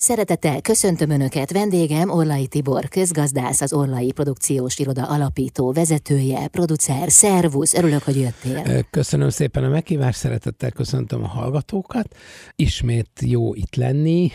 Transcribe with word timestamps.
Szeretettel 0.00 0.60
köszöntöm 0.60 1.10
Önöket, 1.10 1.52
vendégem 1.52 2.10
Orlai 2.10 2.46
Tibor, 2.46 2.88
közgazdász, 2.88 3.60
az 3.60 3.72
Orlai 3.72 4.12
Produkciós 4.12 4.78
Iroda 4.78 5.06
alapító, 5.06 5.72
vezetője, 5.72 6.48
producer, 6.48 7.10
szervusz, 7.10 7.74
örülök, 7.74 8.02
hogy 8.02 8.16
jöttél. 8.16 8.82
Köszönöm 8.90 9.28
szépen 9.28 9.64
a 9.64 9.68
meghívást, 9.68 10.18
szeretettel 10.18 10.70
köszöntöm 10.70 11.22
a 11.22 11.26
hallgatókat. 11.26 12.16
Ismét 12.56 13.10
jó 13.24 13.54
itt 13.54 13.74
lenni, 13.74 14.30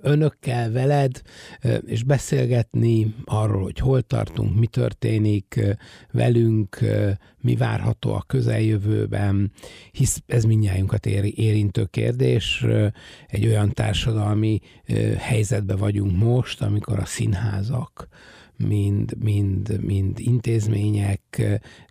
önökkel, 0.00 0.70
veled, 0.70 1.20
és 1.86 2.02
beszélgetni 2.02 3.14
arról, 3.24 3.62
hogy 3.62 3.78
hol 3.78 4.02
tartunk, 4.02 4.58
mi 4.58 4.66
történik 4.66 5.60
velünk, 6.10 6.78
mi 7.44 7.56
várható 7.56 8.12
a 8.12 8.24
közeljövőben, 8.26 9.52
hisz 9.92 10.22
ez 10.26 10.44
mindnyájunkat 10.44 11.06
érintő 11.06 11.84
kérdés. 11.84 12.64
Egy 13.26 13.46
olyan 13.46 13.72
társadalmi 13.72 14.60
helyzetben 15.18 15.76
vagyunk 15.76 16.16
most, 16.16 16.62
amikor 16.62 16.98
a 16.98 17.04
színházak, 17.04 18.08
mind, 18.56 19.16
mind, 19.18 19.80
mind 19.80 20.18
intézmények 20.18 21.42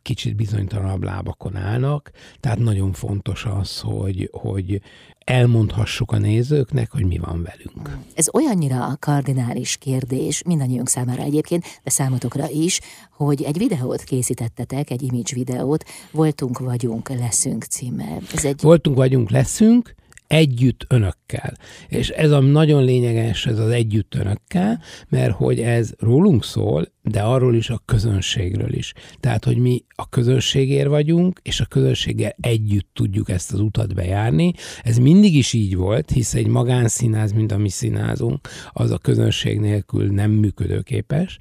kicsit 0.02 0.36
bizonytalanabb 0.36 1.04
lábakon 1.04 1.56
állnak, 1.56 2.12
tehát 2.40 2.60
nagyon 2.60 2.94
fontos 2.94 3.46
az, 3.46 3.80
hogy, 3.80 4.30
hogy 4.32 4.82
elmondhassuk 5.26 6.12
a 6.12 6.18
nézőknek, 6.18 6.92
hogy 6.92 7.06
mi 7.06 7.18
van 7.18 7.44
velünk. 7.44 7.98
Ez 8.14 8.34
olyannyira 8.34 8.98
kardinális 9.00 9.78
kérdés, 9.78 10.44
mindannyiunk 10.46 10.90
számára 10.90 11.24
egyébként, 11.24 11.66
de 11.84 11.90
számotokra 11.90 12.50
is, 12.50 12.80
hogy 13.12 13.44
egy 13.44 13.58
videót 13.58 14.04
készítettetek, 14.04 14.90
egy 14.90 15.02
image 15.02 15.34
videót, 15.34 15.84
Voltunk, 16.12 16.60
vagyunk, 16.60 17.10
leszünk 17.10 17.64
címmel. 17.64 18.22
Ez 18.34 18.46
egy... 18.46 18.62
Voltunk, 18.62 18.96
vagyunk, 18.96 19.30
leszünk, 19.30 19.96
együtt 20.28 20.86
önökkel. 20.90 21.54
És 21.88 22.10
ez 22.10 22.32
a 22.32 22.40
nagyon 22.40 22.84
lényeges, 22.84 23.46
ez 23.46 23.60
az 23.60 23.70
együtt 23.70 24.16
önökkel, 24.16 24.82
mert 25.10 25.32
hogy 25.32 25.60
ez 25.60 25.94
rólunk 26.00 26.44
szól, 26.44 26.92
de 27.02 27.22
arról 27.22 27.56
is 27.56 27.70
a 27.70 27.82
közönségről 27.86 28.74
is. 28.74 28.94
Tehát, 29.20 29.46
hogy 29.46 29.58
mi 29.58 29.86
a 29.96 30.10
közönségért 30.10 30.88
vagyunk, 30.88 31.40
és 31.44 31.60
a 31.60 31.66
közönséggel 31.66 32.36
együtt 32.42 32.90
tudjuk 32.94 33.30
ezt 33.30 33.54
az 33.54 33.60
utat 33.60 33.94
bejárni. 33.94 34.54
Ez 34.84 34.98
mindig 34.98 35.36
is 35.36 35.54
így 35.54 35.76
volt, 35.76 36.10
hisz 36.10 36.34
egy 36.34 36.48
magánszínáz, 36.48 37.32
mint 37.32 37.52
a 37.52 37.58
mi 37.58 37.70
színázunk, 37.70 38.48
az 38.72 38.92
a 38.92 38.98
közönség 38.98 39.60
nélkül 39.60 40.12
nem 40.12 40.32
működőképes, 40.32 41.38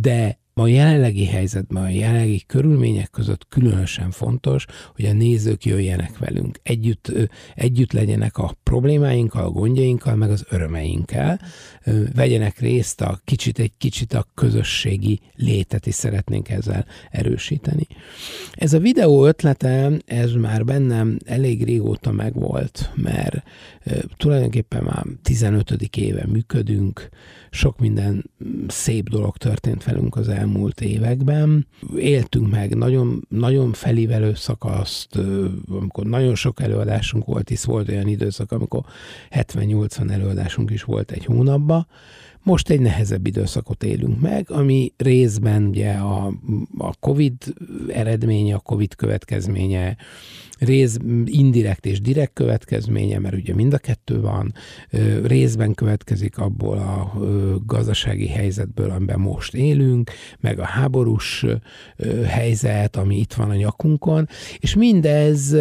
de 0.00 0.40
a 0.54 0.66
jelenlegi 0.66 1.26
helyzetben, 1.26 1.82
a 1.82 1.88
jelenlegi 1.88 2.42
körülmények 2.46 3.10
között 3.10 3.48
különösen 3.48 4.10
fontos, 4.10 4.66
hogy 4.94 5.04
a 5.04 5.12
nézők 5.12 5.64
jöjjenek 5.64 6.18
velünk, 6.18 6.58
együtt, 6.62 7.12
együtt 7.54 7.92
legyenek 7.92 8.38
a 8.38 8.56
problémáinkkal, 8.62 9.44
a 9.44 9.50
gondjainkkal, 9.50 10.14
meg 10.14 10.30
az 10.30 10.44
örömeinkkel, 10.48 11.40
vegyenek 12.14 12.58
részt 12.58 13.00
a 13.00 13.20
kicsit, 13.24 13.58
egy 13.58 13.72
kicsit 13.78 14.12
a 14.12 14.26
közösségi 14.34 15.20
létet 15.34 15.86
is 15.86 15.94
szeretnénk 15.94 16.48
ezzel 16.48 16.86
erősíteni. 17.10 17.86
Ez 18.52 18.72
a 18.72 18.78
videó 18.78 19.26
ötlete, 19.26 19.90
ez 20.06 20.32
már 20.32 20.64
bennem 20.64 21.18
elég 21.24 21.64
régóta 21.64 22.12
megvolt, 22.12 22.90
mert 22.94 23.42
tulajdonképpen 24.16 24.82
már 24.82 25.04
15. 25.22 25.70
éve 25.96 26.26
működünk, 26.26 27.08
sok 27.54 27.78
minden 27.78 28.30
szép 28.68 29.08
dolog 29.08 29.36
történt 29.36 29.84
velünk 29.84 30.16
az 30.16 30.28
elmúlt 30.28 30.80
években. 30.80 31.66
Éltünk 31.96 32.50
meg 32.50 32.76
nagyon, 32.76 33.26
nagyon 33.28 33.72
felívelő 33.72 34.34
szakaszt, 34.34 35.18
amikor 35.68 36.06
nagyon 36.06 36.34
sok 36.34 36.60
előadásunk 36.60 37.24
volt, 37.24 37.48
hisz 37.48 37.64
volt 37.64 37.88
olyan 37.88 38.08
időszak, 38.08 38.52
amikor 38.52 38.84
70-80 39.30 40.10
előadásunk 40.10 40.70
is 40.70 40.82
volt 40.82 41.10
egy 41.10 41.24
hónapban. 41.24 41.86
Most 42.42 42.70
egy 42.70 42.80
nehezebb 42.80 43.26
időszakot 43.26 43.82
élünk 43.82 44.20
meg, 44.20 44.50
ami 44.50 44.92
részben 44.96 45.64
ugye 45.64 45.92
a, 45.92 46.26
a 46.78 46.96
COVID 47.00 47.34
eredménye, 47.88 48.54
a 48.54 48.58
COVID 48.58 48.94
következménye, 48.94 49.96
rész 50.64 50.96
indirekt 51.24 51.86
és 51.86 52.00
direkt 52.00 52.32
következménye, 52.32 53.18
mert 53.18 53.34
ugye 53.34 53.54
mind 53.54 53.74
a 53.74 53.78
kettő 53.78 54.20
van, 54.20 54.54
részben 55.24 55.74
következik 55.74 56.38
abból 56.38 56.78
a 56.78 57.12
gazdasági 57.66 58.28
helyzetből, 58.28 58.90
amiben 58.90 59.20
most 59.20 59.54
élünk, 59.54 60.10
meg 60.40 60.58
a 60.58 60.64
háborús 60.64 61.46
helyzet, 62.26 62.96
ami 62.96 63.18
itt 63.18 63.32
van 63.32 63.50
a 63.50 63.54
nyakunkon, 63.54 64.28
és 64.58 64.74
mindez 64.74 65.56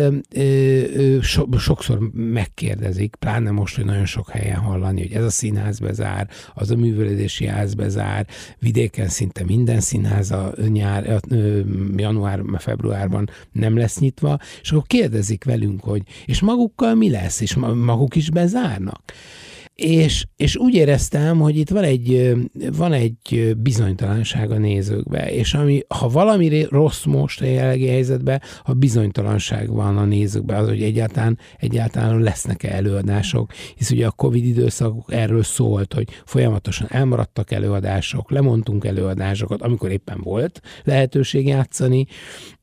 sokszor 1.58 2.00
megkérdezik, 2.14 3.16
pláne 3.16 3.52
most, 3.52 3.76
hogy 3.76 3.86
nagyon 3.86 4.06
sok 4.06 4.30
helyen 4.30 4.60
hallani, 4.60 5.02
hogy 5.02 5.14
ez 5.14 5.24
a 5.24 5.30
színház 5.30 5.80
bezár, 5.80 6.30
az 6.54 6.71
a 6.72 6.76
művelődési 6.76 7.46
ház 7.46 7.74
bezár, 7.74 8.28
vidéken 8.60 9.08
szinte 9.08 9.44
minden 9.44 9.80
színház 9.80 10.32
a 10.32 10.54
nyár, 10.68 11.22
január, 11.96 12.42
februárban 12.58 13.30
nem 13.52 13.78
lesz 13.78 14.00
nyitva, 14.00 14.40
és 14.62 14.72
akkor 14.72 14.88
kérdezik 14.88 15.44
velünk, 15.44 15.84
hogy 15.84 16.02
és 16.26 16.42
magukkal 16.42 16.96
mi 16.96 17.10
lesz, 17.10 17.42
és 17.42 17.56
maguk 17.76 18.16
is 18.16 18.30
bezárnak. 18.30 19.02
És, 19.76 20.26
és 20.36 20.56
úgy 20.56 20.74
éreztem, 20.74 21.40
hogy 21.40 21.58
itt 21.58 21.70
van 21.70 21.84
egy, 21.84 22.36
van 22.78 22.94
egy 22.94 23.56
bizonytalanság 23.58 24.52
a 24.52 24.58
nézőkbe, 24.58 25.32
és 25.32 25.54
ami, 25.54 25.82
ha 25.88 26.10
valami 26.10 26.66
rossz 26.70 27.04
most 27.04 27.42
a 27.42 27.46
jelenlegi 27.46 27.88
helyzetben, 27.88 28.42
ha 28.64 28.74
bizonytalanság 28.74 29.70
van 29.70 29.98
a 29.98 30.06
nézőkbe, 30.06 30.58
az, 30.58 30.68
hogy 30.68 30.84
egyáltalán, 30.84 31.40
egyáltalán 31.58 32.20
lesznek-e 32.20 32.76
előadások, 32.76 33.52
hisz 33.76 33.92
ugye 33.92 34.08
a 34.08 34.12
Covid 34.12 34.46
időszak 34.46 34.96
erről 35.08 35.44
szólt, 35.44 35.94
hogy 35.94 36.08
folyamatosan 36.26 36.88
elmaradtak 36.90 37.52
előadások, 37.52 38.32
lemondtunk 38.32 38.86
előadásokat, 38.86 39.62
amikor 39.62 39.92
éppen 39.92 40.22
volt 40.24 40.62
lehetőség 40.84 41.48
játszani, 41.48 42.06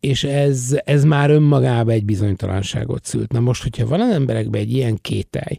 és 0.01 0.25
ez, 0.25 0.79
ez 0.85 1.05
már 1.05 1.31
önmagában 1.31 1.95
egy 1.95 2.05
bizonytalanságot 2.05 3.05
szült. 3.05 3.33
Na 3.33 3.41
most, 3.41 3.63
hogyha 3.63 3.87
van 3.87 4.01
az 4.01 4.13
emberekben 4.13 4.61
egy 4.61 4.73
ilyen 4.73 4.99
kételj, 5.01 5.59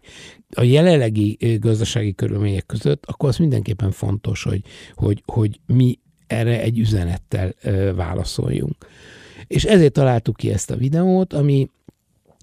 a 0.56 0.64
jelenlegi 0.64 1.58
gazdasági 1.60 2.16
körülmények 2.16 2.66
között, 2.66 3.06
akkor 3.06 3.30
az 3.30 3.38
mindenképpen 3.38 3.92
fontos, 3.92 4.44
hogy, 4.44 4.62
hogy, 4.94 5.24
hogy 5.26 5.60
mi 5.66 6.00
erre 6.28 6.62
egy 6.62 6.80
üzenettel 6.80 7.54
válaszoljunk. 7.96 8.76
És 9.48 9.64
ezért 9.64 9.94
találtuk 9.94 10.36
ki 10.36 10.52
ezt 10.52 10.72
a 10.72 10.76
videót, 10.76 11.34
ami 11.34 11.70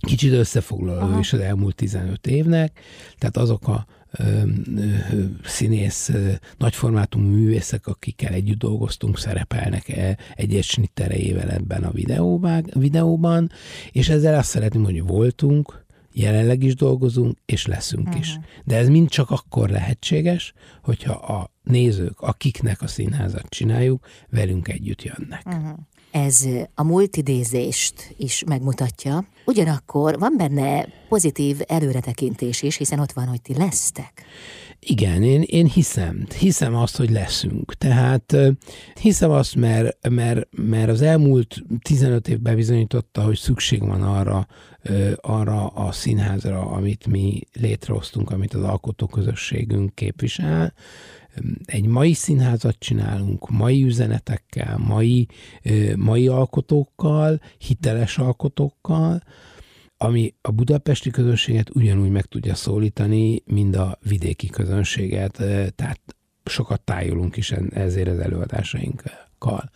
kicsit 0.07 0.33
összefoglaló 0.33 1.19
is 1.19 1.33
az 1.33 1.41
elmúlt 1.41 1.75
15 1.75 2.27
évnek, 2.27 2.81
tehát 3.19 3.37
azok 3.37 3.69
a 3.69 3.87
színész, 5.45 6.13
nagyformátum 6.59 7.23
művészek, 7.23 7.87
akikkel 7.87 8.33
együtt 8.33 8.59
dolgoztunk, 8.59 9.19
szerepelnek 9.19 9.89
-e 9.89 10.19
egyes 10.35 10.67
snitterejével 10.67 11.51
ebben 11.51 11.85
a 11.85 11.91
videóban, 12.73 13.51
és 13.93 14.09
ezzel 14.09 14.39
azt 14.39 14.49
szeretném, 14.49 14.85
hogy 14.85 15.03
voltunk, 15.03 15.85
jelenleg 16.17 16.63
is 16.63 16.75
dolgozunk, 16.75 17.39
és 17.45 17.67
leszünk 17.67 18.07
uh-huh. 18.07 18.21
is. 18.21 18.33
Mhm. 18.33 18.45
De 18.65 18.77
ez 18.77 18.89
mind 18.89 19.09
csak 19.09 19.31
akkor 19.31 19.69
lehetséges, 19.69 20.53
hogyha 20.83 21.13
a 21.13 21.51
nézők, 21.63 22.21
akiknek 22.21 22.83
a 22.83 22.87
színházat 22.87 23.47
csináljuk, 23.49 24.07
velünk 24.31 24.69
együtt 24.69 25.03
jönnek. 25.03 25.43
Uh-huh. 25.47 25.79
Ez 26.11 26.47
a 26.75 26.83
multidézést 26.83 28.15
is 28.17 28.45
megmutatja. 28.47 29.29
Ugyanakkor 29.45 30.19
van 30.19 30.35
benne 30.37 30.89
pozitív 31.09 31.61
előretekintés 31.67 32.63
is, 32.63 32.77
hiszen 32.77 32.99
ott 32.99 33.13
van, 33.13 33.27
hogy 33.27 33.43
ti 33.43 33.55
lesztek. 33.55 34.23
Igen, 34.89 35.23
én, 35.23 35.43
én 35.43 35.67
hiszem, 35.67 36.27
hiszem 36.39 36.75
azt, 36.75 36.97
hogy 36.97 37.11
leszünk. 37.11 37.75
Tehát 37.75 38.37
hiszem 39.01 39.31
azt, 39.31 39.55
mert, 39.55 40.09
mert, 40.09 40.49
mert 40.51 40.91
az 40.91 41.03
elmúlt 41.03 41.63
15 41.83 42.29
évben 42.29 42.55
bizonyította, 42.55 43.23
hogy 43.23 43.37
szükség 43.37 43.81
van 43.81 44.03
arra, 44.03 44.47
arra 45.21 45.67
a 45.67 45.93
színházra, 45.93 46.61
amit 46.61 47.07
mi 47.07 47.41
létrehoztunk, 47.53 48.31
amit 48.31 48.55
az 48.55 48.63
alkotóközösségünk 48.63 49.95
képvisel. 49.95 50.75
Egy 51.65 51.87
mai 51.87 52.13
színházat 52.13 52.77
csinálunk, 52.79 53.51
mai 53.51 53.85
üzenetekkel, 53.85 54.79
mai, 54.79 55.27
mai 55.97 56.29
alkotókkal, 56.29 57.41
hiteles 57.59 58.19
alkotókkal, 58.19 59.23
ami 59.97 60.35
a 60.41 60.51
budapesti 60.51 61.11
közönséget 61.11 61.75
ugyanúgy 61.75 62.11
meg 62.11 62.25
tudja 62.25 62.55
szólítani, 62.55 63.43
mint 63.45 63.77
a 63.77 63.99
vidéki 64.09 64.47
közönséget, 64.47 65.33
tehát 65.75 66.01
sokat 66.45 66.81
tájolunk 66.81 67.37
is 67.37 67.53
ezért 67.71 68.09
az 68.09 68.19
előadásainkkal. 68.19 69.71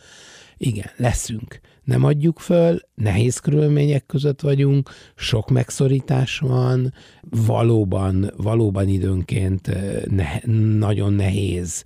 Igen, 0.57 0.91
leszünk. 0.97 1.61
Nem 1.85 2.05
adjuk 2.05 2.39
föl, 2.39 2.81
nehéz 2.95 3.39
körülmények 3.39 4.07
között 4.07 4.41
vagyunk, 4.41 4.91
sok 5.15 5.51
megszorítás 5.51 6.39
van, 6.39 6.93
valóban, 7.31 8.33
valóban 8.37 8.89
időnként 8.89 9.71
ne, 10.11 10.39
nagyon 10.79 11.13
nehéz 11.13 11.85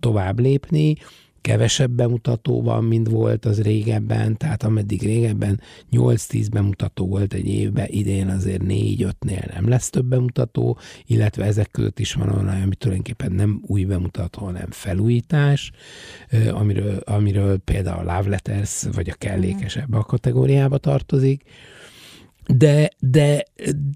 tovább 0.00 0.38
lépni, 0.38 0.96
kevesebb 1.46 1.90
bemutató 1.90 2.62
van, 2.62 2.84
mint 2.84 3.08
volt 3.08 3.44
az 3.44 3.62
régebben, 3.62 4.36
tehát 4.36 4.62
ameddig 4.62 5.02
régebben 5.02 5.60
8-10 5.92 6.46
bemutató 6.52 7.06
volt 7.06 7.34
egy 7.34 7.46
évben, 7.48 7.86
idén 7.88 8.28
azért 8.28 8.62
4-5-nél 8.64 9.52
nem 9.54 9.68
lesz 9.68 9.90
több 9.90 10.04
bemutató, 10.04 10.78
illetve 11.06 11.44
ezek 11.44 11.70
között 11.70 11.98
is 11.98 12.12
van 12.12 12.28
olyan, 12.28 12.48
ami 12.48 12.74
tulajdonképpen 12.74 13.32
nem 13.32 13.62
új 13.66 13.84
bemutató, 13.84 14.44
hanem 14.44 14.70
felújítás, 14.70 15.72
amiről, 16.50 16.96
amiről 17.04 17.58
például 17.58 18.08
a 18.08 18.16
Love 18.16 18.28
Letters, 18.28 18.82
vagy 18.92 19.08
a 19.08 19.14
kellékes 19.18 19.76
ebbe 19.76 19.96
a 19.96 20.02
kategóriába 20.02 20.78
tartozik, 20.78 21.42
de, 22.46 22.90
de, 22.98 23.44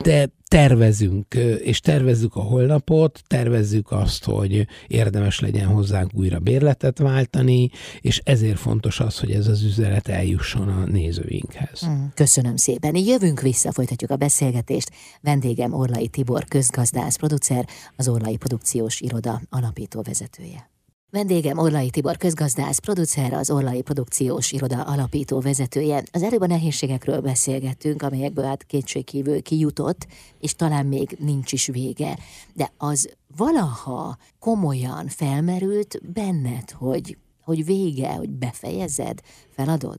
de 0.03 0.31
tervezünk, 0.49 1.35
és 1.63 1.81
tervezzük 1.81 2.37
a 2.37 2.41
holnapot, 2.41 3.23
tervezzük 3.27 3.93
azt, 3.93 4.25
hogy 4.25 4.67
érdemes 4.87 5.41
legyen 5.41 5.67
hozzánk 5.67 6.11
újra 6.15 6.39
bérletet 6.39 6.99
váltani, 6.99 7.71
és 8.01 8.21
ezért 8.25 8.59
fontos 8.59 9.01
az, 9.01 9.19
hogy 9.19 9.31
ez 9.31 9.47
az 9.47 9.63
üzenet 9.63 10.09
eljusson 10.09 10.69
a 10.69 10.85
nézőinkhez. 10.85 11.87
Mm, 11.87 12.05
köszönöm 12.15 12.57
szépen. 12.57 12.97
Jövünk 12.97 13.41
vissza, 13.41 13.73
folytatjuk 13.73 14.11
a 14.11 14.17
beszélgetést. 14.17 14.91
Vendégem 15.21 15.73
Orlai 15.73 16.09
Tibor, 16.09 16.45
közgazdász, 16.45 17.17
producer, 17.17 17.67
az 17.97 18.09
Orlai 18.09 18.37
Produkciós 18.37 19.01
Iroda 19.01 19.41
alapító 19.51 20.03
vezetője. 20.03 20.71
Vendégem 21.13 21.59
Orlai 21.59 21.91
Tibor 21.91 22.17
közgazdász, 22.17 22.79
producer, 22.79 23.33
az 23.33 23.51
Orlai 23.51 23.83
Produkciós 23.83 24.53
Iroda 24.53 24.83
alapító 24.83 25.41
vezetője. 25.41 26.03
Az 26.13 26.23
előbb 26.23 26.41
a 26.41 26.47
nehézségekről 26.47 27.21
beszélgettünk, 27.21 28.03
amelyekből 28.03 28.45
hát 28.45 28.65
kétségkívül 28.65 29.43
kijutott, 29.43 30.07
és 30.41 30.55
talán 30.55 30.87
még 30.87 31.17
nincs 31.19 31.53
is 31.53 31.67
vége. 31.67 32.19
De 32.55 32.73
az 32.77 33.11
valaha 33.37 34.17
komolyan 34.39 35.09
felmerült 35.09 36.01
benned, 36.13 36.71
hogy, 36.71 37.17
hogy 37.43 37.65
vége, 37.65 38.13
hogy 38.13 38.31
befejezed, 38.31 39.21
feladod? 39.55 39.99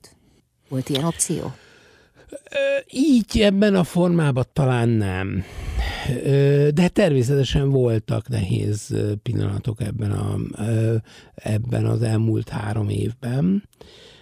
Volt 0.68 0.88
ilyen 0.88 1.04
opció? 1.04 1.52
Így 2.90 3.40
ebben 3.40 3.74
a 3.74 3.84
formában 3.84 4.46
talán 4.52 4.88
nem. 4.88 5.44
De 6.74 6.88
természetesen 6.88 7.70
voltak 7.70 8.28
nehéz 8.28 8.96
pillanatok 9.22 9.80
ebben, 9.80 10.10
a, 10.10 10.36
ebben 11.34 11.86
az 11.86 12.02
elmúlt 12.02 12.48
három 12.48 12.88
évben, 12.88 13.68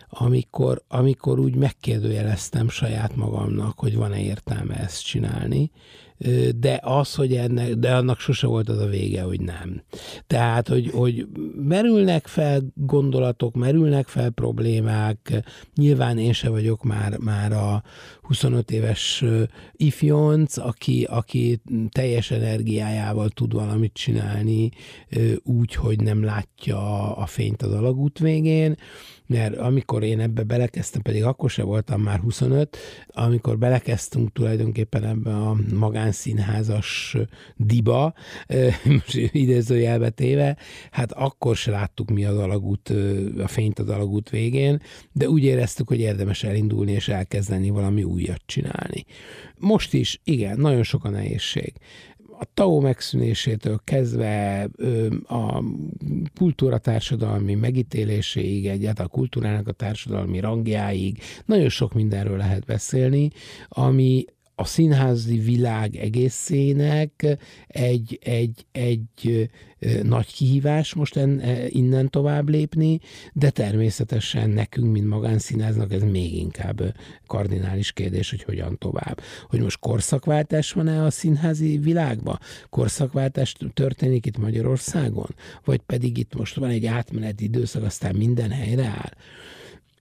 amikor, 0.08 0.82
amikor 0.88 1.38
úgy 1.38 1.54
megkérdőjeleztem 1.54 2.68
saját 2.68 3.16
magamnak, 3.16 3.78
hogy 3.78 3.96
van-e 3.96 4.20
értelme 4.20 4.74
ezt 4.74 5.04
csinálni, 5.04 5.70
de 6.56 6.80
az, 6.82 7.14
hogy 7.14 7.34
ennek, 7.34 7.74
de 7.74 7.94
annak 7.94 8.18
sose 8.18 8.46
volt 8.46 8.68
az 8.68 8.78
a 8.78 8.86
vége, 8.86 9.22
hogy 9.22 9.40
nem. 9.40 9.82
Tehát, 10.26 10.68
hogy, 10.68 10.90
hogy 10.90 11.26
merülnek 11.54 12.26
fel 12.26 12.62
gondolatok, 12.74 13.54
merülnek 13.54 14.08
fel 14.08 14.30
problémák, 14.30 15.42
nyilván 15.74 16.18
én 16.18 16.32
se 16.32 16.48
vagyok 16.48 16.82
már, 16.82 17.18
már 17.18 17.52
a 17.52 17.82
25 18.22 18.70
éves 18.70 19.24
ifjonc, 19.72 20.56
aki, 20.56 21.06
aki 21.10 21.60
teljes 21.88 22.30
energiájával 22.30 23.28
tud 23.28 23.52
valamit 23.52 23.92
csinálni, 23.92 24.70
úgy, 25.42 25.74
hogy 25.74 26.02
nem 26.02 26.24
látja 26.24 27.16
a 27.16 27.26
fényt 27.26 27.62
az 27.62 27.72
alagút 27.72 28.18
végén, 28.18 28.76
mert 29.30 29.56
amikor 29.56 30.02
én 30.02 30.20
ebbe 30.20 30.42
belekezdtem, 30.42 31.02
pedig 31.02 31.24
akkor 31.24 31.50
se 31.50 31.62
voltam 31.62 32.02
már 32.02 32.18
25, 32.18 32.76
amikor 33.06 33.58
belekezdtünk 33.58 34.32
tulajdonképpen 34.32 35.04
ebbe 35.04 35.30
a 35.30 35.56
magánszínházas 35.74 37.16
diba, 37.56 38.14
most 38.84 39.14
idézőjelbe 39.14 40.10
téve, 40.10 40.56
hát 40.90 41.12
akkor 41.12 41.56
se 41.56 41.70
láttuk 41.70 42.10
mi 42.10 42.24
az 42.24 42.36
alagút, 42.36 42.92
a 43.38 43.48
fényt 43.48 43.78
az 43.78 43.88
alagút 43.88 44.30
végén, 44.30 44.80
de 45.12 45.28
úgy 45.28 45.44
éreztük, 45.44 45.88
hogy 45.88 46.00
érdemes 46.00 46.42
elindulni 46.42 46.92
és 46.92 47.08
elkezdeni 47.08 47.70
valami 47.70 48.02
újat 48.02 48.42
csinálni. 48.46 49.04
Most 49.58 49.94
is, 49.94 50.20
igen, 50.24 50.58
nagyon 50.58 50.82
sok 50.82 51.04
a 51.04 51.10
nehézség 51.10 51.72
a 52.40 52.46
TAO 52.54 52.80
megszűnésétől 52.80 53.80
kezdve 53.84 54.68
a 55.26 55.62
kultúra 56.34 56.78
társadalmi 56.78 57.54
megítéléséig, 57.54 58.66
egyáltalán 58.66 59.10
a 59.12 59.16
kultúrának 59.16 59.68
a 59.68 59.72
társadalmi 59.72 60.40
rangjáig, 60.40 61.18
nagyon 61.44 61.68
sok 61.68 61.92
mindenről 61.92 62.36
lehet 62.36 62.64
beszélni, 62.64 63.30
ami 63.68 64.24
a 64.60 64.64
színházi 64.64 65.38
világ 65.38 65.96
egészének 65.96 67.38
egy, 67.66 68.18
egy, 68.22 68.66
egy 68.72 69.50
nagy 70.02 70.34
kihívás 70.34 70.94
most 70.94 71.16
en, 71.16 71.42
innen 71.68 72.10
tovább 72.10 72.48
lépni, 72.48 73.00
de 73.32 73.50
természetesen 73.50 74.50
nekünk, 74.50 74.92
mint 74.92 75.06
magánszínháznak 75.06 75.92
ez 75.92 76.02
még 76.02 76.36
inkább 76.36 76.94
kardinális 77.26 77.92
kérdés, 77.92 78.30
hogy 78.30 78.42
hogyan 78.42 78.78
tovább. 78.78 79.20
Hogy 79.48 79.60
most 79.60 79.78
korszakváltás 79.78 80.72
van-e 80.72 81.04
a 81.04 81.10
színházi 81.10 81.78
világban? 81.78 82.38
Korszakváltás 82.70 83.56
történik 83.74 84.26
itt 84.26 84.38
Magyarországon? 84.38 85.34
Vagy 85.64 85.80
pedig 85.80 86.18
itt 86.18 86.34
most 86.34 86.56
van 86.56 86.70
egy 86.70 86.86
átmeneti 86.86 87.44
időszak, 87.44 87.84
aztán 87.84 88.14
minden 88.14 88.50
helyre 88.50 88.84
áll? 88.84 89.12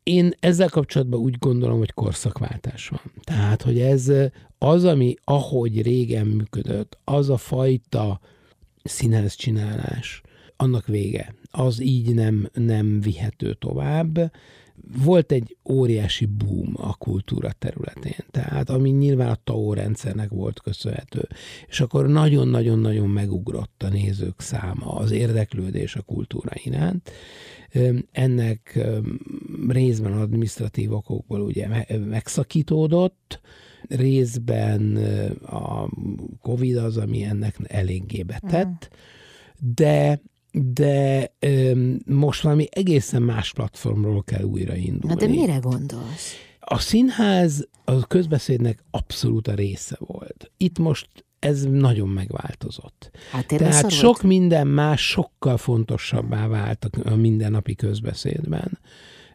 Én 0.03 0.31
ezzel 0.39 0.69
kapcsolatban 0.69 1.19
úgy 1.19 1.37
gondolom, 1.37 1.77
hogy 1.77 1.93
korszakváltás 1.93 2.87
van. 2.87 3.01
Tehát, 3.23 3.61
hogy 3.61 3.79
ez 3.79 4.11
az, 4.57 4.83
ami 4.83 5.15
ahogy 5.23 5.81
régen 5.81 6.25
működött, 6.25 6.97
az 7.03 7.29
a 7.29 7.37
fajta 7.37 8.19
színház 8.83 9.33
csinálás, 9.35 10.21
annak 10.55 10.87
vége. 10.87 11.35
Az 11.51 11.81
így 11.81 12.13
nem, 12.13 12.49
nem 12.53 13.01
vihető 13.01 13.53
tovább. 13.53 14.31
Volt 15.03 15.31
egy 15.31 15.57
óriási 15.69 16.25
boom 16.25 16.73
a 16.75 16.95
kultúra 16.95 17.51
területén, 17.51 18.25
tehát 18.31 18.69
ami 18.69 18.89
nyilván 18.89 19.29
a 19.29 19.37
TAO 19.43 19.73
rendszernek 19.73 20.29
volt 20.29 20.61
köszönhető. 20.61 21.27
És 21.67 21.79
akkor 21.79 22.07
nagyon-nagyon-nagyon 22.07 23.09
megugrott 23.09 23.83
a 23.83 23.89
nézők 23.89 24.41
száma, 24.41 24.93
az 24.93 25.11
érdeklődés 25.11 25.95
a 25.95 26.01
kultúra 26.01 26.51
iránt. 26.53 27.11
Ennek 28.11 28.79
részben 29.67 30.13
administratív 30.13 30.93
okokból 30.93 31.41
ugye 31.41 31.67
megszakítódott, 32.09 33.41
részben 33.87 34.95
a 35.45 35.89
Covid 36.41 36.77
az, 36.77 36.97
ami 36.97 37.23
ennek 37.23 37.55
eléggé 37.63 38.23
betett, 38.23 38.89
de 39.75 40.21
de 40.51 41.33
öm, 41.39 41.99
most 42.05 42.41
valami 42.41 42.67
egészen 42.71 43.21
más 43.21 43.53
platformról 43.53 44.23
kell 44.23 44.43
újraindulni. 44.43 45.07
Na 45.07 45.15
de 45.15 45.27
mire 45.27 45.57
gondolsz? 45.57 46.33
A 46.59 46.79
színház 46.79 47.67
a 47.85 48.07
közbeszédnek 48.07 48.83
abszolút 48.91 49.47
a 49.47 49.53
része 49.53 49.95
volt. 49.99 50.51
Itt 50.57 50.79
most 50.79 51.07
ez 51.39 51.63
nagyon 51.63 52.09
megváltozott. 52.09 53.11
Hát 53.31 53.47
Tehát 53.47 53.91
sok 53.91 54.21
volt? 54.21 54.23
minden 54.23 54.67
más 54.67 55.07
sokkal 55.07 55.57
fontosabbá 55.57 56.47
vált 56.47 56.89
a 57.03 57.15
mindennapi 57.15 57.75
közbeszédben. 57.75 58.79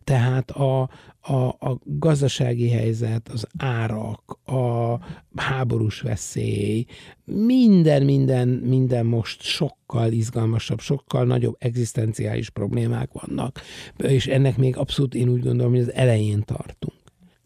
Tehát 0.04 0.50
a, 0.50 0.90
a, 1.20 1.46
a 1.46 1.80
gazdasági 1.84 2.68
helyzet, 2.68 3.28
az 3.28 3.46
árak, 3.58 4.38
a 4.44 4.99
háborús 5.37 6.00
veszély, 6.00 6.87
minden, 7.25 8.02
minden, 8.02 8.49
minden 8.49 9.06
most 9.06 9.42
sokkal 9.42 10.12
izgalmasabb, 10.12 10.80
sokkal 10.80 11.25
nagyobb 11.25 11.56
egzisztenciális 11.58 12.50
problémák 12.50 13.11
vannak, 13.12 13.61
és 13.96 14.26
ennek 14.26 14.56
még 14.56 14.76
abszolút 14.76 15.14
én 15.14 15.28
úgy 15.28 15.42
gondolom, 15.42 15.73
hogy 15.73 15.80
az 15.80 15.92
elején 15.92 16.42
tartunk. 16.42 17.03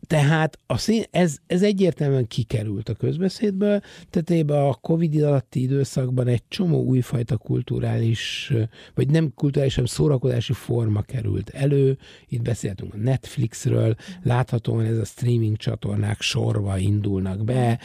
Tehát 0.08 0.58
a 0.66 0.78
szín, 0.78 1.02
ez, 1.10 1.36
ez 1.46 1.62
egyértelműen 1.62 2.26
kikerült 2.26 2.88
a 2.88 2.94
közbeszédből, 2.94 3.80
tehát 4.10 4.50
a 4.50 4.78
Covid 4.80 5.22
alatti 5.22 5.62
időszakban 5.62 6.26
egy 6.26 6.42
csomó 6.48 6.84
újfajta 6.84 7.36
kulturális, 7.36 8.52
vagy 8.94 9.10
nem 9.10 9.32
kulturális, 9.34 9.74
hanem 9.74 9.90
szórakozási 9.90 10.52
forma 10.52 11.02
került 11.02 11.48
elő. 11.50 11.98
Itt 12.28 12.42
beszéltünk 12.42 12.94
a 12.94 12.96
Netflixről, 12.96 13.94
láthatóan 14.22 14.84
ez 14.84 14.98
a 14.98 15.04
streaming 15.04 15.56
csatornák 15.56 16.20
sorba 16.20 16.78
indulnak 16.78 17.44
be, 17.44 17.80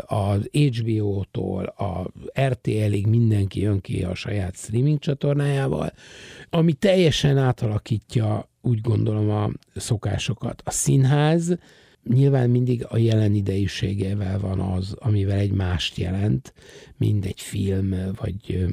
az 0.00 0.50
HBO-tól 0.52 1.64
a 1.64 2.10
RTL-ig 2.40 3.06
mindenki 3.06 3.60
jön 3.60 3.80
ki 3.80 4.02
a 4.02 4.14
saját 4.14 4.56
streaming 4.56 4.98
csatornájával, 4.98 5.92
ami 6.50 6.72
teljesen 6.72 7.38
átalakítja 7.38 8.49
úgy 8.62 8.80
gondolom 8.80 9.30
a 9.30 9.50
szokásokat. 9.74 10.62
A 10.64 10.70
színház 10.70 11.58
nyilván 12.04 12.50
mindig 12.50 12.86
a 12.88 12.96
jelen 12.96 13.34
idejűségével 13.34 14.38
van 14.38 14.60
az, 14.60 14.94
amivel 14.98 15.38
egy 15.38 15.52
mást 15.52 15.96
jelent, 15.96 16.54
mint 16.96 17.24
egy 17.24 17.40
film, 17.40 17.94
vagy 18.16 18.66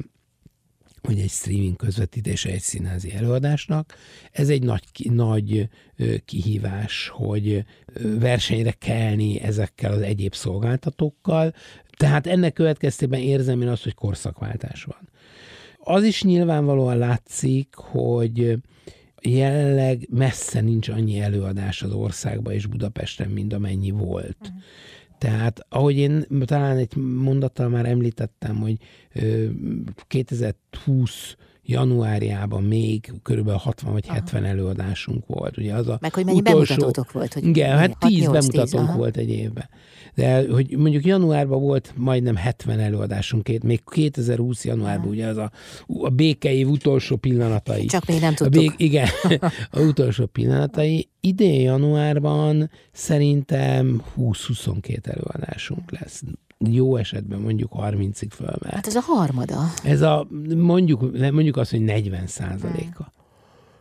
vagy 1.01 1.20
egy 1.20 1.29
streaming 1.29 1.75
közvetítése 1.75 2.50
egy 2.50 2.62
színházi 2.62 3.13
előadásnak. 3.13 3.94
Ez 4.32 4.50
egy 4.50 4.63
nagy, 4.63 4.84
nagy 5.03 5.70
kihívás, 6.25 7.08
hogy 7.13 7.65
versenyre 8.20 8.72
kelni 8.72 9.41
ezekkel 9.41 9.91
az 9.91 10.01
egyéb 10.01 10.34
szolgáltatókkal. 10.34 11.53
Tehát 11.98 12.27
ennek 12.27 12.53
következtében 12.53 13.20
érzem 13.20 13.62
én 13.62 13.67
azt, 13.67 13.84
hogy 13.84 13.94
korszakváltás 13.94 14.84
van. 14.84 15.10
Az 15.79 16.03
is 16.03 16.24
nyilvánvalóan 16.24 16.98
látszik, 16.98 17.75
hogy 17.75 18.58
jelenleg 19.21 20.07
messze 20.09 20.62
nincs 20.62 20.89
annyi 20.89 21.19
előadás 21.19 21.81
az 21.81 21.91
országban 21.91 22.53
és 22.53 22.65
Budapesten, 22.65 23.29
mint 23.29 23.53
amennyi 23.53 23.91
volt. 23.91 24.38
Uh-huh. 24.41 24.57
Tehát, 25.17 25.65
ahogy 25.69 25.97
én 25.97 26.25
talán 26.45 26.77
egy 26.77 26.95
mondattal 26.95 27.69
már 27.69 27.86
említettem, 27.86 28.55
hogy 28.55 28.77
2020 30.07 31.36
januárjában 31.67 32.63
még 32.63 33.12
körülbelül 33.24 33.59
60 33.59 33.93
vagy 33.93 34.07
70 34.07 34.41
aha. 34.41 34.51
előadásunk 34.51 35.25
volt. 35.27 35.57
Ugye 35.57 35.74
az 35.74 35.88
a 35.88 35.97
Meg 36.01 36.13
hogy 36.13 36.25
mennyi 36.25 36.39
utolsó... 36.39 36.75
bemutatótok 36.75 37.12
volt? 37.12 37.33
Hogy 37.33 37.45
igen, 37.45 37.77
hát 37.77 37.97
10 38.00 38.27
bemutatónk 38.27 38.93
volt 38.93 39.17
egy 39.17 39.29
évben 39.29 39.69
de 40.17 40.51
hogy 40.51 40.77
mondjuk 40.77 41.05
januárban 41.05 41.62
volt 41.62 41.93
majdnem 41.95 42.36
70 42.36 42.79
előadásunk, 42.79 43.63
még 43.63 43.81
2020 43.86 44.65
januárban, 44.65 45.07
ugye 45.07 45.27
az 45.27 45.38
a, 45.38 45.51
a 45.88 46.09
békeév 46.09 46.69
utolsó 46.69 47.15
pillanatai. 47.15 47.86
Csak 47.86 48.05
még 48.05 48.19
nem 48.19 48.33
tudtuk. 48.33 48.55
A 48.55 48.59
bék, 48.59 48.74
igen, 48.77 49.07
a 49.71 49.79
utolsó 49.79 50.25
pillanatai. 50.25 51.09
Idén 51.19 51.62
januárban 51.62 52.69
szerintem 52.91 54.03
20-22 54.17 55.07
előadásunk 55.07 56.00
lesz 56.00 56.21
jó 56.60 56.96
esetben 56.96 57.40
mondjuk 57.40 57.72
30-ig 57.76 58.30
fölmehet. 58.30 58.74
Hát 58.74 58.88
ez 58.88 58.96
a 58.96 59.02
harmada. 59.02 59.60
Ez 59.84 60.02
a, 60.02 60.28
mondjuk, 60.56 61.18
mondjuk 61.32 61.58
azt, 61.58 61.72
hogy 61.72 61.82
40 61.82 62.28
százaléka. 62.28 63.12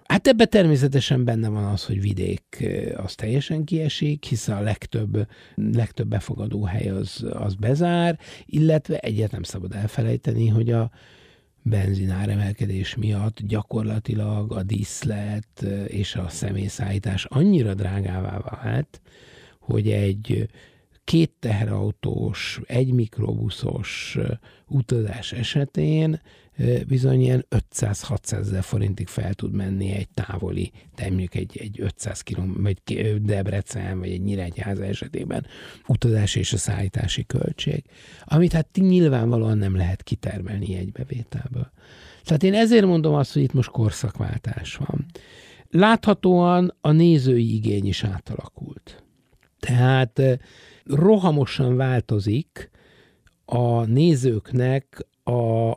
Hát 0.05 0.27
ebben 0.27 0.49
természetesen 0.51 1.25
benne 1.25 1.49
van 1.49 1.65
az, 1.65 1.85
hogy 1.85 2.01
vidék 2.01 2.67
az 2.97 3.15
teljesen 3.15 3.65
kiesik, 3.65 4.25
hiszen 4.25 4.57
a 4.57 4.61
legtöbb, 4.61 5.27
legtöbb 5.55 6.09
befogadó 6.09 6.65
hely 6.65 6.89
az, 6.89 7.25
az 7.33 7.55
bezár, 7.55 8.19
illetve 8.45 8.99
egyet 8.99 9.31
nem 9.31 9.43
szabad 9.43 9.75
elfelejteni, 9.75 10.49
hogy 10.49 10.71
a 10.71 10.91
benzinár 11.63 12.29
emelkedés 12.29 12.95
miatt 12.95 13.41
gyakorlatilag 13.41 14.53
a 14.53 14.63
díszlet 14.63 15.67
és 15.87 16.15
a 16.15 16.29
személyszállítás 16.29 17.25
annyira 17.25 17.75
drágává 17.75 18.39
vált, 18.39 19.01
hogy 19.61 19.91
egy 19.91 20.49
két 21.07 21.33
teherautós, 21.39 22.61
egy 22.67 22.93
mikrobuszos 22.93 24.19
utazás 24.67 25.33
esetén 25.33 26.21
bizony 26.87 27.21
ilyen 27.21 27.47
500-600 27.71 28.33
ezer 28.33 28.63
forintig 28.63 29.07
fel 29.07 29.35
tud 29.35 29.53
menni 29.53 29.93
egy 29.93 30.09
távoli, 30.09 30.73
de 30.97 31.09
mondjuk 31.09 31.35
egy, 31.35 31.59
egy 31.61 31.81
500 31.81 32.21
km, 32.21 32.63
vagy 32.63 33.23
Debrecen, 33.23 33.99
vagy 33.99 34.11
egy 34.11 34.23
Nyíregyháza 34.23 34.85
esetében 34.85 35.47
utazás 35.87 36.35
és 36.35 36.53
a 36.53 36.57
szállítási 36.57 37.27
költség, 37.27 37.85
amit 38.25 38.53
hát 38.53 38.69
nyilvánvalóan 38.75 39.59
nem 39.59 39.77
lehet 39.77 40.03
kitermelni 40.03 40.77
egy 40.77 40.93
bevételből. 40.93 41.71
Tehát 42.25 42.43
én 42.43 42.55
ezért 42.55 42.87
mondom 42.87 43.15
azt, 43.15 43.33
hogy 43.33 43.43
itt 43.43 43.53
most 43.53 43.71
korszakváltás 43.71 44.77
van. 44.77 45.07
Láthatóan 45.71 46.77
a 46.81 46.91
nézői 46.91 47.55
igény 47.55 47.87
is 47.87 48.05
átalakult. 48.05 49.03
Tehát 49.61 50.21
rohamosan 50.89 51.77
változik 51.77 52.71
a 53.45 53.85
nézőknek 53.85 55.07
a, 55.25 55.71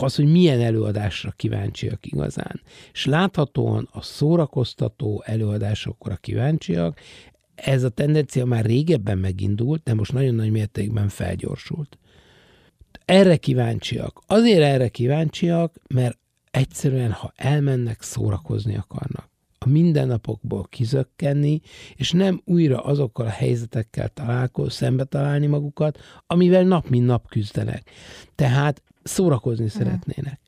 az, 0.00 0.14
hogy 0.14 0.30
milyen 0.30 0.60
előadásra 0.60 1.30
kíváncsiak 1.30 2.06
igazán. 2.06 2.60
És 2.92 3.06
láthatóan 3.06 3.88
a 3.92 4.02
szórakoztató 4.02 5.22
előadásokra 5.26 6.16
kíváncsiak, 6.16 7.00
ez 7.54 7.82
a 7.82 7.88
tendencia 7.88 8.44
már 8.44 8.64
régebben 8.64 9.18
megindult, 9.18 9.82
de 9.82 9.94
most 9.94 10.12
nagyon 10.12 10.34
nagy 10.34 10.50
mértékben 10.50 11.08
felgyorsult. 11.08 11.98
Erre 13.04 13.36
kíváncsiak. 13.36 14.22
Azért 14.26 14.62
erre 14.62 14.88
kíváncsiak, 14.88 15.74
mert 15.94 16.18
egyszerűen, 16.50 17.12
ha 17.12 17.32
elmennek, 17.36 18.02
szórakozni 18.02 18.76
akarnak 18.76 19.30
a 19.66 19.68
mindennapokból 19.68 20.66
kizökkenni, 20.70 21.60
és 21.94 22.12
nem 22.12 22.40
újra 22.44 22.80
azokkal 22.80 23.26
a 23.26 23.30
helyzetekkel 23.30 24.08
találkozni, 24.08 24.72
szembe 24.72 25.04
találni 25.04 25.46
magukat, 25.46 25.98
amivel 26.26 26.64
nap 26.64 26.88
mint 26.88 27.06
nap 27.06 27.28
küzdenek. 27.28 27.90
Tehát 28.34 28.82
szórakozni 29.02 29.68
szeretnének. 29.68 30.40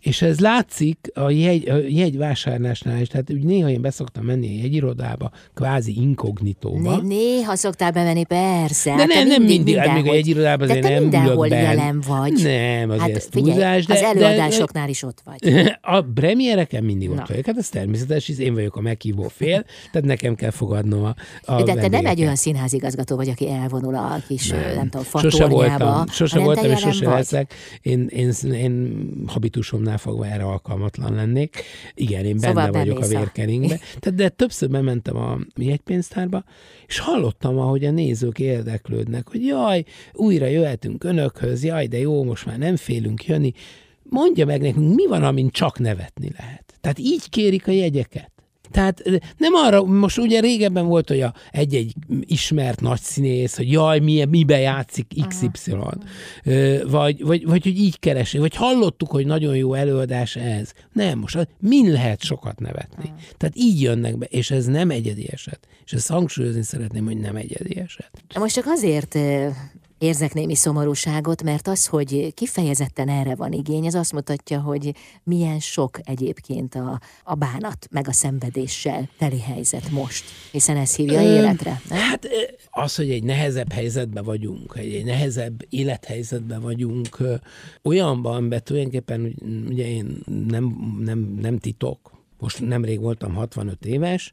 És 0.00 0.22
ez 0.22 0.40
látszik 0.40 0.98
a, 1.14 1.30
jegy, 1.30 1.68
a 1.68 1.76
jegyvásárlásnál 1.88 3.00
is, 3.00 3.08
tehát 3.08 3.30
úgy 3.30 3.44
néha 3.44 3.68
én 3.68 3.80
beszoktam 3.80 4.24
menni 4.24 4.58
a 4.58 4.62
jegyirodába, 4.62 5.30
kvázi 5.54 5.94
inkognitóba. 6.00 6.96
Né, 6.96 7.16
néha 7.16 7.56
szoktál 7.56 7.90
bemenni, 7.90 8.24
persze. 8.24 8.94
De 8.94 9.04
nem, 9.04 9.26
nem 9.26 9.42
mindig, 9.42 9.76
hát 9.76 9.94
még 9.94 10.10
a 10.10 10.14
jegyirodában 10.14 10.70
azért 10.70 10.88
nem 10.88 11.02
mindenhol 11.02 11.48
jelen 11.48 12.00
vagy. 12.06 12.32
Nem, 12.32 12.90
azért 12.90 13.12
hát, 13.12 13.28
figyelj, 13.30 13.52
túlzás, 13.52 13.86
de, 13.86 13.94
az 13.94 14.02
előadásoknál 14.02 14.84
de, 14.84 14.90
is 14.90 15.02
ott 15.02 15.22
vagy. 15.24 15.52
A 15.96 16.00
premiereken 16.14 16.84
mindig 16.84 17.08
Na. 17.08 17.14
ott 17.14 17.28
vagyok, 17.28 17.46
hát 17.46 17.56
ez 17.56 17.68
természetes, 17.68 18.26
hisz 18.26 18.38
én 18.38 18.54
vagyok 18.54 18.76
a 18.76 18.80
meghívó 18.80 19.28
fél, 19.28 19.64
tehát 19.92 20.06
nekem 20.06 20.34
kell 20.34 20.50
fogadnom 20.50 21.04
a, 21.04 21.14
a 21.52 21.62
De 21.62 21.74
te 21.74 21.88
nem 21.88 22.06
egy 22.06 22.20
olyan 22.20 22.36
színházigazgató 22.36 23.16
vagy, 23.16 23.28
aki 23.28 23.50
elvonul 23.50 23.94
a 23.94 24.16
kis, 24.28 24.48
nem, 24.48 24.60
nem 24.74 24.88
tudom, 24.88 25.06
Sose 25.30 25.46
voltam, 25.46 26.06
sose 26.08 26.38
voltam, 26.38 26.70
és 26.70 26.80
sose 26.80 27.08
leszek. 27.08 27.54
Én, 27.82 28.06
én, 28.06 28.32
én 28.52 29.04
habitusomnál 29.26 29.83
annál 29.84 29.98
fogva 29.98 30.26
erre 30.26 30.44
alkalmatlan 30.44 31.14
lennék. 31.14 31.62
Igen, 31.94 32.24
én 32.24 32.38
szóval 32.38 32.54
benne 32.54 32.78
vagyok 32.78 32.98
a 32.98 33.06
vérkeringbe. 33.06 33.78
Tehát, 33.98 34.14
de 34.18 34.28
többször 34.28 34.68
bementem 34.68 35.16
a 35.16 35.38
jegypénztárba, 35.56 36.44
és 36.86 36.98
hallottam, 36.98 37.58
ahogy 37.58 37.84
a 37.84 37.90
nézők 37.90 38.38
érdeklődnek, 38.38 39.28
hogy 39.28 39.44
jaj, 39.44 39.84
újra 40.12 40.46
jöhetünk 40.46 41.04
önökhöz, 41.04 41.64
jaj, 41.64 41.86
de 41.86 41.98
jó, 41.98 42.24
most 42.24 42.46
már 42.46 42.58
nem 42.58 42.76
félünk 42.76 43.24
jönni. 43.24 43.52
Mondja 44.02 44.46
meg 44.46 44.60
nekünk, 44.60 44.94
mi 44.94 45.06
van, 45.06 45.24
amin 45.24 45.50
csak 45.50 45.78
nevetni 45.78 46.30
lehet. 46.38 46.74
Tehát 46.80 46.98
így 46.98 47.30
kérik 47.30 47.68
a 47.68 47.70
jegyeket. 47.70 48.33
Tehát 48.74 49.02
nem 49.36 49.54
arra, 49.54 49.84
most 49.84 50.18
ugye 50.18 50.40
régebben 50.40 50.86
volt, 50.86 51.08
hogy 51.08 51.20
a 51.20 51.34
egy-egy 51.50 51.94
ismert 52.20 52.80
nagy 52.80 53.00
színész, 53.00 53.56
hogy 53.56 53.72
jaj, 53.72 53.98
milyen, 53.98 54.28
mibe 54.28 54.58
játszik 54.58 55.06
XY, 55.28 55.70
Aha. 55.70 55.92
vagy, 56.84 57.24
vagy, 57.24 57.46
vagy 57.46 57.62
hogy 57.62 57.78
így 57.78 57.98
keresi, 57.98 58.38
vagy 58.38 58.54
hallottuk, 58.54 59.10
hogy 59.10 59.26
nagyon 59.26 59.56
jó 59.56 59.74
előadás 59.74 60.36
ez. 60.36 60.72
Nem, 60.92 61.18
most 61.18 61.48
min 61.60 61.92
lehet 61.92 62.22
sokat 62.22 62.60
nevetni. 62.60 63.04
Aha. 63.04 63.16
Tehát 63.36 63.56
így 63.56 63.80
jönnek 63.80 64.18
be, 64.18 64.26
és 64.26 64.50
ez 64.50 64.66
nem 64.66 64.90
egyedi 64.90 65.28
eset. 65.30 65.60
És 65.84 65.92
ezt 65.92 66.08
hangsúlyozni 66.08 66.62
szeretném, 66.62 67.04
hogy 67.04 67.18
nem 67.18 67.36
egyedi 67.36 67.76
eset. 67.76 68.10
Most 68.38 68.54
csak 68.54 68.64
azért 68.66 69.18
érzek 69.98 70.34
némi 70.34 70.54
szomorúságot, 70.54 71.42
mert 71.42 71.68
az, 71.68 71.86
hogy 71.86 72.34
kifejezetten 72.34 73.08
erre 73.08 73.34
van 73.34 73.52
igény, 73.52 73.86
ez 73.86 73.94
azt 73.94 74.12
mutatja, 74.12 74.60
hogy 74.60 74.94
milyen 75.22 75.60
sok 75.60 75.98
egyébként 76.02 76.74
a, 76.74 77.00
a 77.24 77.34
bánat, 77.34 77.88
meg 77.90 78.08
a 78.08 78.12
szenvedéssel 78.12 79.08
teli 79.18 79.40
helyzet 79.40 79.90
most, 79.90 80.24
hiszen 80.52 80.76
ez 80.76 80.94
hívja 80.94 81.22
Ö, 81.22 81.36
életre. 81.36 81.80
Nem? 81.88 81.98
Hát 81.98 82.28
az, 82.70 82.94
hogy 82.94 83.10
egy 83.10 83.22
nehezebb 83.22 83.72
helyzetben 83.72 84.24
vagyunk, 84.24 84.74
egy, 84.76 84.94
egy 84.94 85.04
nehezebb 85.04 85.66
élethelyzetben 85.68 86.60
vagyunk, 86.60 87.18
olyanban, 87.82 88.42
mert 88.42 88.64
tulajdonképpen 88.64 89.34
ugye 89.68 89.86
én 89.86 90.22
nem, 90.48 90.94
nem, 91.00 91.18
nem 91.40 91.58
titok, 91.58 92.12
most 92.38 92.60
nemrég 92.60 93.00
voltam 93.00 93.34
65 93.34 93.86
éves, 93.86 94.32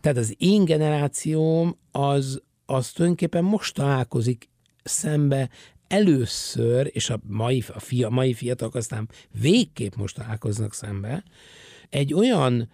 tehát 0.00 0.18
az 0.18 0.34
én 0.38 0.64
generációm 0.64 1.76
az, 1.90 2.42
az 2.66 2.90
tulajdonképpen 2.90 3.44
most 3.44 3.74
találkozik 3.74 4.50
szembe 4.82 5.48
először, 5.88 6.90
és 6.92 7.10
a 7.10 7.20
mai, 7.26 7.64
a 7.74 7.80
fia, 7.80 8.08
mai 8.08 8.34
fiatalok 8.34 8.74
aztán 8.74 9.08
végképp 9.40 9.94
most 9.94 10.16
találkoznak 10.16 10.74
szembe, 10.74 11.24
egy 11.88 12.14
olyan 12.14 12.68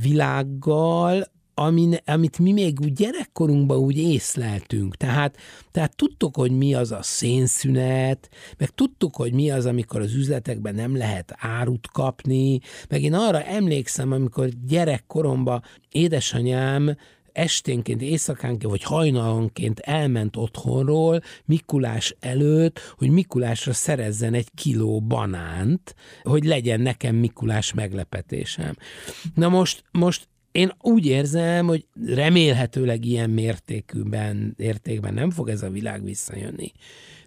világgal, 0.00 1.34
amin, 1.58 1.96
amit 2.04 2.38
mi 2.38 2.52
még 2.52 2.80
úgy 2.80 2.92
gyerekkorunkban 2.92 3.78
úgy 3.78 3.98
észleltünk. 3.98 4.96
Tehát, 4.96 5.36
tehát 5.70 5.96
tudtuk, 5.96 6.36
hogy 6.36 6.50
mi 6.50 6.74
az 6.74 6.92
a 6.92 7.02
szénszünet, 7.02 8.30
meg 8.58 8.70
tudtuk, 8.70 9.16
hogy 9.16 9.32
mi 9.32 9.50
az, 9.50 9.66
amikor 9.66 10.00
az 10.00 10.14
üzletekben 10.14 10.74
nem 10.74 10.96
lehet 10.96 11.34
árut 11.36 11.86
kapni, 11.86 12.60
meg 12.88 13.02
én 13.02 13.14
arra 13.14 13.42
emlékszem, 13.42 14.12
amikor 14.12 14.48
gyerekkoromban 14.66 15.62
édesanyám 15.90 16.96
esténként, 17.36 18.02
éjszakánként 18.02 18.70
vagy 18.70 18.82
hajnalonként 18.82 19.78
elment 19.78 20.36
otthonról 20.36 21.22
Mikulás 21.44 22.16
előtt, 22.20 22.80
hogy 22.98 23.10
Mikulásra 23.10 23.72
szerezzen 23.72 24.34
egy 24.34 24.48
kiló 24.54 25.00
banánt, 25.00 25.94
hogy 26.22 26.44
legyen 26.44 26.80
nekem 26.80 27.16
Mikulás 27.16 27.72
meglepetésem. 27.72 28.74
Na 29.34 29.48
most, 29.48 29.84
most 29.90 30.28
én 30.52 30.72
úgy 30.80 31.06
érzem, 31.06 31.66
hogy 31.66 31.86
remélhetőleg 32.06 33.04
ilyen 33.04 33.30
mértékűben, 33.30 34.54
értékben 34.58 35.14
nem 35.14 35.30
fog 35.30 35.48
ez 35.48 35.62
a 35.62 35.70
világ 35.70 36.04
visszajönni, 36.04 36.72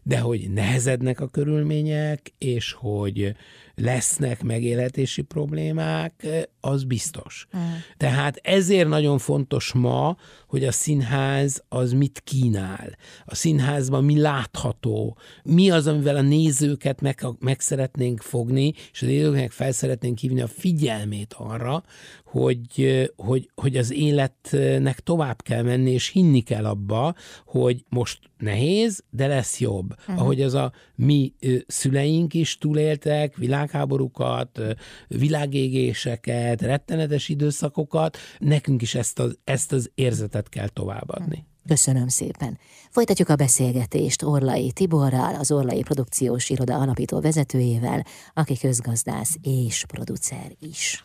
de 0.03 0.19
hogy 0.19 0.51
nehezednek 0.51 1.19
a 1.19 1.27
körülmények, 1.27 2.33
és 2.37 2.71
hogy 2.71 3.35
lesznek 3.79 4.43
megélhetési 4.43 5.21
problémák, 5.21 6.27
az 6.59 6.83
biztos. 6.83 7.47
Mm. 7.57 7.61
Tehát 7.97 8.39
ezért 8.43 8.87
nagyon 8.87 9.17
fontos 9.17 9.73
ma, 9.73 10.17
hogy 10.47 10.63
a 10.63 10.71
színház 10.71 11.63
az 11.69 11.91
mit 11.91 12.21
kínál. 12.23 12.97
A 13.25 13.35
színházban 13.35 14.03
mi 14.03 14.19
látható, 14.19 15.17
mi 15.43 15.69
az, 15.69 15.87
amivel 15.87 16.15
a 16.15 16.21
nézőket 16.21 17.01
meg, 17.01 17.25
meg 17.39 17.59
szeretnénk 17.59 18.21
fogni, 18.21 18.73
és 18.91 19.01
a 19.01 19.05
nézőknek 19.05 19.51
fel 19.51 19.71
szeretnénk 19.71 20.17
hívni 20.17 20.41
a 20.41 20.47
figyelmét 20.47 21.35
arra, 21.37 21.83
hogy, 22.31 23.11
hogy, 23.15 23.49
hogy 23.55 23.77
az 23.77 23.91
életnek 23.91 24.99
tovább 24.99 25.41
kell 25.41 25.61
menni, 25.61 25.91
és 25.91 26.07
hinni 26.07 26.41
kell 26.41 26.65
abba, 26.65 27.15
hogy 27.45 27.85
most 27.89 28.19
nehéz, 28.37 29.03
de 29.09 29.27
lesz 29.27 29.59
jobb. 29.59 29.95
Uh-huh. 29.99 30.21
Ahogy 30.21 30.41
az 30.41 30.53
a 30.53 30.71
mi 30.95 31.33
szüleink 31.67 32.33
is 32.33 32.57
túléltek 32.57 33.35
világháborúkat, 33.35 34.61
világégéseket, 35.07 36.61
rettenetes 36.61 37.29
időszakokat, 37.29 38.17
nekünk 38.39 38.81
is 38.81 38.95
ezt 38.95 39.19
az, 39.19 39.37
ezt 39.43 39.71
az 39.71 39.91
érzetet 39.95 40.49
kell 40.49 40.67
továbbadni. 40.67 41.47
Köszönöm 41.67 42.07
szépen. 42.07 42.57
Folytatjuk 42.89 43.29
a 43.29 43.35
beszélgetést 43.35 44.23
Orlai 44.23 44.71
Tiborral, 44.71 45.35
az 45.35 45.51
Orlai 45.51 45.81
Produkciós 45.81 46.49
Iroda 46.49 46.75
alapító 46.75 47.19
vezetőjével, 47.19 48.05
aki 48.33 48.57
közgazdász 48.57 49.35
és 49.41 49.85
producer 49.87 50.51
is. 50.59 51.03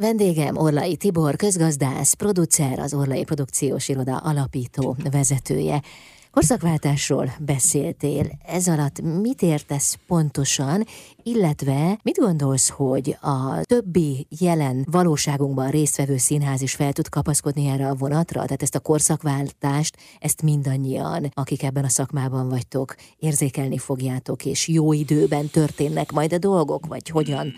Vendégem 0.00 0.56
Orlai 0.56 0.96
Tibor, 0.96 1.36
közgazdász, 1.36 2.12
producer, 2.12 2.78
az 2.78 2.94
Orlai 2.94 3.24
Produkciós 3.24 3.88
Iroda 3.88 4.16
alapító 4.16 4.96
vezetője. 5.10 5.82
Korszakváltásról 6.30 7.32
beszéltél. 7.38 8.26
Ez 8.46 8.68
alatt 8.68 9.00
mit 9.00 9.42
értesz 9.42 9.98
pontosan, 10.06 10.86
illetve 11.22 11.98
mit 12.02 12.18
gondolsz, 12.18 12.68
hogy 12.68 13.16
a 13.20 13.60
többi 13.62 14.26
jelen 14.38 14.86
valóságunkban 14.90 15.70
résztvevő 15.70 16.16
színház 16.16 16.60
is 16.60 16.74
fel 16.74 16.92
tud 16.92 17.08
kapaszkodni 17.08 17.66
erre 17.66 17.88
a 17.88 17.94
vonatra? 17.94 18.42
Tehát 18.44 18.62
ezt 18.62 18.74
a 18.74 18.80
korszakváltást, 18.80 19.96
ezt 20.18 20.42
mindannyian, 20.42 21.30
akik 21.34 21.62
ebben 21.62 21.84
a 21.84 21.88
szakmában 21.88 22.48
vagytok, 22.48 22.94
érzékelni 23.18 23.78
fogjátok, 23.78 24.44
és 24.44 24.68
jó 24.68 24.92
időben 24.92 25.48
történnek 25.48 26.12
majd 26.12 26.32
a 26.32 26.38
dolgok, 26.38 26.86
vagy 26.86 27.08
hogyan? 27.08 27.52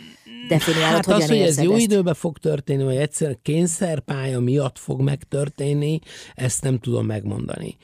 Definiálod, 0.48 0.94
hát 0.94 1.04
hogyan 1.04 1.20
az, 1.20 1.28
hogy 1.28 1.38
ez 1.38 1.60
jó 1.60 1.72
ezt? 1.72 1.82
időben 1.82 2.14
fog 2.14 2.38
történni, 2.38 2.82
vagy 2.82 2.96
egyszer 2.96 3.38
kényszerpálya 3.42 4.40
miatt 4.40 4.78
fog 4.78 5.00
megtörténni, 5.00 6.00
ezt 6.34 6.62
nem 6.62 6.78
tudom 6.78 7.06
megmondani. 7.06 7.76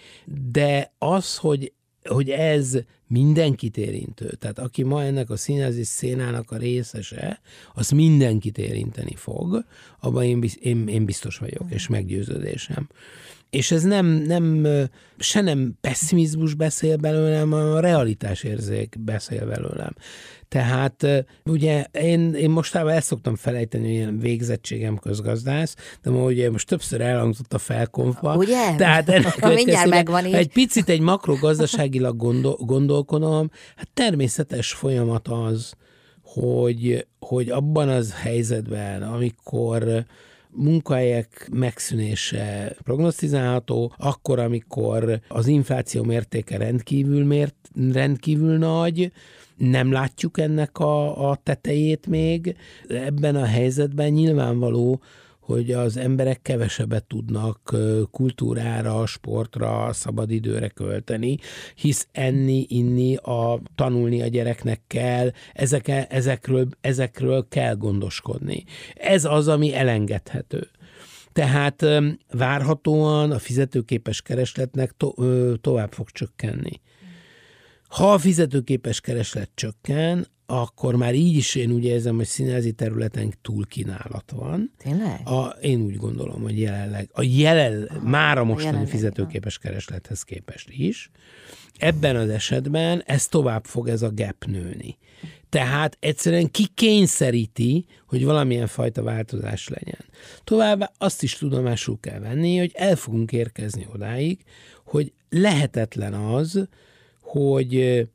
De 0.52 0.92
az, 0.98 1.36
hogy 1.36 1.72
hogy 2.08 2.30
ez 2.30 2.78
mindenkit 3.06 3.76
érintő, 3.76 4.36
tehát 4.38 4.58
aki 4.58 4.82
ma 4.82 5.02
ennek 5.02 5.30
a 5.30 5.36
színházi 5.36 5.84
szénának 5.84 6.50
a 6.50 6.56
részese, 6.56 7.40
az 7.74 7.90
mindenkit 7.90 8.58
érinteni 8.58 9.14
fog, 9.14 9.64
abban 10.00 10.24
én, 10.24 10.44
én, 10.60 10.88
én 10.88 11.04
biztos 11.04 11.36
vagyok, 11.36 11.64
és 11.68 11.88
meggyőződésem. 11.88 12.88
És 13.50 13.70
ez 13.70 13.82
nem, 13.82 14.06
nem 14.06 14.66
se 15.18 15.40
nem 15.40 15.74
pessimizmus 15.80 16.54
beszél 16.54 16.96
belőlem, 16.96 17.50
hanem 17.50 17.72
a 17.72 17.80
realitás 17.80 18.42
érzék 18.42 18.94
beszél 18.98 19.46
belőlem. 19.46 19.94
Tehát 20.48 21.06
ugye 21.44 21.84
én, 21.92 22.34
én 22.34 22.50
mostában 22.50 22.92
el 22.92 23.00
szoktam 23.00 23.36
felejteni, 23.36 23.84
hogy 23.84 23.92
ilyen 23.92 24.18
végzettségem 24.18 24.96
közgazdász, 24.96 25.74
de 26.02 26.10
ma 26.10 26.22
ugye 26.22 26.50
most 26.50 26.68
többször 26.68 27.00
elhangzott 27.00 27.54
a 27.54 27.58
felkonfa. 27.58 28.36
Ugye? 28.36 28.74
Tehát 28.76 29.08
ennek 29.10 29.54
Mindjárt 29.54 29.88
megvan 29.88 30.26
így. 30.26 30.34
Egy 30.34 30.52
picit 30.52 30.88
egy 30.88 31.00
makrogazdaságilag 31.00 32.16
gondol, 32.16 32.56
gondolkodom, 32.60 33.50
hát 33.76 33.88
természetes 33.94 34.72
folyamat 34.72 35.28
az, 35.28 35.72
hogy, 36.22 37.06
hogy 37.18 37.50
abban 37.50 37.88
az 37.88 38.14
helyzetben, 38.22 39.02
amikor 39.02 40.04
munkahelyek 40.58 41.48
megszűnése 41.52 42.76
prognosztizálható, 42.82 43.92
akkor, 43.96 44.38
amikor 44.38 45.20
az 45.28 45.46
infláció 45.46 46.02
mértéke 46.02 46.56
rendkívül, 46.56 47.24
mért, 47.24 47.54
rendkívül 47.92 48.58
nagy, 48.58 49.12
nem 49.56 49.92
látjuk 49.92 50.38
ennek 50.38 50.78
a, 50.78 51.30
a 51.30 51.38
tetejét 51.42 52.06
még. 52.06 52.56
Ebben 52.88 53.36
a 53.36 53.44
helyzetben 53.44 54.10
nyilvánvaló, 54.10 55.00
hogy 55.48 55.72
az 55.72 55.96
emberek 55.96 56.42
kevesebbet 56.42 57.04
tudnak 57.04 57.76
kultúrára, 58.10 59.06
sportra, 59.06 59.92
szabadidőre 59.92 60.68
költeni, 60.68 61.36
hisz 61.74 62.08
enni, 62.12 62.66
inni, 62.68 63.14
a, 63.16 63.60
tanulni 63.74 64.22
a 64.22 64.26
gyereknek 64.26 64.80
kell, 64.86 65.30
ezek, 65.52 65.88
ezekről, 66.08 66.68
ezekről 66.80 67.46
kell 67.48 67.74
gondoskodni. 67.74 68.64
Ez 68.94 69.24
az, 69.24 69.48
ami 69.48 69.74
elengedhető. 69.74 70.68
Tehát 71.32 71.84
várhatóan 72.30 73.30
a 73.30 73.38
fizetőképes 73.38 74.22
keresletnek 74.22 74.94
to, 74.96 75.12
tovább 75.60 75.92
fog 75.92 76.10
csökkenni. 76.10 76.80
Ha 77.88 78.12
a 78.12 78.18
fizetőképes 78.18 79.00
kereslet 79.00 79.50
csökken, 79.54 80.26
akkor 80.50 80.96
már 80.96 81.14
így 81.14 81.36
is 81.36 81.54
én 81.54 81.70
úgy 81.70 81.84
érzem, 81.84 82.16
hogy 82.16 82.26
színházi 82.26 82.72
területen 82.72 83.34
túl 83.42 83.66
kínálat 83.66 84.32
van. 84.36 84.72
Tényleg? 84.78 85.20
A, 85.24 85.46
én 85.46 85.80
úgy 85.80 85.96
gondolom, 85.96 86.42
hogy 86.42 86.60
jelenleg, 86.60 87.10
a 87.12 87.22
jelen, 87.22 87.82
Aha, 87.82 88.08
már 88.08 88.38
a 88.38 88.44
mostani 88.44 88.66
jelenleg, 88.66 88.90
fizetőképes 88.90 89.58
kereslethez 89.58 90.22
képest 90.22 90.68
is. 90.70 91.10
Ebben 91.78 92.16
az 92.16 92.28
esetben 92.28 93.02
ez 93.06 93.26
tovább 93.26 93.64
fog 93.64 93.88
ez 93.88 94.02
a 94.02 94.10
gap 94.14 94.44
nőni. 94.46 94.98
Tehát 95.48 95.96
egyszerűen 96.00 96.50
kikényszeríti, 96.50 97.86
hogy 98.06 98.24
valamilyen 98.24 98.66
fajta 98.66 99.02
változás 99.02 99.68
legyen. 99.68 100.04
Továbbá 100.44 100.90
azt 100.98 101.22
is 101.22 101.36
tudomásul 101.36 101.98
kell 102.00 102.18
venni, 102.18 102.58
hogy 102.58 102.72
el 102.74 102.96
fogunk 102.96 103.32
érkezni 103.32 103.86
odáig, 103.92 104.44
hogy 104.84 105.12
lehetetlen 105.28 106.14
az, 106.14 106.68
hogy 107.20 108.06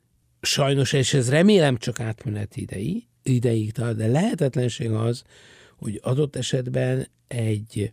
sajnos, 0.46 0.94
és 0.94 1.14
ez 1.14 1.30
remélem 1.30 1.78
csak 1.78 2.00
átmeneti 2.00 2.62
idei, 2.62 3.08
ideig 3.24 3.72
tart, 3.72 3.96
de 3.96 4.08
lehetetlenség 4.08 4.92
az, 4.92 5.24
hogy 5.78 6.00
adott 6.04 6.36
esetben 6.36 7.08
egy 7.28 7.92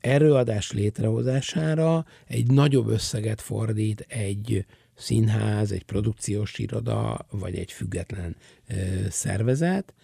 erőadás 0.00 0.72
létrehozására 0.72 2.06
egy 2.26 2.50
nagyobb 2.50 2.88
összeget 2.88 3.40
fordít 3.40 4.04
egy 4.08 4.66
színház, 4.94 5.72
egy 5.72 5.84
produkciós 5.84 6.58
iroda, 6.58 7.26
vagy 7.30 7.54
egy 7.54 7.72
független 7.72 8.36
ö, 8.68 8.74
szervezet, 9.10 9.94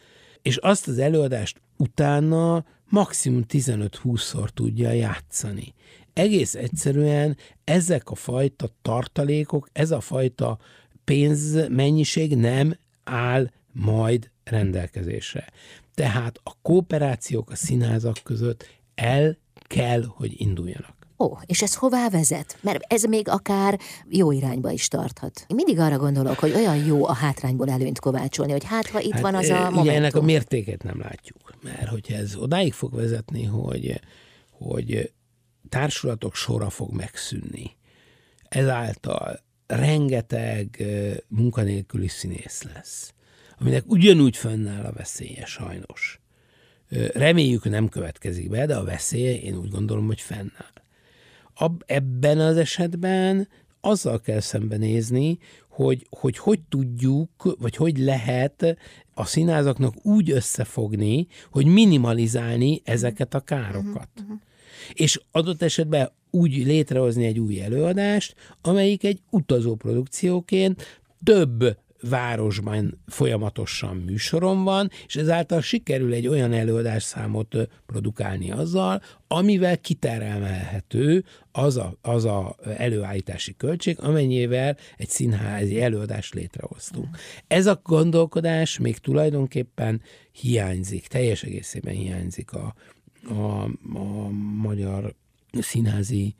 és 0.43 0.57
azt 0.57 0.89
az 0.89 0.99
előadást 0.99 1.61
utána 1.77 2.65
maximum 2.89 3.45
15-20-szor 3.49 4.49
tudja 4.49 4.91
játszani. 4.91 5.75
Egész 6.13 6.55
egyszerűen 6.55 7.37
ezek 7.65 8.11
a 8.11 8.15
fajta 8.15 8.69
tartalékok, 8.83 9.69
ez 9.73 9.91
a 9.91 10.01
fajta 10.01 10.59
pénzmennyiség 11.05 12.37
nem 12.37 12.77
áll 13.05 13.51
majd 13.73 14.31
rendelkezésre. 14.45 15.47
Tehát 15.95 16.41
a 16.43 16.53
kooperációk 16.63 17.51
a 17.51 17.57
színházak 17.57 18.21
között 18.23 18.69
el 18.95 19.37
kell, 19.67 20.05
hogy 20.09 20.41
induljanak. 20.41 20.95
Ó, 21.19 21.37
és 21.47 21.63
ez 21.63 21.75
hová 21.75 22.09
vezet? 22.09 22.59
Mert 22.61 22.93
ez 22.93 23.03
még 23.03 23.29
akár 23.29 23.81
jó 24.09 24.33
irányba 24.33 24.71
is 24.71 24.89
tarthat. 24.89 25.45
Én 25.49 25.57
mindig 25.57 25.79
arra 25.79 25.99
gondolok, 25.99 26.39
hogy 26.39 26.53
olyan 26.53 26.85
jó 26.85 27.07
a 27.07 27.13
hátrányból 27.13 27.71
előnyt 27.71 27.99
kovácsolni, 27.99 28.53
hogy 28.53 28.65
hát, 28.65 28.87
ha 28.87 29.01
itt 29.01 29.13
hát, 29.13 29.23
van 29.23 29.35
az 29.35 29.49
a 29.49 29.55
momentum. 29.55 29.81
Ugye 29.81 29.95
ennek 29.95 30.15
a 30.15 30.23
mértéket 30.23 30.83
nem 30.83 31.01
látjuk, 31.01 31.55
mert 31.63 31.89
hogyha 31.89 32.15
ez 32.15 32.37
odáig 32.37 32.73
fog 32.73 32.95
vezetni, 32.95 33.45
hogy, 33.45 34.01
hogy 34.51 35.13
társulatok 35.69 36.35
sora 36.35 36.71
fog 36.71 36.93
megszűnni, 36.93 37.77
ezáltal 38.49 39.44
rengeteg 39.67 40.85
munkanélküli 41.29 42.09
színész 42.09 42.63
lesz, 42.75 43.15
aminek 43.59 43.85
ugyanúgy 43.87 44.37
fönnáll 44.37 44.85
a 44.85 44.93
veszélye 44.93 45.45
sajnos. 45.45 46.21
Reméljük, 47.13 47.65
nem 47.65 47.89
következik 47.89 48.49
be, 48.49 48.67
de 48.67 48.77
a 48.77 48.85
veszélye 48.85 49.41
én 49.41 49.57
úgy 49.57 49.71
gondolom, 49.71 50.07
hogy 50.07 50.21
fennáll. 50.21 50.73
Ab, 51.55 51.83
ebben 51.87 52.39
az 52.39 52.57
esetben 52.57 53.49
azzal 53.81 54.21
kell 54.21 54.41
szembenézni, 54.41 55.39
hogy, 55.69 56.07
hogy 56.11 56.39
hogy 56.39 56.61
tudjuk, 56.69 57.57
vagy 57.59 57.77
hogy 57.77 57.99
lehet 57.99 58.77
a 59.15 59.25
színázaknak 59.25 60.07
úgy 60.07 60.31
összefogni, 60.31 61.27
hogy 61.51 61.67
minimalizálni 61.67 62.81
ezeket 62.85 63.35
a 63.35 63.41
károkat. 63.41 64.09
Uh-huh, 64.15 64.23
uh-huh. 64.23 64.39
És 64.93 65.21
adott 65.31 65.63
esetben 65.63 66.11
úgy 66.35 66.67
létrehozni 66.67 67.27
egy 67.27 67.39
új 67.39 67.61
előadást, 67.63 68.35
amelyik 68.63 69.05
egy 69.05 69.21
utazó 69.31 69.75
produkcióként 69.75 71.03
több 71.25 71.77
városban 72.09 73.03
folyamatosan 73.07 73.97
műsorom 73.97 74.65
van, 74.65 74.91
és 75.07 75.17
ezáltal 75.17 75.61
sikerül 75.61 76.13
egy 76.13 76.27
olyan 76.27 76.53
előadásszámot 76.53 77.57
produkálni 77.87 78.51
azzal, 78.51 79.03
amivel 79.29 79.79
kiterelmelhető 79.79 81.25
az 81.53 81.77
a, 81.77 81.99
az 82.03 82.25
a 82.25 82.57
előállítási 82.77 83.57
költség, 83.57 83.97
amennyivel 84.01 84.77
egy 84.97 85.09
színházi 85.09 85.83
előadást 85.83 86.35
létrehoztunk. 86.35 87.17
Ez 87.47 87.67
a 87.67 87.81
gondolkodás 87.85 88.79
még 88.79 88.99
tulajdonképpen 88.99 90.01
hiányzik, 90.33 91.07
teljes 91.07 91.43
egészében 91.43 91.95
hiányzik 91.95 92.53
a, 92.53 92.75
a, 93.29 93.63
a 93.99 94.29
magyar 94.61 95.15
színházi 95.63 96.35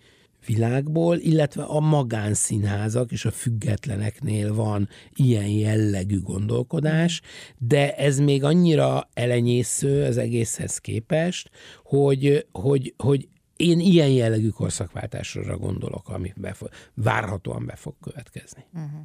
világból, 0.47 1.19
illetve 1.19 1.63
a 1.63 1.81
magánszínházak 1.81 3.13
és 3.13 3.25
a 3.25 3.31
függetleneknél 3.31 4.55
van 4.55 4.89
ilyen 5.15 5.49
jellegű 5.49 6.21
gondolkodás, 6.21 7.21
de 7.59 7.95
ez 7.97 8.19
még 8.19 8.45
annyira 8.45 9.09
elenyésző 9.15 10.05
az 10.05 10.17
egészhez 10.17 10.79
képest, 10.79 11.51
hogy, 11.83 12.47
hogy, 12.53 12.95
hogy 12.97 13.29
én 13.57 13.81
ilyen 13.81 14.09
jellegű 14.09 14.49
korszakváltásra 14.49 15.59
gondolok, 15.59 16.09
ami 16.09 16.33
befog, 16.37 16.71
várhatóan 16.95 17.67
be 17.67 17.77
fog 17.77 17.95
következni. 18.01 18.65
Uh-huh. 18.73 19.01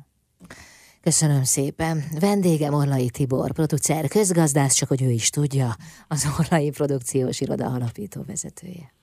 Köszönöm 1.01 1.43
szépen. 1.43 2.03
Vendégem 2.19 2.73
Orlai 2.73 3.09
Tibor, 3.09 3.51
producer, 3.51 4.07
közgazdász, 4.07 4.73
csak 4.73 4.89
hogy 4.89 5.01
ő 5.01 5.09
is 5.09 5.29
tudja, 5.29 5.75
az 6.07 6.27
Orlai 6.39 6.69
Produkciós 6.69 7.41
Iroda 7.41 7.65
alapító 7.65 8.23
vezetője. 8.27 8.93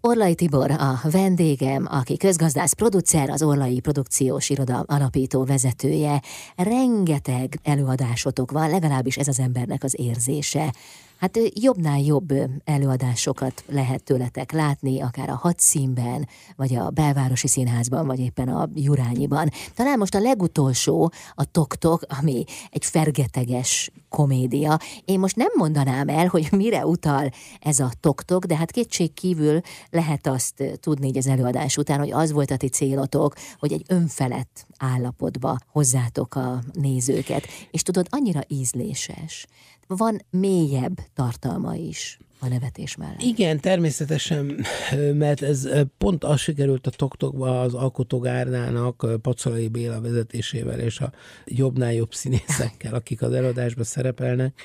Orlai 0.00 0.34
Tibor 0.34 0.70
a 0.70 1.00
vendégem, 1.10 1.86
aki 1.90 2.16
közgazdász 2.16 2.72
producer, 2.72 3.30
az 3.30 3.42
Orlai 3.42 3.80
Produkciós 3.80 4.50
Iroda 4.50 4.84
alapító 4.86 5.44
vezetője. 5.44 6.22
Rengeteg 6.56 7.58
előadásotok 7.62 8.50
van, 8.50 8.70
legalábbis 8.70 9.16
ez 9.16 9.28
az 9.28 9.40
embernek 9.40 9.84
az 9.84 9.94
érzése. 9.98 10.74
Hát 11.18 11.38
jobbnál 11.54 12.00
jobb 12.00 12.32
előadásokat 12.64 13.64
lehet 13.68 14.02
tőletek 14.02 14.52
látni, 14.52 15.00
akár 15.00 15.28
a 15.28 15.34
hadszínben, 15.34 16.28
vagy 16.56 16.74
a 16.74 16.90
belvárosi 16.90 17.48
színházban, 17.48 18.06
vagy 18.06 18.18
éppen 18.18 18.48
a 18.48 18.68
Jurányiban. 18.74 19.50
Talán 19.74 19.98
most 19.98 20.14
a 20.14 20.20
legutolsó, 20.20 21.12
a 21.34 21.44
Toktok, 21.44 22.02
ami 22.20 22.44
egy 22.70 22.84
fergeteges 22.84 23.90
komédia. 24.08 24.78
Én 25.04 25.18
most 25.18 25.36
nem 25.36 25.50
mondanám 25.56 26.08
el, 26.08 26.26
hogy 26.26 26.48
mire 26.50 26.86
utal 26.86 27.30
ez 27.60 27.80
a 27.80 27.90
Toktok, 28.00 28.44
de 28.44 28.56
hát 28.56 28.70
kétség 28.70 29.14
kívül 29.14 29.60
lehet 29.90 30.26
azt 30.26 30.62
tudni 30.80 31.06
így 31.06 31.16
az 31.16 31.26
előadás 31.26 31.76
után, 31.76 31.98
hogy 31.98 32.12
az 32.12 32.32
volt 32.32 32.50
a 32.50 32.56
ti 32.56 32.68
célotok, 32.68 33.34
hogy 33.58 33.72
egy 33.72 33.84
önfelett 33.88 34.66
állapotba 34.78 35.58
hozzátok 35.72 36.34
a 36.34 36.62
nézőket. 36.72 37.46
És 37.70 37.82
tudod, 37.82 38.06
annyira 38.10 38.40
ízléses 38.48 39.46
van 39.86 40.20
mélyebb 40.30 40.98
tartalma 41.14 41.74
is 41.74 42.18
a 42.38 42.48
nevetés 42.48 42.96
mellett. 42.96 43.22
Igen, 43.22 43.60
természetesen, 43.60 44.64
mert 45.14 45.42
ez 45.42 45.68
pont 45.98 46.24
az 46.24 46.40
sikerült 46.40 46.86
a 46.86 46.90
Toktokba 46.90 47.60
az 47.60 47.74
alkotogárnának 47.74 49.06
Pacolai 49.22 49.68
Béla 49.68 50.00
vezetésével 50.00 50.78
és 50.78 51.00
a 51.00 51.12
jobbnál 51.44 51.92
jobb 51.92 52.14
színészekkel, 52.14 52.94
akik 52.94 53.22
az 53.22 53.32
előadásban 53.32 53.84
szerepelnek, 53.84 54.60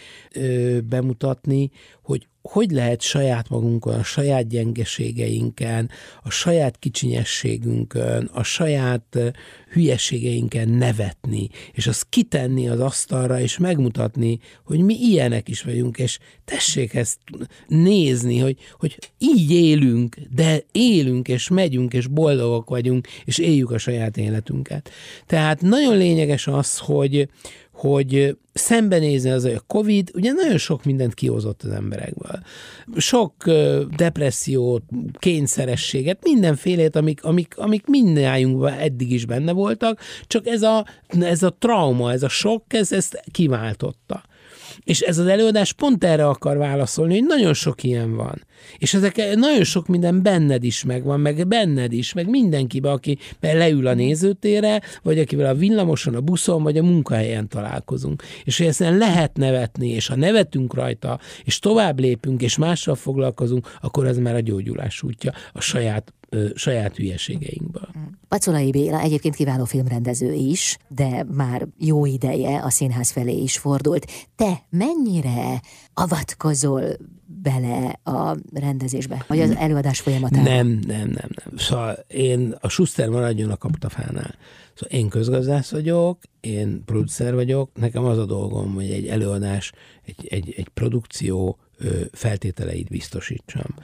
bemutatni, 0.84 1.72
hogy 2.04 2.28
hogy 2.42 2.72
lehet 2.72 3.02
saját 3.02 3.50
magunkon, 3.50 3.94
a 3.94 4.04
saját 4.04 4.48
gyengeségeinken, 4.48 5.90
a 6.24 6.30
saját 6.30 6.80
kicsinyességünkön, 6.80 8.30
a 8.34 8.44
saját 8.44 9.18
hülyeségeinken 9.72 10.70
nevetni, 10.70 11.50
és 11.74 11.88
azt 11.88 12.06
kitenni 12.10 12.70
az 12.70 12.80
asztalra, 12.80 13.40
és 13.40 13.58
megmutatni, 13.58 14.40
hogy 14.64 14.80
mi 14.80 14.94
ilyenek 14.94 15.50
is 15.50 15.62
vagyunk, 15.62 15.98
és 15.98 16.20
tessék 16.46 16.94
ezt 16.94 17.18
nézni, 17.68 18.38
hogy, 18.38 18.58
hogy 18.80 18.98
így 19.18 19.52
élünk, 19.52 20.18
de 20.36 20.64
élünk, 20.72 21.28
és 21.28 21.48
megyünk, 21.48 21.94
és 21.94 22.08
boldogok 22.08 22.70
vagyunk, 22.70 23.08
és 23.26 23.38
éljük 23.38 23.72
a 23.72 23.78
saját 23.78 24.18
életünket. 24.18 24.90
Tehát 25.26 25.62
nagyon 25.62 25.98
lényeges 25.98 26.48
az, 26.48 26.78
hogy, 26.78 27.30
hogy 27.82 28.38
szembenézni 28.54 29.30
az, 29.30 29.44
hogy 29.44 29.54
a 29.54 29.64
Covid 29.68 30.12
ugye 30.14 30.32
nagyon 30.32 30.58
sok 30.58 30.84
mindent 30.84 31.14
kihozott 31.14 31.64
az 31.64 31.70
emberekből. 31.70 32.40
Sok 32.98 33.34
depressziót, 33.96 34.84
kényszerességet, 35.20 36.24
mindenfélét, 36.24 36.96
amik, 36.96 37.24
amik, 37.24 37.58
amik 37.58 37.86
mindjájunkban 37.86 38.74
eddig 38.74 39.12
is 39.12 39.26
benne 39.26 39.52
voltak, 39.52 40.00
csak 40.28 40.48
ez 40.48 40.62
a, 40.62 40.86
ez 41.20 41.44
a 41.44 41.56
trauma, 41.60 42.12
ez 42.12 42.24
a 42.24 42.30
sok, 42.30 42.64
ez 42.68 42.92
ezt 42.92 43.24
kiváltotta. 43.32 44.24
És 44.84 45.00
ez 45.00 45.18
az 45.18 45.28
előadás 45.28 45.74
pont 45.74 46.04
erre 46.04 46.28
akar 46.28 46.58
válaszolni, 46.58 47.14
hogy 47.14 47.28
nagyon 47.28 47.54
sok 47.54 47.84
ilyen 47.84 48.16
van. 48.16 48.46
És 48.78 48.94
ezek 48.94 49.36
nagyon 49.36 49.64
sok 49.64 49.88
minden 49.88 50.22
benned 50.22 50.64
is 50.64 50.84
megvan, 50.84 51.20
meg 51.20 51.48
benned 51.48 51.94
is, 51.94 52.14
meg 52.14 52.30
mindenkibe, 52.30 52.92
aki 52.92 53.18
leül 53.40 53.88
a 53.88 53.94
nézőtérre, 53.94 54.82
vagy 55.04 55.20
akivel 55.20 55.46
a 55.46 55.56
villamoson, 55.56 56.16
a 56.16 56.22
buszon, 56.22 56.64
vagy 56.64 56.78
a 56.78 56.84
munkahelyen 56.84 57.48
találkozunk. 57.48 58.24
És 58.44 58.58
hogy 58.58 58.68
ezen 58.68 58.98
lehet 58.98 59.38
nevetni, 59.38 59.90
és 59.90 60.08
ha 60.08 60.16
nevetünk 60.16 60.74
rajta, 60.74 61.20
és 61.44 61.60
tovább 61.60 62.00
lépünk, 62.00 62.42
és 62.42 62.58
mással 62.58 62.96
foglalkozunk, 62.96 63.78
akkor 63.82 64.08
ez 64.08 64.18
már 64.18 64.36
a 64.36 64.40
gyógyulás 64.40 65.04
útja 65.04 65.34
a 65.54 65.62
saját 65.62 66.14
ö, 66.34 66.50
saját 66.56 66.96
hülyeségeinkből. 66.96 67.90
Pacolai 68.28 68.72
Béla 68.72 69.00
egyébként 69.00 69.36
kiváló 69.36 69.66
filmrendező 69.66 70.34
is, 70.34 70.78
de 70.88 71.26
már 71.32 71.68
jó 71.78 72.06
ideje 72.06 72.60
a 72.60 72.70
színház 72.70 73.12
felé 73.12 73.38
is 73.38 73.58
fordult. 73.58 74.12
Te 74.36 74.64
mennyire 74.70 75.62
avatkozol 75.94 76.84
bele 77.42 78.00
a 78.04 78.38
rendezésbe, 78.54 79.26
vagy 79.28 79.40
az 79.40 79.56
előadás 79.56 80.00
folyamatában? 80.00 80.44
Nem, 80.44 80.68
nem, 80.68 81.08
nem, 81.08 81.30
nem. 81.44 81.58
Szóval 81.58 82.06
én 82.08 82.56
a 82.60 82.70
Schuster 82.70 83.10
maradjon 83.10 83.52
a 83.52 83.58
kaptafánál. 83.58 84.36
Szóval 84.74 85.00
én 85.00 85.10
közgazdász 85.10 85.72
vagyok, 85.72 86.20
én 86.40 86.84
producer 86.86 87.34
vagyok, 87.34 87.70
nekem 87.74 88.04
az 88.04 88.18
a 88.18 88.26
dolgom, 88.26 88.74
hogy 88.74 88.90
egy 88.90 89.08
előadás, 89.08 89.72
egy, 90.06 90.28
egy, 90.30 90.54
egy 90.58 90.68
produkció 90.70 91.58
feltételeit 92.12 92.90
biztosítsam. 92.90 93.76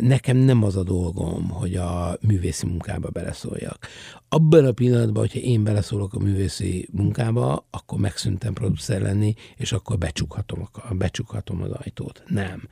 Nekem 0.00 0.36
nem 0.36 0.62
az 0.62 0.76
a 0.76 0.82
dolgom, 0.82 1.48
hogy 1.48 1.76
a 1.76 2.18
művészi 2.20 2.66
munkába 2.66 3.08
beleszóljak. 3.08 3.86
Abban 4.28 4.64
a 4.64 4.72
pillanatban, 4.72 5.22
hogyha 5.22 5.38
én 5.38 5.64
beleszólok 5.64 6.14
a 6.14 6.18
művészi 6.18 6.88
munkába, 6.92 7.66
akkor 7.70 7.98
megszűntem 7.98 8.52
producer 8.52 9.00
lenni, 9.00 9.34
és 9.56 9.72
akkor 9.72 9.98
becsukhatom, 9.98 10.68
becsukhatom 10.92 11.62
az 11.62 11.70
ajtót. 11.70 12.22
Nem 12.26 12.68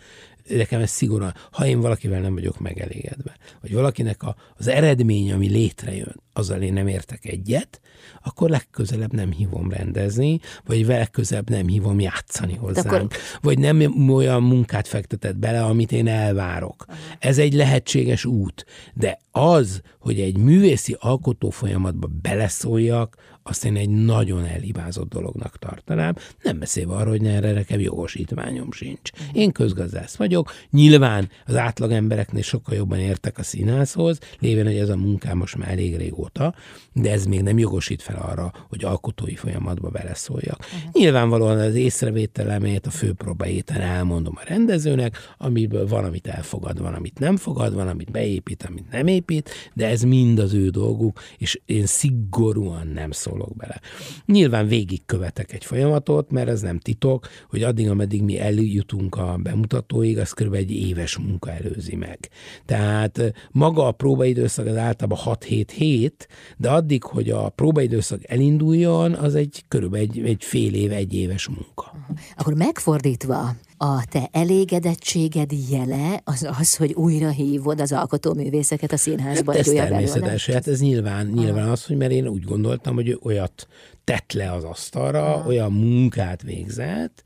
nekem 0.49 0.81
ez 0.81 0.91
szigorúan, 0.91 1.35
ha 1.51 1.67
én 1.67 1.81
valakivel 1.81 2.21
nem 2.21 2.35
vagyok 2.35 2.61
megelégedve, 2.61 3.37
vagy 3.61 3.73
valakinek 3.73 4.23
a, 4.23 4.37
az 4.57 4.69
eredmény, 4.69 5.33
ami 5.33 5.49
létrejön, 5.49 6.23
azzal 6.33 6.63
én 6.63 6.73
nem 6.73 6.87
értek 6.87 7.25
egyet, 7.25 7.81
akkor 8.25 8.51
legközelebb 8.51 9.13
nem 9.13 9.33
hívom 9.33 9.71
rendezni, 9.71 10.41
vagy 10.67 10.87
legközelebb 10.87 11.51
nem 11.51 11.67
hívom 11.67 12.01
játszani 12.01 12.55
hozzánk, 12.55 12.93
akkor... 12.93 13.09
vagy 13.41 13.59
nem 13.59 14.09
olyan 14.11 14.43
munkát 14.43 14.89
fektetett 14.89 15.37
bele, 15.37 15.65
amit 15.65 15.93
én 15.93 16.09
elvárok. 16.09 16.85
Aha. 16.89 16.99
Ez 17.19 17.39
egy 17.39 17.55
lehetséges 17.55 18.25
út, 18.25 18.65
de 18.95 19.19
az, 19.31 19.81
hogy 19.99 20.21
egy 20.21 20.37
művészi 20.37 20.97
alkotó 20.99 21.51
folyamatba 21.51 22.09
beleszóljak, 22.23 23.17
azt 23.49 23.65
én 23.65 23.77
egy 23.77 23.89
nagyon 23.89 24.45
elhibázott 24.45 25.09
dolognak 25.09 25.59
tartanám, 25.59 26.15
nem 26.43 26.59
beszélve 26.59 26.95
arról, 26.95 27.11
hogy 27.11 27.27
erre 27.27 27.53
nekem 27.53 27.81
jogosítványom 27.81 28.73
sincs. 28.73 29.11
Uh-huh. 29.13 29.37
Én 29.37 29.53
közgazdász 29.53 30.17
vagyok, 30.17 30.53
nyilván 30.71 31.31
az 31.47 31.57
átlag 31.57 31.91
embereknél 31.91 32.43
sokkal 32.43 32.75
jobban 32.75 32.99
értek 32.99 33.39
a 33.39 33.43
színházhoz, 33.43 34.19
lévén, 34.39 34.65
hogy 34.65 34.77
ez 34.77 34.89
a 34.89 34.97
munkám 34.97 35.37
most 35.37 35.57
már 35.57 35.71
elég 35.71 35.97
régóta, 35.97 36.55
de 36.93 37.13
ez 37.13 37.25
még 37.25 37.43
nem 37.43 37.59
jogosít 37.59 38.03
fel 38.03 38.17
arra, 38.17 38.53
hogy 38.69 38.85
alkotói 38.85 39.35
folyamatba 39.35 39.89
beleszóljak. 39.89 40.59
Uh-huh. 40.59 40.93
Nyilvánvalóan 40.93 41.59
az 41.59 41.75
észrevételemét, 41.75 42.87
a 42.87 42.91
főpróbaéten 42.91 43.81
elmondom 43.81 44.35
a 44.37 44.45
rendezőnek, 44.49 45.17
amiből 45.39 45.87
van, 45.87 46.05
amit 46.05 46.27
elfogad, 46.27 46.81
van, 46.81 46.95
amit 46.95 47.19
nem 47.19 47.37
fogad, 47.37 47.75
van, 47.75 47.89
amit 47.89 48.11
beépít, 48.11 48.63
amit 48.69 48.91
nem 48.91 49.07
épít, 49.07 49.51
de 49.75 49.87
ez 49.87 50.03
mind 50.03 50.39
az 50.39 50.55
ő 50.55 50.69
dolguk, 50.69 51.21
és 51.39 51.61
én 51.65 51.87
szigorúan 51.87 52.87
nem 52.87 53.11
szól 53.11 53.36
szólok 53.37 53.57
bele. 53.57 53.81
Nyilván 54.27 54.67
végigkövetek 54.67 55.53
egy 55.53 55.65
folyamatot, 55.65 56.31
mert 56.31 56.49
ez 56.49 56.61
nem 56.61 56.79
titok, 56.79 57.29
hogy 57.49 57.63
addig, 57.63 57.91
ameddig 57.91 58.23
mi 58.23 58.41
eljutunk 58.41 59.17
a 59.17 59.37
bemutatóig, 59.43 60.19
az 60.19 60.33
kb. 60.33 60.55
egy 60.55 60.71
éves 60.71 61.17
munka 61.17 61.51
előzi 61.51 61.97
meg. 61.97 62.29
Tehát 62.65 63.33
maga 63.51 63.87
a 63.87 63.93
próbaidőszak 63.93 64.67
az 64.67 64.77
általában 64.77 65.37
6-7 65.41 65.69
hét, 65.75 66.29
de 66.57 66.71
addig, 66.71 67.03
hogy 67.03 67.31
a 67.31 67.49
próbaidőszak 67.49 68.21
elinduljon, 68.31 69.13
az 69.15 69.35
egy 69.35 69.65
körülbelül 69.69 70.07
egy, 70.07 70.27
egy 70.27 70.45
fél 70.45 70.75
év, 70.75 70.93
egy 70.93 71.15
éves 71.15 71.49
munka. 71.49 71.93
Akkor 72.37 72.55
megfordítva, 72.55 73.55
a 73.79 74.05
te 74.05 74.29
elégedettséged 74.33 75.53
jele 75.71 76.21
az 76.25 76.49
az, 76.59 76.77
hogy 76.77 76.93
újra 76.93 77.29
hívod 77.29 77.81
az 77.81 77.93
alkotóművészeket 77.93 78.93
a 78.93 78.97
színházba 78.97 79.53
hát 79.53 79.61
egy 79.61 79.69
olyan 79.69 79.89
természetes, 79.89 80.47
hát 80.47 80.67
ez 80.67 80.81
nyilván, 80.81 81.27
nyilván 81.27 81.69
az, 81.69 81.85
hogy 81.85 81.97
mert 81.97 82.13
én 82.13 82.29
úgy 82.29 82.45
gondoltam, 82.45 82.95
hogy 82.95 83.19
olyat 83.23 83.67
tett 84.05 84.33
le 84.33 84.53
az 84.53 84.65
asztalra, 84.65 85.35
Aha. 85.35 85.49
olyan 85.49 85.73
munkát 85.73 86.43
végzett, 86.43 87.23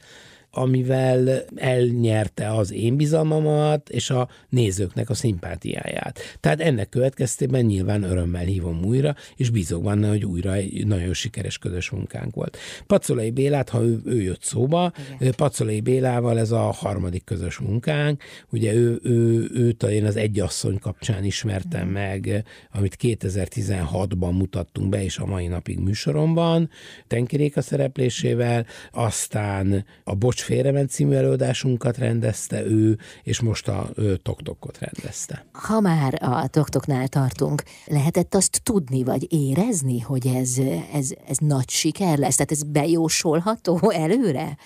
amivel 0.51 1.45
elnyerte 1.55 2.55
az 2.55 2.73
én 2.73 2.97
bizalmamat 2.97 3.89
és 3.89 4.11
a 4.11 4.29
nézőknek 4.49 5.11
a 5.11 5.15
szimpátiáját. 5.15 6.21
Tehát 6.41 6.61
ennek 6.61 6.89
következtében 6.89 7.65
nyilván 7.65 8.03
örömmel 8.03 8.45
hívom 8.45 8.85
újra, 8.85 9.15
és 9.37 9.51
bízok 9.51 9.83
benne, 9.83 10.09
hogy 10.09 10.25
újra 10.25 10.55
egy 10.55 10.87
nagyon 10.87 11.13
sikeres 11.13 11.59
közös 11.59 11.91
munkánk 11.91 12.35
volt. 12.35 12.57
Pacolai 12.87 13.31
Bélát, 13.31 13.69
ha 13.69 13.83
ő, 13.83 14.01
ő 14.05 14.23
jött 14.23 14.43
szóba, 14.43 14.93
Igen. 15.21 15.33
Pacolai 15.37 15.81
Bélával 15.81 16.39
ez 16.39 16.51
a 16.51 16.61
harmadik 16.61 17.25
közös 17.25 17.59
munkánk, 17.59 18.23
ugye 18.51 18.75
ő, 18.75 19.01
ő, 19.03 19.49
őt 19.55 19.83
én 19.83 20.05
az 20.05 20.17
egyasszony 20.17 20.79
kapcsán 20.79 21.25
ismertem 21.25 21.89
Igen. 21.89 21.93
meg, 21.93 22.45
amit 22.73 22.97
2016-ban 23.01 24.33
mutattunk 24.33 24.89
be, 24.89 25.03
és 25.03 25.19
a 25.19 25.27
mai 25.27 25.47
napig 25.47 25.79
műsoromban, 25.79 26.71
Tenkiréka 27.07 27.61
szereplésével, 27.61 28.67
aztán 28.93 29.85
a 30.05 30.15
Bocs 30.15 30.40
Bocs 30.41 30.53
félrement 30.53 30.91
című 30.91 31.15
előadásunkat 31.15 31.99
rendezte 31.99 32.65
ő, 32.65 32.99
és 33.23 33.41
most 33.41 33.69
a 33.69 33.89
Toktokot 34.23 34.79
rendezte. 34.79 35.45
Ha 35.53 35.81
már 35.81 36.19
a 36.23 36.47
Toktoknál 36.47 37.09
tartunk, 37.09 37.63
lehetett 37.87 38.35
azt 38.35 38.61
tudni, 38.63 39.05
vagy 39.05 39.33
érezni, 39.33 40.01
hogy 40.01 40.27
ez, 40.27 40.57
ez, 40.93 41.11
ez 41.29 41.37
nagy 41.37 41.69
siker 41.69 42.19
lesz? 42.19 42.35
Tehát 42.35 42.53
ez 42.53 42.63
bejósolható 42.63 43.91
előre? 43.91 44.57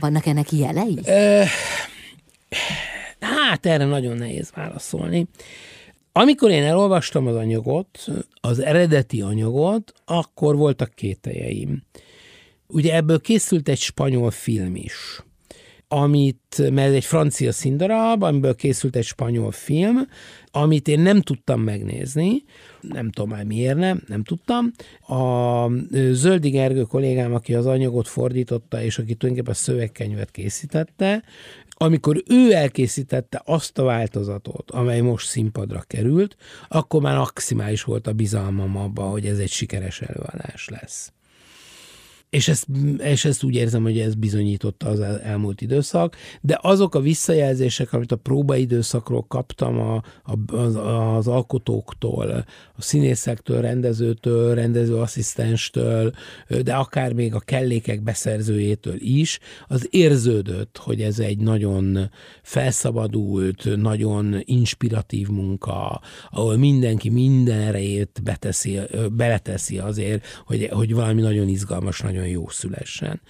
Vannak 0.00 0.26
ennek 0.26 0.52
jelei? 0.52 0.98
E, 1.04 1.46
hát 3.20 3.66
erre 3.66 3.84
nagyon 3.84 4.16
nehéz 4.16 4.50
válaszolni. 4.54 5.26
Amikor 6.12 6.50
én 6.50 6.64
elolvastam 6.64 7.26
az 7.26 7.36
anyagot, 7.36 8.04
az 8.40 8.58
eredeti 8.58 9.20
anyagot, 9.22 9.92
akkor 10.04 10.56
voltak 10.56 10.94
kételjeim. 10.94 11.82
Ugye 12.72 12.94
ebből 12.94 13.20
készült 13.20 13.68
egy 13.68 13.78
spanyol 13.78 14.30
film 14.30 14.76
is, 14.76 15.22
amit, 15.88 16.70
mert 16.70 16.94
egy 16.94 17.04
francia 17.04 17.52
színdarab, 17.52 18.22
amiből 18.22 18.54
készült 18.54 18.96
egy 18.96 19.04
spanyol 19.04 19.50
film, 19.50 19.96
amit 20.50 20.88
én 20.88 21.00
nem 21.00 21.20
tudtam 21.20 21.60
megnézni, 21.60 22.44
nem 22.80 23.10
tudom 23.10 23.30
már 23.30 23.44
miért 23.44 23.76
nem, 23.76 24.02
nem 24.06 24.24
tudtam. 24.24 24.70
A 25.06 25.66
Zöldi 26.10 26.50
Gergő 26.50 26.82
kollégám, 26.82 27.34
aki 27.34 27.54
az 27.54 27.66
anyagot 27.66 28.08
fordította, 28.08 28.82
és 28.82 28.98
aki 28.98 29.14
tulajdonképpen 29.14 29.60
a 29.60 29.64
szövegkenyvet 29.64 30.30
készítette, 30.30 31.22
amikor 31.68 32.22
ő 32.26 32.52
elkészítette 32.52 33.42
azt 33.44 33.78
a 33.78 33.82
változatot, 33.82 34.70
amely 34.70 35.00
most 35.00 35.26
színpadra 35.26 35.80
került, 35.86 36.36
akkor 36.68 37.02
már 37.02 37.16
maximális 37.16 37.82
volt 37.82 38.06
a 38.06 38.12
bizalmam 38.12 38.76
abban, 38.76 39.10
hogy 39.10 39.26
ez 39.26 39.38
egy 39.38 39.50
sikeres 39.50 40.00
előadás 40.00 40.68
lesz. 40.68 41.12
És 42.32 42.48
ezt, 42.48 42.66
és 42.98 43.24
ezt 43.24 43.42
úgy 43.42 43.54
érzem, 43.54 43.82
hogy 43.82 43.98
ez 43.98 44.14
bizonyította 44.14 44.88
az 44.88 45.00
elmúlt 45.00 45.60
időszak, 45.60 46.16
de 46.40 46.58
azok 46.62 46.94
a 46.94 47.00
visszajelzések, 47.00 47.92
amit 47.92 48.12
a 48.12 48.16
próbaidőszakról 48.16 49.22
kaptam 49.22 49.78
a, 49.80 49.94
a, 50.24 50.54
az, 50.54 50.76
az 51.16 51.26
alkotóktól, 51.26 52.44
a 52.76 52.82
színészektől, 52.82 53.60
rendezőtől, 53.60 54.54
rendezőasszisztenstől, 54.54 56.12
de 56.62 56.74
akár 56.74 57.12
még 57.12 57.34
a 57.34 57.40
kellékek 57.40 58.02
beszerzőjétől 58.02 58.96
is, 58.98 59.38
az 59.68 59.88
érződött, 59.90 60.78
hogy 60.82 61.02
ez 61.02 61.18
egy 61.18 61.38
nagyon 61.38 62.10
felszabadult, 62.42 63.76
nagyon 63.76 64.36
inspiratív 64.44 65.28
munka, 65.28 66.00
ahol 66.30 66.56
mindenki 66.56 67.08
minden 67.08 67.60
erejét 67.60 68.20
beteszi, 68.22 68.78
beleteszi 69.10 69.78
azért, 69.78 70.24
hogy, 70.46 70.68
hogy 70.72 70.94
valami 70.94 71.20
nagyon 71.20 71.48
izgalmas, 71.48 72.00
nagyon 72.00 72.20
nagyon 72.22 72.40
jó 72.40 72.48
szülessen. 72.48 73.20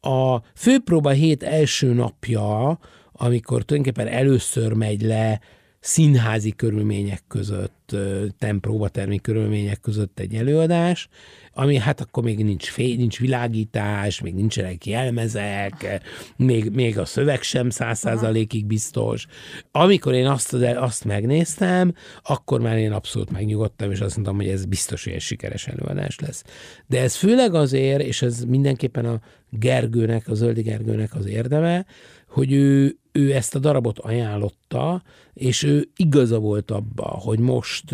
A 0.00 0.38
főpróba 0.54 1.10
hét 1.10 1.42
első 1.42 1.92
napja, 1.92 2.78
amikor 3.12 3.62
tulajdonképpen 3.64 4.12
először 4.12 4.72
megy 4.72 5.02
le 5.02 5.40
színházi 5.80 6.50
körülmények 6.50 7.22
között, 7.28 7.96
tempróbatermi 8.38 9.20
körülmények 9.20 9.80
között 9.80 10.18
egy 10.18 10.34
előadás, 10.34 11.08
ami 11.54 11.76
hát 11.76 12.00
akkor 12.00 12.22
még 12.22 12.44
nincs, 12.44 12.70
fény, 12.70 12.96
nincs 12.96 13.18
világítás, 13.18 14.20
még 14.20 14.34
nincsenek 14.34 14.86
jelmezek, 14.86 16.00
még, 16.36 16.70
még 16.70 16.98
a 16.98 17.04
szöveg 17.04 17.42
sem 17.42 17.70
száz 17.70 17.98
százalékig 17.98 18.66
biztos. 18.66 19.26
Amikor 19.70 20.14
én 20.14 20.26
azt, 20.26 20.52
azt 20.52 21.04
megnéztem, 21.04 21.94
akkor 22.22 22.60
már 22.60 22.78
én 22.78 22.92
abszolút 22.92 23.30
megnyugodtam, 23.30 23.90
és 23.90 24.00
azt 24.00 24.14
mondtam, 24.14 24.36
hogy 24.36 24.48
ez 24.48 24.64
biztos, 24.64 25.04
hogy 25.04 25.12
egy 25.12 25.20
sikeres 25.20 25.66
előadás 25.66 26.18
lesz. 26.18 26.44
De 26.86 27.00
ez 27.00 27.16
főleg 27.16 27.54
azért, 27.54 28.02
és 28.02 28.22
ez 28.22 28.44
mindenképpen 28.44 29.04
a 29.04 29.20
Gergőnek, 29.50 30.28
a 30.28 30.34
Zöldi 30.34 30.62
Gergőnek 30.62 31.14
az 31.14 31.26
érdeme, 31.26 31.86
hogy 32.28 32.52
ő, 32.52 32.96
ő 33.12 33.34
ezt 33.34 33.54
a 33.54 33.58
darabot 33.58 33.98
ajánlotta, 33.98 35.02
és 35.34 35.62
ő 35.62 35.88
igaza 35.96 36.38
volt 36.38 36.70
abba, 36.70 37.06
hogy 37.06 37.38
most 37.38 37.84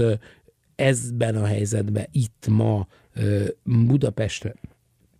ezben 0.74 1.36
a 1.36 1.44
helyzetben, 1.44 2.06
itt 2.12 2.46
ma 2.48 2.86
Budapesten, 3.62 4.58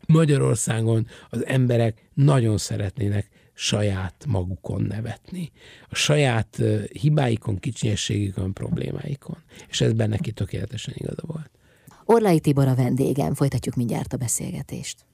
Magyarországon 0.06 1.06
az 1.30 1.46
emberek 1.46 2.10
nagyon 2.14 2.58
szeretnének 2.58 3.28
saját 3.54 4.24
magukon 4.28 4.82
nevetni. 4.82 5.52
A 5.88 5.94
saját 5.94 6.62
hibáikon, 7.00 7.58
kicsinyességükön, 7.58 8.52
problémáikon. 8.52 9.36
És 9.68 9.80
ez 9.80 9.92
benne 9.92 10.16
tökéletesen 10.34 10.94
igaza 10.96 11.22
volt. 11.26 11.50
Orlai 12.04 12.40
Tibor 12.40 12.68
a 12.68 12.74
vendégem, 12.74 13.34
folytatjuk 13.34 13.74
mindjárt 13.74 14.12
a 14.12 14.16
beszélgetést. 14.16 15.04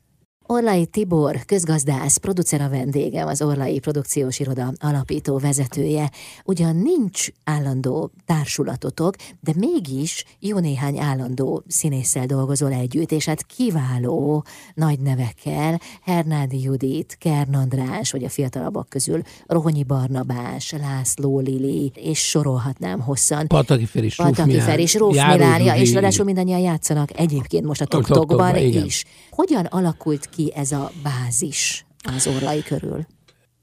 Orlai 0.47 0.87
Tibor, 0.87 1.45
közgazdász, 1.47 2.17
producer 2.17 2.61
a 2.61 2.69
vendégem, 2.69 3.27
az 3.27 3.43
Orlai 3.43 3.79
Produkciós 3.79 4.39
Iroda 4.39 4.73
alapító 4.81 5.39
vezetője. 5.39 6.11
Ugyan 6.45 6.77
nincs 6.77 7.29
állandó 7.45 8.11
társulatotok, 8.27 9.15
de 9.41 9.53
mégis 9.57 10.25
jó 10.39 10.59
néhány 10.59 10.99
állandó 10.99 11.63
színésszel 11.67 12.27
dolgozol 12.27 12.73
együtt, 12.73 13.13
és 13.13 13.25
hát 13.25 13.47
kiváló 13.47 14.45
nagy 14.75 14.99
nevekkel, 14.99 15.81
Hernádi 16.03 16.63
Judit, 16.63 17.17
Kern 17.19 17.55
András, 17.55 18.11
vagy 18.11 18.25
a 18.25 18.29
fiatalabbak 18.29 18.89
közül 18.89 19.23
Rohonyi 19.47 19.85
Barnabás, 19.85 20.73
László 20.81 21.39
Lili, 21.39 21.93
és 21.95 22.19
sorolhatnám 22.29 23.01
hosszan. 23.01 23.47
Pataki 23.47 23.87
Fer 23.87 24.05
is, 24.05 24.15
Pataki 24.15 24.61
Fer 24.61 24.79
is, 24.79 24.95
Róf 24.95 25.13
Milánia, 25.13 25.75
és 25.75 25.93
ráadásul 25.93 26.25
mindannyian 26.25 26.61
játszanak 26.61 27.19
egyébként 27.19 27.65
most 27.65 27.81
a 27.81 27.87
TokTokban 27.87 28.57
is. 28.57 29.05
Hogyan 29.31 29.65
alakult 29.65 30.29
ki 30.35 30.53
ez 30.55 30.73
a 30.73 30.91
bázis 31.03 31.87
az 32.15 32.27
orlai 32.27 32.63
körül? 32.63 33.07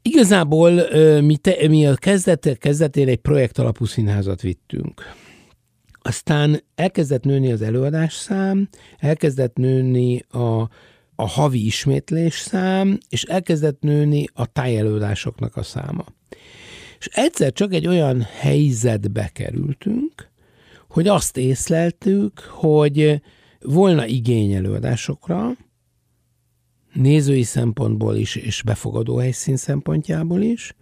Igazából 0.01 0.71
mi, 1.21 1.37
te, 1.37 1.67
mi 1.67 1.87
a 1.87 1.95
kezdet, 1.95 2.57
kezdetén 2.57 3.07
egy 3.07 3.17
projekt 3.17 3.57
alapú 3.57 3.85
színházat 3.85 4.41
vittünk. 4.41 5.01
Aztán 6.01 6.63
elkezdett 6.75 7.23
nőni 7.23 7.51
az 7.51 7.61
előadás 7.61 8.13
szám, 8.13 8.69
elkezdett 8.97 9.55
nőni 9.55 10.19
a, 10.29 10.69
a 11.15 11.27
havi 11.27 11.65
ismétlés 11.65 12.33
szám, 12.33 12.97
és 13.09 13.23
elkezdett 13.23 13.81
nőni 13.81 14.25
a 14.33 14.45
tájelőadásoknak 14.45 15.55
a 15.55 15.63
száma. 15.63 16.05
És 16.99 17.09
egyszer 17.11 17.53
csak 17.53 17.73
egy 17.73 17.87
olyan 17.87 18.21
helyzetbe 18.21 19.29
kerültünk, 19.33 20.29
hogy 20.89 21.07
azt 21.07 21.37
észleltük, 21.37 22.39
hogy 22.39 23.21
volna 23.61 24.05
igény 24.05 24.53
előadásokra, 24.53 25.51
nézői 26.93 27.43
szempontból 27.43 28.15
is, 28.15 28.35
és 28.35 28.61
befogadó 28.63 29.17
helyszín 29.17 29.57
szempontjából 29.57 30.41
is, 30.41 30.75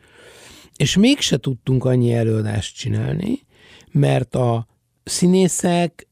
és 0.75 0.97
mégse 0.97 1.37
tudtunk 1.37 1.85
annyi 1.85 2.13
előadást 2.13 2.75
csinálni, 2.75 3.39
mert 3.91 4.35
a 4.35 4.67
színészek 5.03 6.07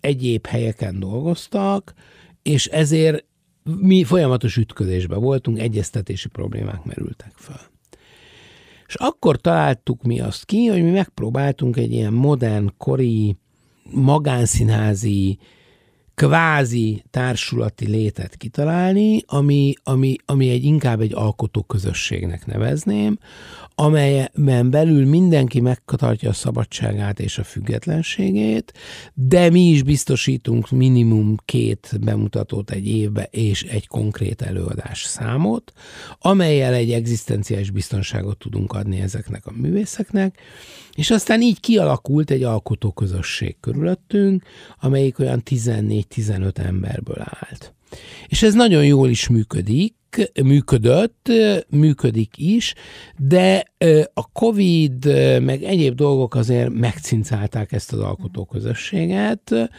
egyéb 0.00 0.46
helyeken 0.46 0.98
dolgoztak, 1.00 1.94
és 2.42 2.66
ezért 2.66 3.24
mi 3.62 4.04
folyamatos 4.04 4.56
ütközésben 4.56 5.20
voltunk, 5.20 5.58
egyeztetési 5.58 6.28
problémák 6.28 6.84
merültek 6.84 7.32
fel. 7.34 7.70
És 8.86 8.94
akkor 8.94 9.40
találtuk 9.40 10.02
mi 10.02 10.20
azt 10.20 10.44
ki, 10.44 10.66
hogy 10.66 10.82
mi 10.82 10.90
megpróbáltunk 10.90 11.76
egy 11.76 11.92
ilyen 11.92 12.12
modern, 12.12 12.72
kori, 12.76 13.36
magánszínházi 13.90 15.38
kvázi 16.26 17.04
társulati 17.10 17.88
létet 17.88 18.36
kitalálni, 18.36 19.22
ami, 19.26 19.74
ami, 19.82 20.16
ami 20.26 20.50
egy 20.50 20.64
inkább 20.64 21.00
egy 21.00 21.14
alkotó 21.14 21.62
közösségnek 21.62 22.46
nevezném, 22.46 23.18
amelyen 23.74 24.70
belül 24.70 25.06
mindenki 25.06 25.60
megtartja 25.60 26.28
a 26.28 26.32
szabadságát 26.32 27.20
és 27.20 27.38
a 27.38 27.44
függetlenségét, 27.44 28.72
de 29.14 29.50
mi 29.50 29.60
is 29.60 29.82
biztosítunk 29.82 30.70
minimum 30.70 31.36
két 31.44 31.98
bemutatót 32.00 32.70
egy 32.70 32.88
évbe 32.88 33.28
és 33.30 33.62
egy 33.62 33.86
konkrét 33.86 34.42
előadás 34.42 35.02
számot, 35.02 35.72
amelyel 36.18 36.74
egy 36.74 36.92
egzisztenciális 36.92 37.70
biztonságot 37.70 38.38
tudunk 38.38 38.72
adni 38.72 39.00
ezeknek 39.00 39.46
a 39.46 39.52
művészeknek, 39.54 40.38
és 40.94 41.10
aztán 41.10 41.42
így 41.42 41.60
kialakult 41.60 42.30
egy 42.30 42.42
alkotóközösség 42.42 43.56
körülöttünk, 43.60 44.42
amelyik 44.80 45.18
olyan 45.18 45.42
14-15 46.14 46.58
emberből 46.58 47.18
állt. 47.18 47.74
És 48.26 48.42
ez 48.42 48.54
nagyon 48.54 48.84
jól 48.84 49.08
is 49.08 49.28
működik, 49.28 49.94
működött, 50.42 51.32
működik 51.68 52.34
is, 52.36 52.74
de 53.16 53.64
a 54.14 54.32
Covid 54.32 55.04
meg 55.42 55.62
egyéb 55.62 55.94
dolgok 55.94 56.34
azért 56.34 56.70
megcincálták 56.72 57.72
ezt 57.72 57.92
az 57.92 57.98
alkotóközösséget, 57.98 59.70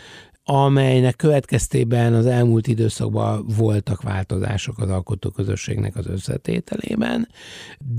amelynek 0.46 1.16
következtében 1.16 2.14
az 2.14 2.26
elmúlt 2.26 2.68
időszakban 2.68 3.46
voltak 3.58 4.02
változások 4.02 4.80
az 4.80 4.90
alkotóközösségnek 4.90 5.96
az 5.96 6.08
összetételében, 6.08 7.28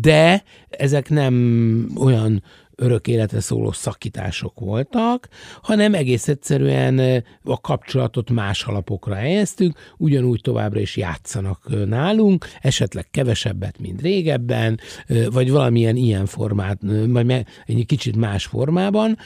de 0.01 0.43
ezek 0.69 1.09
nem 1.09 1.87
olyan 1.99 2.43
örök 2.77 3.09
életre 3.09 3.41
szóló 3.41 3.73
szakítások 3.73 4.61
voltak, 4.61 5.29
hanem 5.63 5.95
egész 5.95 6.29
egyszerűen 6.29 7.25
a 7.45 7.61
kapcsolatot 7.61 8.31
más 8.31 8.65
alapokra 8.65 9.15
helyeztük, 9.15 9.79
ugyanúgy 9.97 10.41
továbbra 10.41 10.81
is 10.81 10.97
játszanak 10.97 11.87
nálunk, 11.87 12.47
esetleg 12.61 13.07
kevesebbet, 13.11 13.79
mint 13.79 14.01
régebben, 14.01 14.79
vagy 15.31 15.51
valamilyen 15.51 15.97
ilyen 15.97 16.27
formát, 16.27 16.79
vagy 17.07 17.45
egy 17.67 17.87
kicsit 17.87 18.17
más 18.17 18.47
formában, 18.47 19.17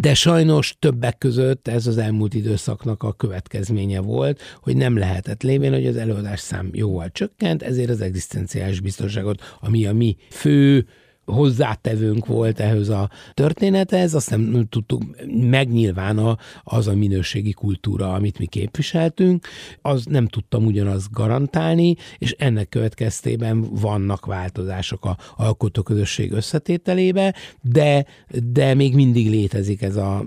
de 0.00 0.14
sajnos 0.14 0.76
többek 0.78 1.18
között 1.18 1.68
ez 1.68 1.86
az 1.86 1.98
elmúlt 1.98 2.34
időszaknak 2.34 3.02
a 3.02 3.12
következménye 3.12 4.00
volt, 4.00 4.40
hogy 4.62 4.76
nem 4.76 4.98
lehetett 4.98 5.42
lévén, 5.42 5.72
hogy 5.72 5.86
az 5.86 5.96
előadás 5.96 6.40
szám 6.40 6.70
jóval 6.72 7.10
csökkent, 7.10 7.62
ezért 7.62 7.90
az 7.90 8.00
egzisztenciális 8.00 8.80
biztonságot, 8.80 9.56
ami 9.60 9.86
a 9.86 9.92
mi 9.92 10.16
fő 10.30 10.86
hozzátevőnk 11.28 12.26
volt 12.26 12.60
ehhez 12.60 12.88
a 12.88 13.10
történethez, 13.34 14.14
azt 14.14 14.30
nem 14.30 14.66
tudtuk, 14.68 15.02
megnyilván 15.26 16.18
a, 16.18 16.36
az 16.62 16.86
a 16.86 16.94
minőségi 16.94 17.52
kultúra, 17.52 18.12
amit 18.12 18.38
mi 18.38 18.46
képviseltünk, 18.46 19.46
az 19.82 20.04
nem 20.04 20.26
tudtam 20.26 20.64
ugyanaz 20.64 21.08
garantálni, 21.12 21.96
és 22.18 22.34
ennek 22.38 22.68
következtében 22.68 23.66
vannak 23.70 24.26
változások 24.26 25.04
a 25.04 25.16
alkotóközösség 25.36 26.32
összetételébe, 26.32 27.34
de, 27.62 28.06
de 28.52 28.74
még 28.74 28.94
mindig 28.94 29.30
létezik 29.30 29.82
ez 29.82 29.96
a, 29.96 30.24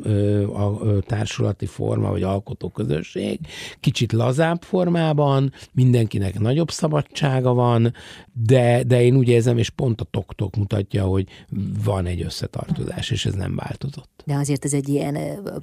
a, 0.54 0.62
a 0.62 1.02
társulati 1.02 1.66
forma, 1.66 2.10
vagy 2.10 2.24
alkotóközösség, 2.24 3.40
kicsit 3.80 4.12
lazább 4.12 4.62
formában, 4.62 5.54
mindenkinek 5.72 6.40
nagyobb 6.40 6.72
szabadsága 6.72 7.54
van, 7.54 7.94
de, 8.34 8.84
de 8.84 9.04
én 9.04 9.16
úgy 9.16 9.28
érzem, 9.28 9.58
és 9.58 9.70
pont 9.70 10.02
a 10.02 10.08
TokTok 10.12 10.56
mutatja, 10.56 10.91
hogy 11.00 11.28
van 11.84 12.06
egy 12.06 12.22
összetartozás, 12.22 13.10
és 13.10 13.26
ez 13.26 13.34
nem 13.34 13.56
változott. 13.56 14.10
De 14.26 14.36
azért 14.36 14.66
ez 14.66 14.74
egy 14.74 14.90
ilyen 14.90 15.18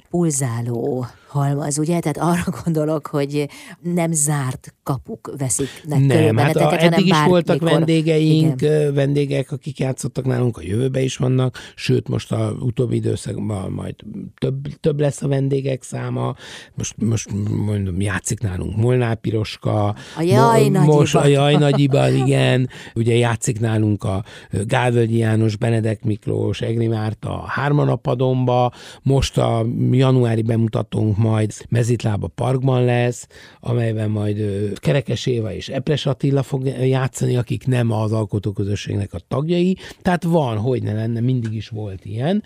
pulzáló 0.09 1.05
halmaz, 1.27 1.77
ugye? 1.77 1.99
Tehát 1.99 2.17
arra 2.17 2.57
gondolok, 2.63 3.07
hogy 3.07 3.49
nem 3.81 4.11
zárt 4.11 4.73
kapuk 4.83 5.33
veszik 5.37 5.67
nem, 5.83 6.07
körül 6.07 6.37
hát 6.37 6.55
a, 6.55 6.81
eddig 6.83 7.05
is 7.05 7.23
voltak 7.25 7.59
mikor, 7.59 7.77
vendégeink, 7.77 8.61
igen. 8.61 8.93
vendégek, 8.93 9.51
akik 9.51 9.79
játszottak 9.79 10.25
nálunk, 10.25 10.57
a 10.57 10.61
jövőbe 10.61 11.01
is 11.01 11.17
vannak, 11.17 11.57
sőt 11.75 12.07
most 12.07 12.31
a 12.31 12.55
utóbbi 12.59 12.95
időszakban 12.95 13.71
majd 13.71 13.95
több, 14.37 14.67
több 14.79 14.99
lesz 14.99 15.21
a 15.21 15.27
vendégek 15.27 15.83
száma, 15.83 16.35
most, 16.73 16.93
most 16.97 17.29
mondom, 17.65 18.01
játszik 18.01 18.39
nálunk 18.39 18.75
Molnár 18.75 19.15
Piroska, 19.15 19.87
a 20.17 20.21
jaj 20.21 20.69
mo, 20.69 20.79
most 20.79 21.15
a 21.15 21.27
Jaj 21.27 21.55
Nagyiban, 21.65 22.15
igen, 22.15 22.69
ugye 22.95 23.15
játszik 23.15 23.59
nálunk 23.59 24.03
a 24.03 24.23
Gálvölgyi 24.65 25.17
János, 25.19 25.55
Benedek 25.55 26.03
Miklós, 26.03 26.61
Egri 26.61 26.87
Márta, 26.87 27.43
Hármanapadonba, 27.47 28.71
most 29.01 29.37
a 29.37 29.65
januári 29.91 30.41
bemutatónk 30.41 31.17
majd 31.17 31.53
Mezitlába 31.69 32.27
Parkban 32.27 32.85
lesz, 32.85 33.27
amelyben 33.59 34.09
majd 34.09 34.37
Kerekes 34.75 35.25
Éva 35.25 35.53
és 35.53 35.69
Epres 35.69 36.05
Attila 36.05 36.43
fog 36.43 36.65
játszani, 36.65 37.37
akik 37.37 37.67
nem 37.67 37.91
az 37.91 38.11
alkotóközösségnek 38.11 39.13
a 39.13 39.19
tagjai, 39.27 39.77
tehát 40.01 40.23
van, 40.23 40.57
hogy 40.57 40.83
ne 40.83 40.93
lenne, 40.93 41.19
mindig 41.19 41.53
is 41.53 41.67
volt 41.67 42.05
ilyen, 42.05 42.43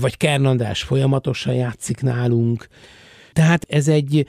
vagy 0.00 0.16
Kern 0.16 0.44
András 0.44 0.82
folyamatosan 0.82 1.54
játszik 1.54 2.00
nálunk, 2.00 2.68
tehát 3.32 3.66
ez 3.68 3.88
egy, 3.88 4.26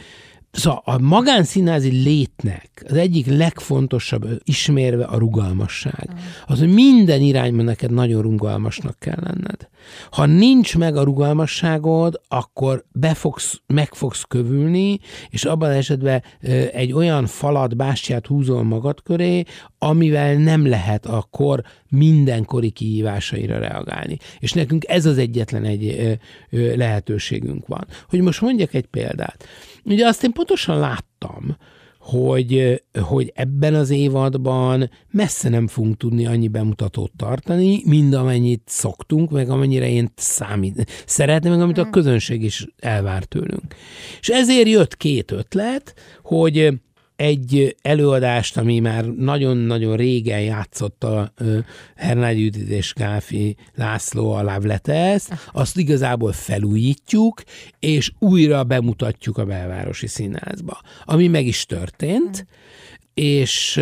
Szóval 0.56 0.82
a 0.86 0.98
magánszínázi 0.98 1.89
létnek 1.89 2.86
az 2.89 2.96
egyik 2.96 3.28
legfontosabb 3.28 4.28
ismérve 4.44 5.04
a 5.04 5.18
rugalmasság. 5.18 6.10
Mm. 6.12 6.18
Az, 6.46 6.60
hogy 6.60 6.74
minden 6.74 7.22
irányban 7.22 7.65
neked 7.65 7.91
nagyon 7.91 8.22
rugalmasnak 8.22 9.00
kell 9.00 9.20
lenned. 9.22 9.70
Ha 10.12 10.26
nincs 10.26 10.78
meg 10.78 10.96
a 10.96 11.04
rugalmasságod, 11.04 12.22
akkor 12.28 12.86
be 12.91 13.13
fogsz, 13.13 13.62
meg 13.68 13.94
fogsz 13.94 14.24
kövülni, 14.28 15.00
és 15.30 15.44
abban 15.44 15.70
esetben 15.70 16.24
egy 16.74 16.91
olyan 16.91 17.26
falat, 17.26 17.76
bástyát 17.76 18.28
húzol 18.28 18.63
magad 18.63 19.04
köré, 19.04 19.44
amivel 19.78 20.34
nem 20.34 20.68
lehet 20.68 21.06
akkor 21.06 21.62
mindenkori 21.89 22.70
kihívásaira 22.70 23.60
reagálni. 23.60 24.18
És 24.39 24.54
nekünk 24.54 24.86
ez 24.88 25.06
az 25.06 25.18
egyetlen 25.18 25.63
egy 25.63 26.18
lehetőségünk 26.76 27.68
van. 27.68 27.88
Hogy 28.10 28.22
most 28.22 28.41
mondjak 28.41 28.74
egy 28.74 28.86
példát. 28.86 29.46
Ugye 29.86 30.08
azt 30.08 30.24
én 30.24 30.32
pontosan 30.32 30.80
láttam, 30.80 31.58
hogy, 32.00 32.82
hogy 33.02 33.32
ebben 33.36 33.74
az 33.74 33.89
évadban 33.89 34.89
messze 35.12 35.50
nem 35.50 35.67
fogunk 35.67 35.98
tudni 35.98 36.26
annyi 36.26 36.48
bemutatót 36.48 37.12
tartani, 37.17 37.82
mind 37.86 38.13
amennyit 38.13 38.62
szoktunk, 38.65 39.30
meg 39.30 39.50
amennyire 39.50 39.89
én 39.89 40.12
számít, 40.15 41.04
szeretném, 41.06 41.52
meg 41.52 41.62
amit 41.62 41.78
a 41.78 41.86
mm. 41.86 41.89
közönség 41.89 42.43
is 42.43 42.67
elvár 42.80 43.24
tőlünk. 43.24 43.76
És 44.19 44.30
ezért 44.30 44.67
jött 44.67 44.98
két 44.98 45.32
ötlet, 45.32 45.93
hogy 46.24 46.74
egy 47.15 47.75
előadást, 47.82 48.58
ami 48.58 48.80
már 48.80 49.06
nagyon-nagyon 49.06 49.95
régen 49.95 50.41
játszott 50.41 51.04
a 51.04 51.34
Hernágy 51.95 52.39
Judit 52.39 52.69
és 52.69 52.93
Káfi 52.93 53.56
László 53.75 54.34
a 54.34 54.41
Love 54.41 55.19
azt 55.51 55.78
igazából 55.78 56.32
felújítjuk, 56.32 57.43
és 57.80 58.12
újra 58.19 58.63
bemutatjuk 58.63 59.38
a 59.38 59.45
belvárosi 59.45 60.08
színházba. 60.08 60.82
Ami 61.06 61.28
meg 61.28 61.45
is 61.45 61.65
történt, 61.65 62.45
és 63.15 63.82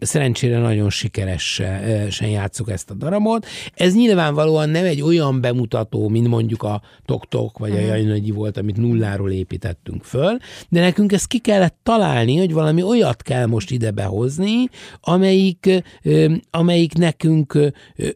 szerencsére 0.00 0.58
nagyon 0.58 0.90
sikeresen 0.90 2.28
játszuk 2.28 2.70
ezt 2.70 2.90
a 2.90 2.94
darabot. 2.94 3.46
Ez 3.74 3.94
nyilvánvalóan 3.94 4.68
nem 4.68 4.84
egy 4.84 5.02
olyan 5.02 5.40
bemutató, 5.40 6.08
mint 6.08 6.28
mondjuk 6.28 6.62
a 6.62 6.82
Tok-Tok 7.04 7.58
vagy 7.58 7.70
a 7.70 7.74
mhm. 7.74 7.86
Jajnagyi 7.86 8.30
volt, 8.30 8.56
amit 8.56 8.76
nulláról 8.76 9.30
építettünk 9.30 10.04
föl, 10.04 10.36
de 10.68 10.80
nekünk 10.80 11.12
ezt 11.12 11.26
ki 11.26 11.38
kellett 11.38 11.76
találni, 11.82 12.36
hogy 12.36 12.52
valami 12.52 12.82
olyat 12.82 13.22
kell 13.22 13.46
most 13.46 13.70
ide 13.70 13.90
behozni, 13.90 14.68
amelyik, 15.00 15.82
amelyik 16.50 16.94
nekünk 16.94 17.58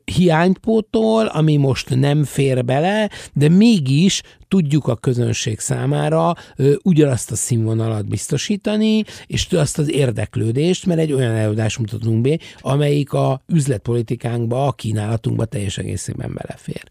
hiányt 0.05 0.59
pótol, 0.59 1.27
ami 1.27 1.57
most 1.57 1.95
nem 1.95 2.25
fér 2.25 2.65
bele, 2.65 3.11
de 3.33 3.49
mégis 3.49 4.23
tudjuk 4.53 4.87
a 4.87 4.97
közönség 4.97 5.59
számára 5.59 6.35
ugyanazt 6.83 7.31
a 7.31 7.37
színvonalat 7.37 8.09
biztosítani, 8.09 9.05
és 9.27 9.47
azt 9.51 9.79
az 9.79 9.91
érdeklődést, 9.91 10.52
mert 10.87 11.01
egy 11.01 11.13
olyan 11.13 11.35
előadást 11.35 11.79
mutatunk 11.79 12.21
be, 12.21 12.39
amelyik 12.61 13.13
a 13.13 13.43
üzletpolitikánkba, 13.49 14.67
a 14.67 14.73
kínálatunkba 14.73 15.45
teljes 15.45 15.79
egészében 15.79 16.35
belefér. 16.35 16.83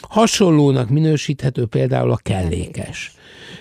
Hasonlónak 0.00 0.88
minősíthető 0.88 1.66
például 1.66 2.10
a 2.10 2.16
kellékes 2.16 3.14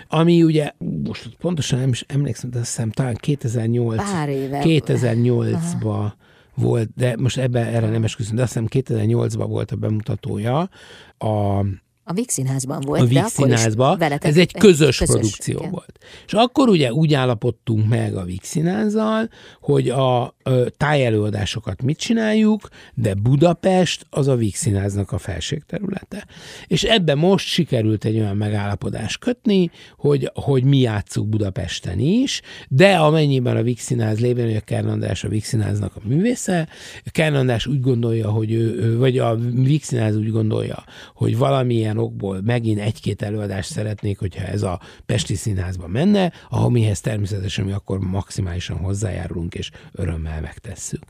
ami 0.08 0.43
ugye, 0.43 0.71
most 1.03 1.29
pontosan 1.39 1.79
nem 1.79 1.89
is 1.89 2.05
emlékszem, 2.08 2.49
de 2.49 2.60
azt 2.60 2.67
hiszem 2.67 2.91
talán 2.91 3.15
2008, 3.15 4.01
2008-ba 4.05 6.12
volt, 6.55 6.89
de 6.95 7.15
most 7.19 7.38
ebbe 7.38 7.65
erre 7.65 7.89
nem 7.89 8.03
esküszöm, 8.03 8.36
de 8.36 8.41
azt 8.41 8.53
hiszem 8.53 8.67
2008-ban 8.69 9.45
volt 9.47 9.71
a 9.71 9.75
bemutatója 9.75 10.69
a 11.17 11.65
A 12.07 12.23
Színházban 12.27 12.81
volt. 12.81 13.15
A 13.15 13.27
Színházban. 13.27 14.01
Ez 14.01 14.37
egy 14.37 14.53
közös, 14.53 14.97
közös 14.97 15.15
produkció 15.15 15.57
igen. 15.57 15.71
volt. 15.71 15.97
És 16.25 16.33
akkor 16.33 16.69
ugye 16.69 16.93
úgy 16.93 17.13
állapodtunk 17.13 17.87
meg 17.87 18.15
a 18.15 18.25
Színházzal, 18.41 19.29
hogy 19.61 19.89
a 19.89 20.35
tájelőadásokat 20.77 21.81
mit 21.81 21.97
csináljuk, 21.97 22.67
de 22.93 23.13
Budapest 23.13 24.05
az 24.09 24.27
a 24.27 24.35
Vix 24.35 24.59
Színháznak 24.59 25.11
a 25.11 25.17
felségterülete. 25.17 26.27
És 26.67 26.83
ebbe 26.83 27.15
most 27.15 27.47
sikerült 27.47 28.05
egy 28.05 28.17
olyan 28.17 28.37
megállapodást 28.37 29.19
kötni, 29.19 29.71
hogy, 29.97 30.31
hogy 30.33 30.63
mi 30.63 30.77
játszunk 30.77 31.29
Budapesten 31.29 31.99
is, 31.99 32.41
de 32.69 32.95
amennyiben 32.95 33.57
a 33.57 33.63
Színház 33.77 34.19
lévén, 34.19 34.45
hogy 34.45 34.55
a 34.55 34.59
Kern 34.61 34.87
András 34.87 35.23
a 35.23 35.29
Színháznak 35.41 35.95
a 35.95 35.99
művésze, 36.03 36.67
a 37.05 37.09
Kern 37.11 37.35
András 37.35 37.67
úgy 37.67 37.81
gondolja, 37.81 38.29
hogy 38.29 38.51
ő, 38.51 38.97
vagy 38.97 39.17
a 39.17 39.37
Színház 39.81 40.15
úgy 40.15 40.31
gondolja, 40.31 40.83
hogy 41.13 41.37
valamilyen 41.37 41.94
okból 41.97 42.41
megint 42.43 42.79
egy-két 42.79 43.21
előadást 43.21 43.71
szeretnék, 43.71 44.19
hogyha 44.19 44.45
ez 44.45 44.62
a 44.62 44.79
Pesti 45.05 45.36
Színházba 45.36 45.88
menne, 45.88 46.31
ahol 46.49 46.71
mihez 46.71 47.01
természetesen 47.01 47.65
mi 47.65 47.71
akkor 47.71 47.99
maximálisan 47.99 48.77
hozzájárulunk, 48.77 49.53
és 49.53 49.71
örömmel 49.91 50.41
megtesszük. 50.41 51.03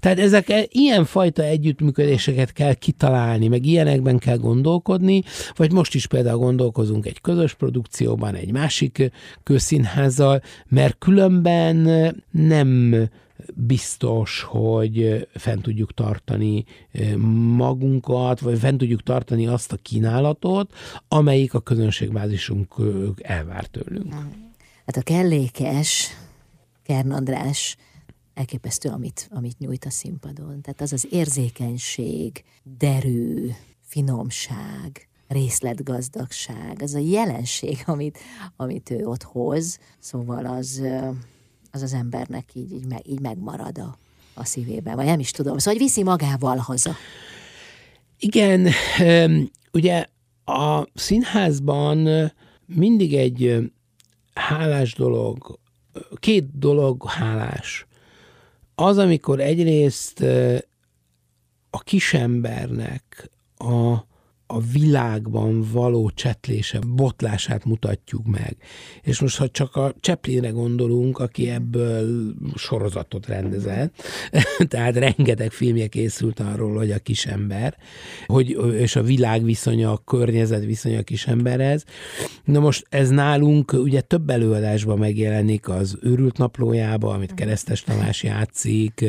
Tehát 0.00 0.18
ezek 0.18 0.48
e, 0.48 0.64
ilyen 0.68 1.04
fajta 1.04 1.42
együttműködéseket 1.42 2.52
kell 2.52 2.74
kitalálni, 2.74 3.48
meg 3.48 3.66
ilyenekben 3.66 4.18
kell 4.18 4.36
gondolkodni, 4.36 5.22
vagy 5.56 5.72
most 5.72 5.94
is 5.94 6.06
például 6.06 6.38
gondolkozunk 6.38 7.06
egy 7.06 7.20
közös 7.20 7.54
produkcióban, 7.54 8.34
egy 8.34 8.52
másik 8.52 9.10
közszínházzal, 9.42 10.42
mert 10.68 10.98
különben 10.98 11.76
nem 12.30 12.94
biztos, 13.54 14.42
hogy 14.42 15.28
fent 15.34 15.62
tudjuk 15.62 15.94
tartani 15.94 16.64
magunkat, 17.56 18.40
vagy 18.40 18.58
fent 18.58 18.78
tudjuk 18.78 19.02
tartani 19.02 19.46
azt 19.46 19.72
a 19.72 19.76
kínálatot, 19.76 20.72
amelyik 21.08 21.54
a 21.54 21.60
közönségbázisunk 21.60 22.74
elvár 23.22 23.66
tőlünk. 23.66 24.12
Hát 24.86 24.96
a 24.96 25.02
kellékes 25.02 26.08
Kern 26.82 27.10
András 27.10 27.76
elképesztő, 28.34 28.88
amit, 28.88 29.28
amit 29.32 29.58
nyújt 29.58 29.84
a 29.84 29.90
színpadon. 29.90 30.60
Tehát 30.60 30.80
az 30.80 30.92
az 30.92 31.06
érzékenység, 31.10 32.44
derű, 32.62 33.50
finomság, 33.80 35.08
részletgazdagság, 35.28 36.82
az 36.82 36.94
a 36.94 36.98
jelenség, 36.98 37.82
amit, 37.86 38.18
amit 38.56 38.90
ő 38.90 39.06
ott 39.06 39.22
hoz, 39.22 39.78
szóval 39.98 40.46
az, 40.46 40.82
az 41.70 41.82
az 41.82 41.92
embernek 41.92 42.44
így, 42.54 42.72
így, 42.72 42.86
meg, 42.86 43.08
így 43.08 43.20
megmarad 43.20 43.78
a, 43.78 43.98
a 44.34 44.44
szívében, 44.44 44.96
vagy 44.96 45.04
nem 45.04 45.20
is 45.20 45.30
tudom. 45.30 45.58
Szóval, 45.58 45.72
hogy 45.72 45.82
viszi 45.82 46.02
magával 46.02 46.56
haza. 46.56 46.94
Igen, 48.18 48.68
ugye 49.72 50.06
a 50.44 50.86
színházban 50.94 52.30
mindig 52.66 53.14
egy 53.14 53.70
hálás 54.34 54.94
dolog, 54.94 55.58
két 56.14 56.58
dolog 56.58 57.08
hálás. 57.08 57.86
Az, 58.74 58.98
amikor 58.98 59.40
egyrészt 59.40 60.20
a 61.70 61.78
kisembernek 61.78 63.30
a 63.56 64.08
a 64.52 64.60
világban 64.72 65.64
való 65.72 66.10
csetlése, 66.14 66.78
botlását 66.78 67.64
mutatjuk 67.64 68.26
meg. 68.26 68.56
És 69.02 69.20
most, 69.20 69.36
ha 69.36 69.48
csak 69.48 69.76
a 69.76 69.94
Chaplinre 70.00 70.48
gondolunk, 70.48 71.18
aki 71.18 71.48
ebből 71.48 72.34
sorozatot 72.54 73.26
rendezett, 73.26 74.02
tehát 74.68 74.96
rengeteg 74.96 75.50
filmje 75.50 75.86
készült 75.86 76.40
arról, 76.40 76.76
hogy 76.76 76.90
a 76.90 76.98
kisember, 76.98 77.76
hogy, 78.26 78.58
és 78.78 78.96
a 78.96 79.02
világ 79.02 79.44
viszonya, 79.44 79.92
a 79.92 80.02
környezet 80.04 80.64
viszonya 80.64 80.98
a 80.98 81.02
kisemberhez. 81.02 81.84
Na 82.44 82.60
most 82.60 82.86
ez 82.88 83.08
nálunk 83.08 83.72
ugye 83.72 84.00
több 84.00 84.30
előadásban 84.30 84.98
megjelenik 84.98 85.68
az 85.68 85.98
őrült 86.02 86.38
naplójába, 86.38 87.12
amit 87.12 87.34
Keresztes 87.34 87.82
Tamás 87.82 88.22
játszik, 88.22 89.04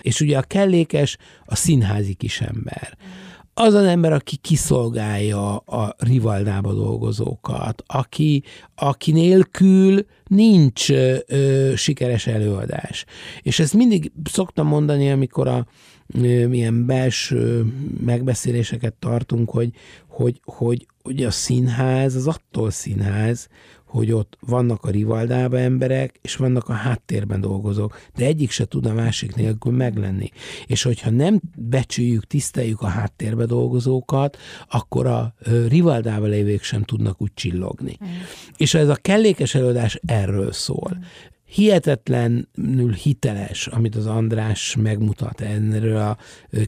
és 0.00 0.20
ugye 0.20 0.38
a 0.38 0.42
kellékes 0.42 1.16
a 1.44 1.56
színházi 1.56 2.14
kisember 2.14 2.96
az 3.58 3.74
az 3.74 3.84
ember, 3.84 4.12
aki 4.12 4.36
kiszolgálja 4.36 5.56
a 5.56 5.94
rivaldába 5.98 6.72
dolgozókat, 6.72 7.82
aki, 7.86 8.42
aki 8.74 9.12
nélkül 9.12 10.06
nincs 10.26 10.90
ö, 10.90 11.72
sikeres 11.76 12.26
előadás. 12.26 13.04
És 13.42 13.58
ezt 13.58 13.74
mindig 13.74 14.12
szoktam 14.24 14.66
mondani, 14.66 15.10
amikor 15.10 15.48
a 15.48 15.66
ö, 16.14 16.46
milyen 16.46 16.86
belső 16.86 17.72
megbeszéléseket 18.04 18.94
tartunk, 18.94 19.50
hogy, 19.50 19.70
hogy, 20.06 20.40
hogy, 20.44 20.86
hogy 21.02 21.24
a 21.24 21.30
színház 21.30 22.14
az 22.14 22.26
attól 22.26 22.70
színház, 22.70 23.48
hogy 23.96 24.12
ott 24.12 24.36
vannak 24.40 24.84
a 24.84 24.90
rivaldába 24.90 25.58
emberek, 25.58 26.18
és 26.22 26.36
vannak 26.36 26.68
a 26.68 26.72
háttérben 26.72 27.40
dolgozók, 27.40 28.00
de 28.16 28.24
egyik 28.24 28.50
se 28.50 28.64
tud 28.64 28.86
a 28.86 28.92
másik 28.92 29.34
nélkül 29.34 29.72
meglenni. 29.72 30.30
És 30.66 30.82
hogyha 30.82 31.10
nem 31.10 31.40
becsüljük, 31.56 32.24
tiszteljük 32.26 32.80
a 32.80 32.86
háttérbe 32.86 33.44
dolgozókat, 33.44 34.36
akkor 34.70 35.06
a 35.06 35.34
rivaldába 35.68 36.26
lévők 36.26 36.62
sem 36.62 36.82
tudnak 36.82 37.22
úgy 37.22 37.34
csillogni. 37.34 37.98
Mm. 38.04 38.08
És 38.56 38.74
ez 38.74 38.88
a 38.88 38.96
kellékes 38.96 39.54
előadás 39.54 40.00
erről 40.06 40.52
szól. 40.52 40.96
Mm 40.98 41.02
hihetetlenül 41.48 42.92
hiteles, 42.92 43.66
amit 43.66 43.96
az 43.96 44.06
András 44.06 44.76
megmutat 44.78 45.40
erről 45.40 45.96
a 45.96 46.18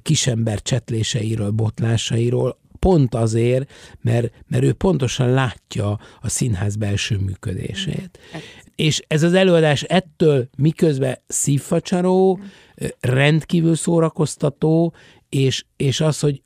kisember 0.03 0.63
csetléseiről, 0.63 1.51
botlásairól, 1.51 2.59
pont 2.79 3.15
azért, 3.15 3.71
mert, 4.01 4.33
mert 4.47 4.65
ő 4.65 4.73
pontosan 4.73 5.31
látja 5.31 5.99
a 6.21 6.29
színház 6.29 6.77
belső 6.77 7.17
működését. 7.17 8.19
Mm. 8.37 8.39
És 8.77 9.03
ez 9.07 9.23
az 9.23 9.35
előadás 9.35 9.83
ettől 9.83 10.49
miközben 10.57 11.19
szívfacsaró, 11.27 12.37
mm. 12.37 12.87
rendkívül 13.01 13.75
szórakoztató, 13.75 14.95
és, 15.29 15.65
és 15.77 16.01
az, 16.01 16.21
hogy 16.21 16.43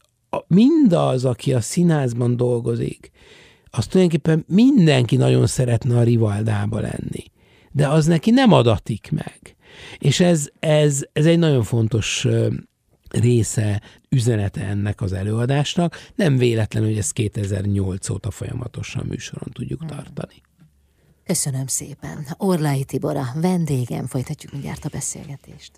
mindaz, 0.47 1.25
aki 1.25 1.53
a 1.53 1.61
színházban 1.61 2.37
dolgozik, 2.37 3.11
az 3.71 3.87
tulajdonképpen 3.87 4.45
mindenki 4.49 5.17
nagyon 5.17 5.47
szeretne 5.47 5.99
a 5.99 6.03
rivaldába 6.03 6.81
lenni. 6.81 7.25
De 7.71 7.89
az 7.89 8.07
neki 8.07 8.31
nem 8.31 8.53
adatik 8.53 9.11
meg. 9.11 9.57
És 9.99 10.21
ez, 10.21 10.49
ez, 10.59 11.01
ez 11.13 11.27
egy 11.27 11.39
nagyon 11.39 11.63
fontos 11.63 12.27
része, 13.13 13.83
üzenete 14.09 14.61
ennek 14.61 15.01
az 15.01 15.13
előadásnak. 15.13 15.97
Nem 16.15 16.37
véletlen, 16.37 16.85
hogy 16.85 16.99
ezt 16.99 17.13
2008 17.13 18.09
óta 18.09 18.31
folyamatosan 18.31 19.07
műsoron 19.07 19.53
tudjuk 19.53 19.79
hmm. 19.79 19.89
tartani. 19.89 20.35
Köszönöm 21.25 21.67
szépen. 21.67 22.27
Orlai 22.37 22.85
Tibor 22.85 23.17
a 23.17 23.27
vendégem, 23.35 24.07
folytatjuk 24.07 24.53
mindjárt 24.53 24.85
a 24.85 24.89
beszélgetést. 24.93 25.71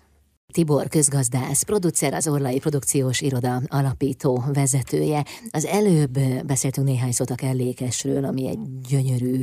Tibor 0.53 0.87
közgazdász, 0.87 1.63
producer, 1.63 2.13
az 2.13 2.27
Orlai 2.27 2.59
Produkciós 2.59 3.21
Iroda 3.21 3.61
alapító 3.67 4.43
vezetője. 4.53 5.25
Az 5.49 5.65
előbb 5.65 6.19
beszéltünk 6.45 6.87
néhány 6.87 7.11
szót 7.11 7.29
a 7.29 7.35
kellékesről, 7.35 8.25
ami 8.25 8.47
egy 8.47 8.59
gyönyörű 8.87 9.41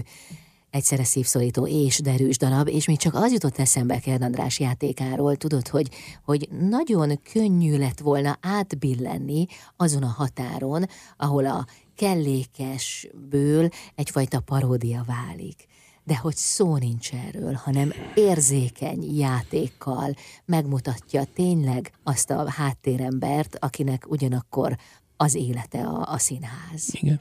egyszerre 0.72 1.04
szívszorító 1.04 1.66
és 1.66 1.98
derűs 1.98 2.36
darab, 2.38 2.68
és 2.68 2.86
még 2.86 2.98
csak 2.98 3.14
az 3.14 3.32
jutott 3.32 3.58
eszembe 3.58 3.98
Kern 3.98 4.22
András 4.22 4.60
játékáról, 4.60 5.36
tudod, 5.36 5.68
hogy, 5.68 5.88
hogy 6.24 6.48
nagyon 6.60 7.20
könnyű 7.32 7.78
lett 7.78 8.00
volna 8.00 8.38
átbillenni 8.40 9.46
azon 9.76 10.02
a 10.02 10.14
határon, 10.16 10.86
ahol 11.16 11.46
a 11.46 11.66
kellékesből 11.96 13.68
egyfajta 13.94 14.40
paródia 14.40 15.04
válik. 15.06 15.66
De 16.04 16.16
hogy 16.16 16.36
szó 16.36 16.76
nincs 16.76 17.12
erről, 17.12 17.52
hanem 17.52 17.92
érzékeny 18.14 19.16
játékkal 19.16 20.14
megmutatja 20.44 21.24
tényleg 21.24 21.92
azt 22.02 22.30
a 22.30 22.50
háttérembert, 22.50 23.56
akinek 23.60 24.10
ugyanakkor 24.10 24.76
az 25.22 25.34
élete 25.34 25.78
a, 25.78 26.12
a 26.12 26.18
színház. 26.18 26.88
Igen. 26.90 27.20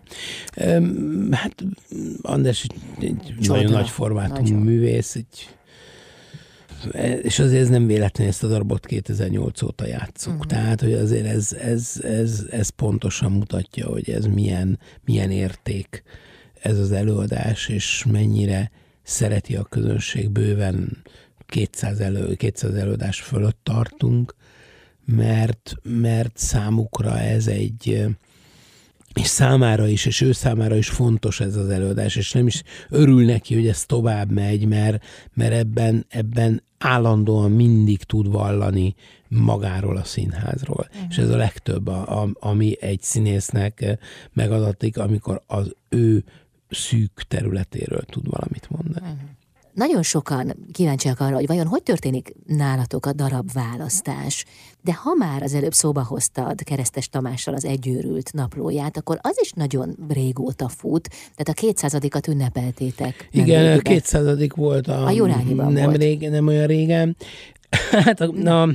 Hát 1.31 1.55
András 2.21 2.63
egy, 2.63 3.05
egy 3.05 3.47
nagyon 3.47 3.71
nagy 3.71 3.89
formátumú 3.89 4.41
nagyon. 4.41 4.61
művész, 4.61 5.15
egy, 5.15 5.49
és 7.21 7.39
azért 7.39 7.61
ez 7.61 7.69
nem 7.69 7.87
véletlen, 7.87 8.27
ezt 8.27 8.43
a 8.43 8.47
darabot 8.47 8.85
2008 8.85 9.61
óta 9.61 9.87
játszunk. 9.87 10.35
Uh-huh. 10.35 10.51
Tehát, 10.51 10.81
hogy 10.81 10.93
azért 10.93 11.25
ez, 11.25 11.53
ez, 11.53 11.99
ez, 12.03 12.45
ez 12.49 12.69
pontosan 12.69 13.31
mutatja, 13.31 13.87
hogy 13.87 14.09
ez 14.09 14.25
milyen, 14.25 14.79
milyen 15.05 15.31
érték 15.31 16.03
ez 16.61 16.77
az 16.77 16.91
előadás, 16.91 17.67
és 17.67 18.05
mennyire 18.11 18.71
szereti 19.03 19.55
a 19.55 19.63
közönség 19.63 20.29
bőven 20.29 21.03
200, 21.45 21.99
elő, 21.99 22.35
200 22.35 22.73
előadás 22.73 23.21
fölött 23.21 23.59
tartunk, 23.63 24.35
mert, 25.16 25.74
mert 25.84 26.38
számukra 26.38 27.20
ez 27.20 27.47
egy, 27.47 28.07
és 29.14 29.28
számára 29.28 29.88
is, 29.88 30.05
és 30.05 30.22
ő 30.22 30.32
számára 30.32 30.76
is 30.76 30.89
fontos 30.89 31.39
ez 31.39 31.55
az 31.55 31.70
előadás, 31.70 32.16
és 32.16 32.32
nem 32.32 32.47
is 32.47 32.64
örül 32.89 33.26
neki, 33.26 33.53
hogy 33.53 33.68
ez 33.68 33.86
tovább 33.86 34.32
megy, 34.32 34.68
mert, 34.68 35.03
mert 35.34 35.53
ebben, 35.53 36.05
ebben 36.09 36.64
állandóan 36.78 37.51
mindig 37.51 38.03
tud 38.03 38.32
vallani 38.32 38.95
magáról 39.28 39.97
a 39.97 40.03
színházról. 40.03 40.88
Uh-huh. 40.89 41.05
És 41.09 41.18
ez 41.18 41.30
a 41.30 41.38
legtöbb, 41.38 41.88
a, 41.88 42.22
a, 42.22 42.30
ami 42.39 42.78
egy 42.80 43.01
színésznek 43.01 43.99
megadatik, 44.34 44.97
amikor 44.97 45.41
az 45.47 45.76
ő 45.89 46.24
szűk 46.70 47.22
területéről 47.28 48.01
tud 48.01 48.30
valamit 48.30 48.70
mondani. 48.70 49.05
Uh-huh. 49.05 49.30
Nagyon 49.74 50.03
sokan 50.03 50.53
kíváncsiak 50.72 51.19
arra, 51.19 51.36
hogy 51.36 51.47
vajon 51.47 51.67
hogy 51.67 51.84
történik 51.84 52.34
nálatok 52.45 53.05
a 53.05 53.13
darab 53.13 53.51
választás. 53.53 54.45
De 54.82 54.93
ha 54.93 55.13
már 55.13 55.43
az 55.43 55.53
előbb 55.53 55.74
szóba 55.74 56.03
hoztad 56.03 56.63
Keresztes 56.63 57.09
Tamással 57.09 57.53
az 57.53 57.65
egyőrült 57.65 58.34
naplóját, 58.34 58.97
akkor 58.97 59.19
az 59.22 59.38
is 59.41 59.51
nagyon 59.51 59.97
régóta 60.09 60.67
fut, 60.67 61.09
tehát 61.09 61.49
a 61.49 61.53
kétszázadikat 61.53 62.28
ünnepeltétek. 62.28 63.28
Igen, 63.32 63.78
a 63.78 63.82
kétszázadik 63.82 64.53
volt 64.53 64.88
a, 64.88 65.05
a 65.05 65.11
nem, 65.69 65.84
volt. 65.86 65.97
Régen, 65.97 66.32
nem 66.32 66.47
olyan 66.47 66.67
régen. 66.67 67.15
hát 68.05 68.22
a, 68.22 68.32
na, 68.32 68.69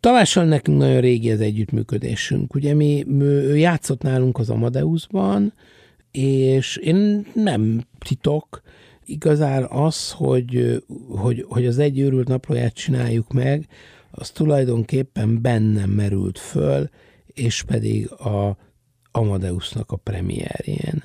Tamással 0.00 0.44
nekünk 0.44 0.78
nagyon 0.78 1.00
régi 1.00 1.30
az 1.30 1.40
együttműködésünk. 1.40 2.54
Ugye 2.54 2.74
mi, 2.74 3.04
mi 3.08 3.24
játszott 3.58 4.02
nálunk 4.02 4.38
az 4.38 4.50
Amadeusban, 4.50 5.52
és 6.10 6.76
én 6.76 7.26
nem 7.34 7.86
titok, 7.98 8.62
igazán 9.04 9.64
az, 9.64 10.10
hogy, 10.10 10.82
hogy, 11.08 11.44
hogy 11.48 11.66
az 11.66 11.78
egy 11.78 11.98
őrült 11.98 12.28
naplóját 12.28 12.74
csináljuk 12.74 13.32
meg, 13.32 13.66
az 14.10 14.30
tulajdonképpen 14.30 15.42
bennem 15.42 15.90
merült 15.90 16.38
föl, 16.38 16.88
és 17.26 17.62
pedig 17.62 18.10
a 18.10 18.56
Amadeusnak 19.10 19.92
a 19.92 19.96
premierjén. 19.96 21.04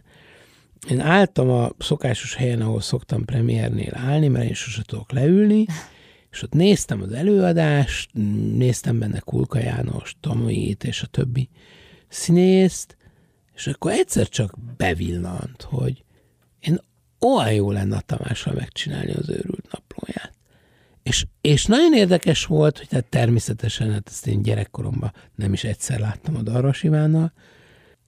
Én 0.90 1.00
álltam 1.00 1.50
a 1.50 1.72
szokásos 1.78 2.36
helyen, 2.36 2.62
ahol 2.62 2.82
szoktam 2.82 3.26
premiernél 3.26 3.92
állni, 3.94 4.28
mert 4.28 4.46
én 4.46 4.54
sose 4.54 4.82
tudok 4.82 5.12
leülni, 5.12 5.66
és 6.32 6.42
ott 6.44 6.54
néztem 6.54 7.02
az 7.02 7.12
előadást, 7.12 8.10
néztem 8.58 9.00
benne 9.00 9.20
Kulka 9.20 9.60
János, 9.60 10.16
Tomit 10.20 10.84
és 10.84 11.02
a 11.02 11.08
többi 11.08 11.50
színészt, 12.08 12.98
és 13.56 13.68
akkor 13.68 13.92
egyszer 13.92 14.30
csak 14.30 14.56
bevillant, 14.78 15.62
hogy 15.62 16.04
én 16.60 16.80
olyan 17.20 17.54
jó 17.54 17.72
lenne 17.72 17.96
a 17.96 18.02
Tamással 18.02 18.54
megcsinálni 18.54 19.12
az 19.12 19.30
őrült 19.30 19.68
naplóját. 19.72 20.34
És, 21.04 21.26
és 21.42 21.66
nagyon 21.66 21.94
érdekes 21.94 22.46
volt, 22.46 22.78
hogy 22.78 22.88
tehát 22.88 23.06
természetesen, 23.06 23.92
hát 23.92 24.08
ezt 24.08 24.28
én 24.28 24.42
gyerekkoromban 24.42 25.14
nem 25.36 25.54
is 25.54 25.64
egyszer 25.64 26.00
láttam 26.00 26.36
a 26.36 26.42
Darvas 26.42 26.84
Ivánnal, 26.84 27.34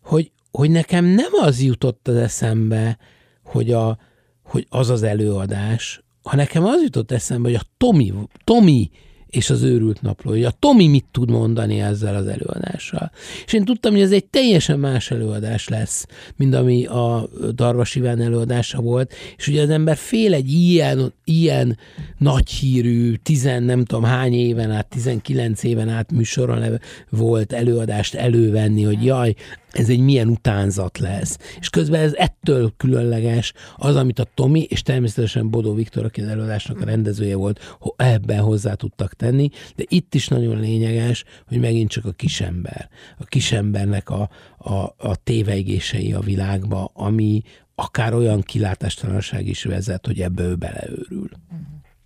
hogy, 0.04 0.32
hogy 0.52 0.70
nekem 0.70 1.06
nem 1.06 1.32
az 1.42 1.62
jutott 1.62 2.08
az 2.08 2.16
eszembe, 2.16 2.98
hogy, 3.44 3.72
a, 3.72 3.98
hogy 4.44 4.66
az 4.70 4.90
az 4.90 5.04
előadás, 5.04 6.04
ha 6.24 6.36
nekem 6.36 6.66
az 6.66 6.82
jutott 6.82 7.12
eszembe, 7.12 7.48
hogy 7.48 7.60
a 7.62 7.70
Tomi, 7.78 8.14
Tomi 8.44 8.92
és 9.32 9.50
az 9.50 9.64
őrült 9.64 10.02
napló, 10.02 10.32
hogy 10.32 10.44
a 10.44 10.54
Tomi 10.60 10.88
mit 10.88 11.06
tud 11.12 11.30
mondani 11.30 11.80
ezzel 11.82 12.16
az 12.16 12.28
előadással. 12.28 13.12
És 13.46 13.54
én 13.54 13.66
tudtam, 13.66 13.92
hogy 13.92 14.02
ez 14.02 14.12
egy 14.12 14.26
teljesen 14.26 14.80
más 14.80 15.12
előadás 15.12 15.68
lesz, 15.68 16.06
mint 16.36 16.56
ami 16.56 16.86
a 16.86 17.30
Darvas 17.54 17.96
Iván 17.96 18.22
előadása 18.22 18.82
volt, 18.82 19.14
és 19.38 19.48
ugye 19.48 19.62
az 19.62 19.70
ember 19.70 19.98
fél 19.98 20.34
egy 20.34 20.52
ilyen, 20.52 21.14
ilyen 21.24 21.78
nagy 22.18 22.50
hírű, 22.50 23.14
tizen 23.14 23.64
nem 23.64 23.86
tudom 23.86 24.04
hány 24.04 24.34
éven 24.34 24.72
át, 24.72 24.88
19 24.88 25.64
éven 25.64 25.90
át 25.90 26.12
műsoron 26.12 26.80
volt 27.10 27.54
előadást 27.54 28.16
elővenni, 28.16 28.84
hogy 28.84 29.06
jaj, 29.06 29.36
ez 29.72 29.90
egy 29.90 30.00
milyen 30.00 30.28
utánzat 30.28 30.98
lesz. 30.98 31.38
És 31.60 31.70
közben 31.70 32.02
ez 32.02 32.14
ettől 32.14 32.74
különleges 32.78 33.54
az, 33.78 33.96
amit 33.96 34.20
a 34.20 34.28
Tomi, 34.34 34.62
és 34.62 34.82
természetesen 34.82 35.50
Bodó 35.50 35.74
Viktor, 35.74 36.06
aki 36.06 36.22
az 36.22 36.28
előadásnak 36.28 36.82
a 36.82 36.86
rendezője 36.86 37.36
volt, 37.36 37.78
ebben 37.96 38.40
hozzá 38.40 38.74
tudtak 38.74 39.14
tenni, 39.14 39.50
de 39.76 39.84
itt 39.88 40.14
is 40.14 40.28
nagyon 40.28 40.60
lényeges, 40.60 41.24
hogy 41.48 41.60
megint 41.60 41.90
csak 41.90 42.06
a 42.06 42.12
kisember. 42.12 42.90
A 43.20 43.24
kisembernek 43.24 44.10
a, 44.10 44.30
a, 44.58 44.74
a 44.98 45.16
téveigései 45.24 46.14
a 46.14 46.20
világba, 46.20 46.92
ami 46.94 47.42
akár 47.76 48.14
olyan 48.14 48.42
kilátástalanság 48.42 49.48
is 49.48 49.64
vezet, 49.64 50.06
hogy 50.06 50.22
ebbe 50.22 50.44
ő 50.44 50.56
beleőrül. 50.56 51.30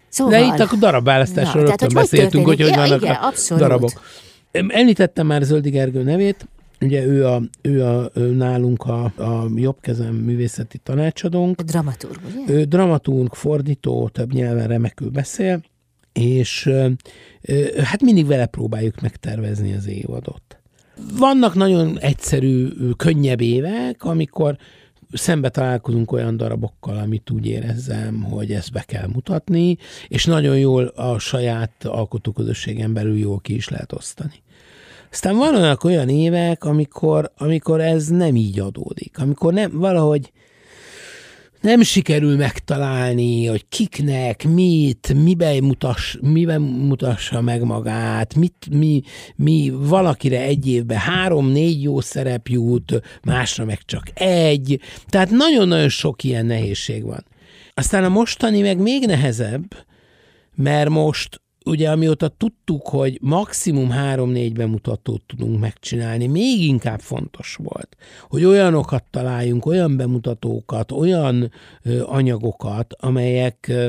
Szóval... 0.10 0.40
De 0.40 0.46
itt 0.46 0.60
a 0.72 0.76
darabválasztásról 0.80 1.66
rögtön 1.66 1.94
beszéltünk, 1.94 2.46
hogy 2.46 2.62
hogy 2.62 2.76
vannak 2.76 3.02
igen, 3.02 3.16
a 3.16 3.28
abszolút. 3.28 3.64
darabok. 3.64 4.02
Említettem 4.52 5.28
már 5.28 5.42
Zöldi 5.42 5.70
Gergő 5.70 6.04
nevét, 6.04 6.48
Ugye 6.82 7.06
ő, 7.06 7.26
a, 7.26 7.42
ő, 7.62 7.86
a, 7.86 8.10
ő 8.14 8.34
nálunk 8.34 8.84
a, 8.84 9.04
a 9.04 9.50
jobb 9.56 9.78
kezem 9.82 10.16
művészeti 10.16 10.78
tanácsadónk. 10.78 11.60
A 11.60 11.64
dramaturg, 11.64 12.20
ugye? 12.26 12.54
Ő 12.54 12.64
dramaturg, 12.64 13.34
fordító, 13.34 14.10
több 14.10 14.34
nyelven 14.34 14.68
remekül 14.68 15.10
beszél, 15.10 15.64
és 16.14 16.70
hát 17.84 18.02
mindig 18.02 18.26
vele 18.26 18.46
próbáljuk 18.46 19.02
megtervezni 19.02 19.74
az 19.74 19.88
évadot. 19.88 20.42
Vannak 21.18 21.54
nagyon 21.56 22.00
egyszerű, 22.00 22.68
könnyebb 22.98 23.42
évek, 23.42 24.04
amikor 24.04 24.58
szembe 25.12 25.50
találkozunk 25.50 26.12
olyan 26.12 26.38
darabokkal, 26.38 26.98
amit 26.98 27.30
úgy 27.32 27.46
érezzem, 27.46 28.22
hogy 28.22 28.52
ezt 28.52 28.72
be 28.72 28.82
kell 28.82 29.08
mutatni, 29.08 29.78
és 30.08 30.26
nagyon 30.26 30.58
jól 30.58 30.86
a 30.86 31.20
saját 31.20 31.86
alkotóközösségen 31.86 32.94
belül 32.94 33.18
jól 33.18 33.40
ki 33.40 33.56
is 33.56 33.70
lehet 33.70 33.94
osztani. 33.94 34.44
Aztán 35.12 35.38
vannak 35.38 35.84
olyan 35.84 36.10
évek, 36.10 36.64
amikor, 36.64 37.32
amikor 37.38 37.82
ez 37.82 38.08
nem 38.08 38.36
így 38.36 38.60
adódik, 38.60 39.20
amikor 39.20 39.54
nem, 39.54 39.72
valahogy 39.74 40.32
nem 41.66 41.82
sikerül 41.82 42.36
megtalálni, 42.36 43.46
hogy 43.46 43.66
kiknek, 43.70 44.44
mit, 44.44 45.14
miben, 45.24 45.64
mutass, 45.64 46.16
miben 46.22 46.62
mutassa 46.62 47.42
meg 47.42 47.64
magát, 47.64 48.36
mit, 48.36 48.68
mi, 48.72 49.02
mi 49.36 49.72
valakire 49.76 50.42
egy 50.42 50.68
évben 50.68 50.98
három-négy 50.98 51.82
jó 51.82 52.02
szerep 52.02 52.48
jut, 52.48 53.02
másra 53.24 53.66
meg 53.66 53.80
csak 53.86 54.04
egy. 54.14 54.80
Tehát 55.08 55.30
nagyon-nagyon 55.30 55.90
sok 55.90 56.24
ilyen 56.24 56.46
nehézség 56.46 57.04
van. 57.04 57.26
Aztán 57.74 58.04
a 58.04 58.10
mostani 58.10 58.62
meg 58.62 58.78
még 58.78 59.06
nehezebb, 59.06 59.76
mert 60.56 60.90
most 60.90 61.42
ugye 61.66 61.90
amióta 61.90 62.28
tudtuk, 62.28 62.88
hogy 62.88 63.18
maximum 63.22 63.90
három-négy 63.90 64.54
bemutatót 64.54 65.22
tudunk 65.28 65.60
megcsinálni, 65.60 66.28
még 66.28 66.64
inkább 66.64 67.00
fontos 67.00 67.58
volt, 67.64 67.98
hogy 68.30 68.46
olyanokat 68.46 69.04
találjunk, 69.12 69.66
olyan 69.66 69.98
bemutatókat, 69.98 70.92
olyan 70.92 71.52
anyagokat, 72.06 72.94
amelyek 73.00 73.68
ö, 73.68 73.88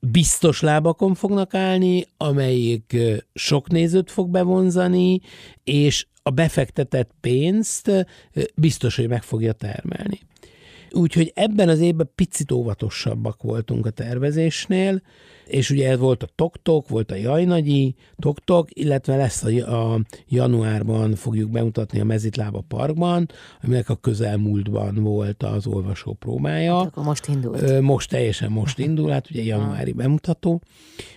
biztos 0.00 0.60
lábakon 0.60 1.14
fognak 1.14 1.54
állni, 1.54 2.06
amelyik 2.16 2.96
sok 3.34 3.68
nézőt 3.70 4.10
fog 4.10 4.30
bevonzani, 4.30 5.20
és 5.64 6.06
a 6.22 6.30
befektetett 6.30 7.10
pénzt 7.20 8.06
biztos, 8.54 8.96
hogy 8.96 9.08
meg 9.08 9.22
fogja 9.22 9.52
termelni. 9.52 10.20
Úgyhogy 10.90 11.32
ebben 11.34 11.68
az 11.68 11.80
évben 11.80 12.10
picit 12.14 12.52
óvatosabbak 12.52 13.42
voltunk 13.42 13.86
a 13.86 13.90
tervezésnél, 13.90 15.02
és 15.46 15.70
ugye 15.70 15.90
ez 15.90 15.98
volt 15.98 16.22
a 16.22 16.28
Toktok, 16.34 16.88
volt 16.88 17.10
a 17.10 17.14
Jajnagyi 17.14 17.94
Toktok, 18.16 18.68
illetve 18.72 19.16
lesz 19.16 19.42
a, 19.42 19.94
a 19.94 20.00
januárban 20.28 21.14
fogjuk 21.14 21.50
bemutatni 21.50 22.00
a 22.00 22.04
Mezitlába 22.04 22.64
Parkban, 22.68 23.28
aminek 23.62 23.88
a 23.88 23.96
közelmúltban 23.96 24.94
volt 24.94 25.42
az 25.42 25.66
olvasó 25.66 26.12
próbája. 26.12 26.76
Hát 26.76 26.86
akkor 26.86 27.04
most 27.04 27.28
indult. 27.28 27.80
Most 27.80 28.10
teljesen 28.10 28.50
most 28.50 28.78
indul, 28.88 29.10
hát 29.10 29.30
ugye 29.30 29.42
januári 29.42 29.92
bemutató, 29.92 30.62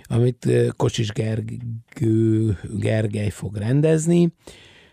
amit 0.03 0.47
Kocsis 0.77 1.11
Gergő, 1.11 2.57
Gergely 2.77 3.29
fog 3.29 3.55
rendezni 3.55 4.33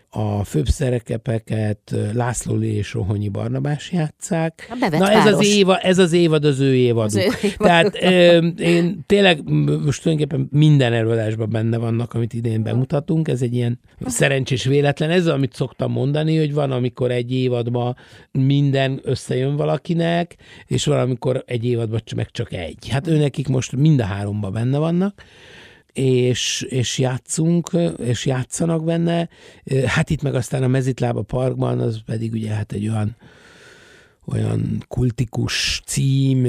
a 0.09 0.43
főbb 0.43 0.67
szerekepeket 0.67 1.95
László 2.13 2.61
és 2.61 2.93
Rohonyi 2.93 3.29
Barnabás 3.29 3.91
játszák. 3.91 4.75
Na 4.91 5.11
ez 5.11 5.25
az, 5.25 5.45
éva, 5.45 5.77
ez 5.77 5.97
az 5.97 6.13
évad 6.13 6.45
az 6.45 6.59
ő 6.59 6.75
évaduk. 6.75 7.03
Az 7.03 7.15
ő 7.15 7.47
évad. 7.47 7.57
Tehát 7.57 7.97
ö, 8.01 8.47
én 8.63 9.03
tényleg 9.05 9.49
most 9.83 10.01
tulajdonképpen 10.01 10.47
minden 10.51 10.93
előadásban 10.93 11.49
benne 11.49 11.77
vannak, 11.77 12.13
amit 12.13 12.33
idén 12.33 12.63
bemutatunk. 12.63 13.27
Ez 13.27 13.41
egy 13.41 13.53
ilyen 13.53 13.79
szerencsés 14.05 14.63
véletlen. 14.63 15.09
Ez 15.09 15.27
amit 15.27 15.53
szoktam 15.53 15.91
mondani, 15.91 16.37
hogy 16.37 16.53
van, 16.53 16.71
amikor 16.71 17.11
egy 17.11 17.33
évadban 17.33 17.95
minden 18.31 18.99
összejön 19.03 19.55
valakinek, 19.55 20.35
és 20.65 20.85
van, 20.85 20.99
amikor 20.99 21.43
egy 21.45 21.65
évadban 21.65 22.01
meg 22.15 22.31
csak 22.31 22.53
egy. 22.53 22.89
Hát 22.89 23.07
ő 23.07 23.17
nekik 23.17 23.47
most 23.47 23.75
mind 23.75 23.99
a 23.99 24.05
háromban 24.05 24.53
benne 24.53 24.77
vannak 24.77 25.23
és, 25.93 26.65
és 26.69 26.97
játszunk, 26.97 27.69
és 27.97 28.25
játszanak 28.25 28.83
benne. 28.83 29.29
Hát 29.85 30.09
itt 30.09 30.21
meg 30.21 30.35
aztán 30.35 30.63
a 30.63 30.67
Mezitlába 30.67 31.21
parkban, 31.21 31.79
az 31.79 32.01
pedig 32.05 32.31
ugye 32.31 32.49
hát 32.49 32.71
egy 32.71 32.87
olyan 32.87 33.15
olyan 34.31 34.83
kultikus 34.87 35.81
cím, 35.85 36.47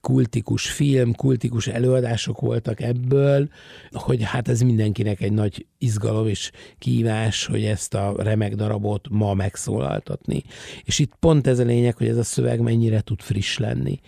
kultikus 0.00 0.70
film, 0.70 1.14
kultikus 1.14 1.66
előadások 1.66 2.40
voltak 2.40 2.80
ebből, 2.80 3.48
hogy 3.90 4.22
hát 4.22 4.48
ez 4.48 4.60
mindenkinek 4.60 5.20
egy 5.20 5.32
nagy 5.32 5.66
izgalom 5.78 6.28
és 6.28 6.50
kívás, 6.78 7.46
hogy 7.46 7.64
ezt 7.64 7.94
a 7.94 8.14
remek 8.16 8.54
darabot 8.54 9.08
ma 9.10 9.34
megszólaltatni. 9.34 10.42
És 10.84 10.98
itt 10.98 11.12
pont 11.20 11.46
ez 11.46 11.58
a 11.58 11.64
lényeg, 11.64 11.96
hogy 11.96 12.08
ez 12.08 12.16
a 12.16 12.24
szöveg 12.24 12.60
mennyire 12.60 13.00
tud 13.00 13.20
friss 13.20 13.58
lenni 13.58 14.00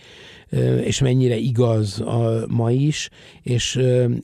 és 0.83 1.01
mennyire 1.01 1.35
igaz 1.35 1.99
a 1.99 2.45
ma 2.47 2.71
is, 2.71 3.09
és 3.41 3.79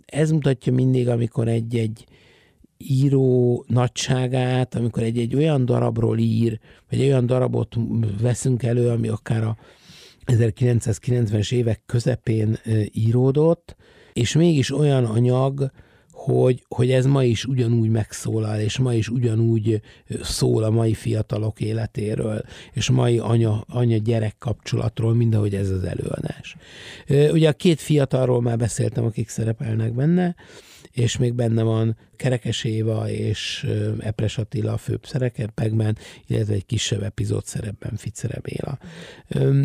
ez 0.06 0.32
mutatja 0.32 0.74
mindig, 0.74 1.08
amikor 1.08 1.48
egy-egy 1.48 2.06
író 2.78 3.64
nagyságát, 3.68 4.76
amikor 4.76 5.04
egy-egy 5.04 5.36
olyan 5.36 5.66
darabról 5.66 6.18
ír, 6.18 6.60
vagy 6.90 7.00
olyan 7.00 7.26
darabot 7.26 7.76
veszünk 8.22 8.64
elő, 8.64 8.90
ami 8.90 9.08
akár 9.08 9.44
a 9.44 9.58
1990-es 10.26 11.54
évek 11.54 11.82
közepén 11.86 12.58
íródott, 12.92 13.76
és 14.14 14.36
mégis 14.36 14.72
olyan 14.72 15.06
anyag, 15.06 15.72
hogy, 16.16 16.66
hogy 16.68 16.92
ez 16.92 17.06
ma 17.06 17.24
is 17.24 17.46
ugyanúgy 17.46 17.90
megszólal, 17.90 18.60
és 18.60 18.78
ma 18.78 18.94
is 18.94 19.10
ugyanúgy 19.10 19.82
szól 20.22 20.64
a 20.64 20.70
mai 20.70 20.94
fiatalok 20.94 21.62
életéről, 21.62 22.42
és 22.74 22.90
mai 22.90 23.20
anya, 23.20 23.64
anya-gyerek 23.68 24.36
kapcsolatról, 24.40 25.14
mint 25.14 25.36
ahogy 25.36 25.56
ez 25.56 25.70
az 25.70 25.84
előadás. 25.84 26.56
Ugye 27.08 27.50
a 27.50 27.54
két 27.54 27.82
fiatalról 27.82 28.42
már 28.42 28.58
beszéltem, 28.58 29.06
akik 29.06 29.30
szerepelnek 29.30 29.94
benne, 29.94 30.36
és 30.96 31.18
még 31.18 31.34
benne 31.34 31.64
van 31.64 31.98
Kerekes 32.16 32.64
Éva 32.64 33.10
és 33.10 33.68
Epres 34.00 34.38
Attila 34.38 34.74
a 34.74 34.78
főbb 34.78 35.06
szerepekben, 35.06 35.98
illetve 36.28 36.54
egy 36.54 36.66
kisebb 36.66 37.04
epizód 37.04 37.46
szerepben 37.46 37.96
Ficere 37.96 38.40
Béla. 38.42 38.78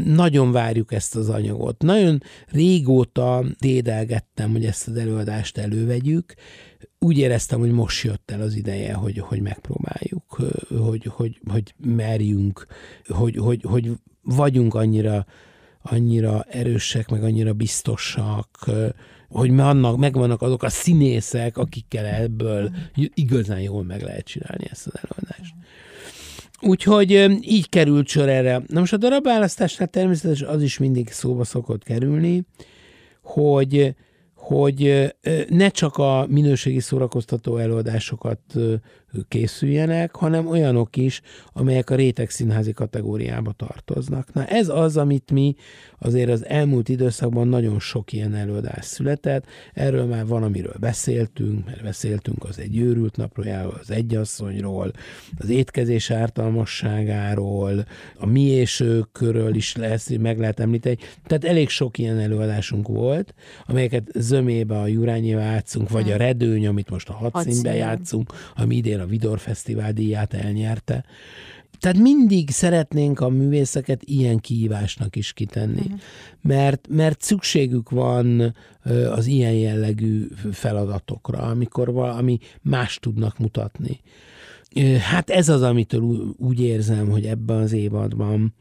Nagyon 0.04 0.52
várjuk 0.52 0.92
ezt 0.92 1.16
az 1.16 1.28
anyagot. 1.28 1.82
Nagyon 1.82 2.22
régóta 2.46 3.44
dédelgettem, 3.58 4.50
hogy 4.50 4.64
ezt 4.64 4.88
az 4.88 4.96
előadást 4.96 5.58
elővegyük, 5.58 6.34
úgy 6.98 7.18
éreztem, 7.18 7.58
hogy 7.58 7.70
most 7.70 8.04
jött 8.04 8.30
el 8.30 8.40
az 8.40 8.54
ideje, 8.54 8.94
hogy, 8.94 9.18
hogy 9.18 9.40
megpróbáljuk, 9.40 10.42
hogy, 10.68 11.04
hogy, 11.04 11.40
hogy 11.48 11.74
merjünk, 11.76 12.66
hogy, 13.06 13.36
hogy, 13.36 13.62
hogy 13.62 13.90
vagyunk 14.22 14.74
annyira, 14.74 15.26
annyira 15.82 16.42
erősek, 16.42 17.08
meg 17.08 17.24
annyira 17.24 17.52
biztosak, 17.52 18.70
hogy 19.30 19.58
annak 19.58 19.96
megvannak 19.96 20.42
azok 20.42 20.62
a 20.62 20.68
színészek, 20.68 21.56
akikkel 21.56 22.06
ebből 22.06 22.70
igazán 23.14 23.60
jól 23.60 23.84
meg 23.84 24.02
lehet 24.02 24.24
csinálni 24.24 24.64
ezt 24.70 24.86
az 24.86 24.92
előadást. 25.02 25.54
Úgyhogy 26.60 27.10
így 27.40 27.68
került 27.68 28.08
sor 28.08 28.28
erre. 28.28 28.62
Na 28.66 28.80
most 28.80 28.92
a 28.92 28.96
darabválasztásnál 28.96 29.88
természetesen 29.88 30.48
az 30.48 30.62
is 30.62 30.78
mindig 30.78 31.10
szóba 31.10 31.44
szokott 31.44 31.82
kerülni, 31.82 32.42
hogy 33.22 33.94
hogy 34.34 35.12
ne 35.48 35.68
csak 35.68 35.96
a 35.96 36.26
minőségi 36.28 36.80
szórakoztató 36.80 37.56
előadásokat 37.56 38.40
készüljenek, 39.28 40.16
hanem 40.16 40.46
olyanok 40.46 40.96
is, 40.96 41.20
amelyek 41.52 41.90
a 41.90 41.94
réteg 41.94 42.30
színházi 42.30 42.72
kategóriába 42.72 43.52
tartoznak. 43.52 44.32
Na 44.32 44.46
ez 44.46 44.68
az, 44.68 44.96
amit 44.96 45.30
mi 45.30 45.54
azért 45.98 46.30
az 46.30 46.46
elmúlt 46.46 46.88
időszakban 46.88 47.48
nagyon 47.48 47.80
sok 47.80 48.12
ilyen 48.12 48.34
előadás 48.34 48.84
született, 48.84 49.44
erről 49.74 50.04
már 50.04 50.26
van, 50.26 50.42
amiről 50.42 50.76
beszéltünk, 50.80 51.66
mert 51.66 51.82
beszéltünk 51.82 52.44
az 52.44 52.58
egy 52.58 52.78
őrült 52.78 53.16
napról, 53.16 53.78
az 53.80 53.90
egyasszonyról, 53.90 54.92
az 55.38 55.48
étkezés 55.48 56.10
ártalmasságáról, 56.10 57.84
a 58.16 58.26
mi 58.26 58.42
és 58.42 58.80
őkről 58.80 59.54
is 59.54 59.76
lesz, 59.76 60.08
meg 60.08 60.38
lehet 60.38 60.60
említeni. 60.60 60.96
Tehát 61.26 61.44
elég 61.44 61.68
sok 61.68 61.98
ilyen 61.98 62.18
előadásunk 62.18 62.88
volt, 62.88 63.34
amelyeket 63.66 64.08
zömébe 64.14 64.78
a 64.78 64.86
Jurányével 64.86 65.52
játszunk, 65.52 65.88
vagy 65.90 66.10
a 66.10 66.16
Redőny, 66.16 66.66
amit 66.66 66.90
most 66.90 67.08
a 67.08 67.12
hat 67.12 67.42
színben 67.42 67.74
játszunk, 67.74 68.32
ami 68.54 68.76
idén 68.76 68.99
a 69.00 69.06
Vidor 69.06 69.38
Fesztivál 69.38 69.92
díját 69.92 70.34
elnyerte. 70.34 71.04
Tehát 71.78 71.98
mindig 71.98 72.50
szeretnénk 72.50 73.20
a 73.20 73.28
művészeket 73.28 74.02
ilyen 74.04 74.38
kihívásnak 74.38 75.16
is 75.16 75.32
kitenni, 75.32 75.80
uh-huh. 75.80 76.00
mert, 76.42 76.88
mert 76.88 77.22
szükségük 77.22 77.90
van 77.90 78.54
az 79.10 79.26
ilyen 79.26 79.52
jellegű 79.52 80.26
feladatokra, 80.52 81.38
amikor 81.38 81.92
valami 81.92 82.38
más 82.62 82.98
tudnak 82.98 83.38
mutatni. 83.38 84.00
Hát 85.00 85.30
ez 85.30 85.48
az, 85.48 85.62
amitől 85.62 86.34
úgy 86.36 86.60
érzem, 86.60 87.08
hogy 87.10 87.26
ebben 87.26 87.56
az 87.56 87.72
évadban 87.72 88.54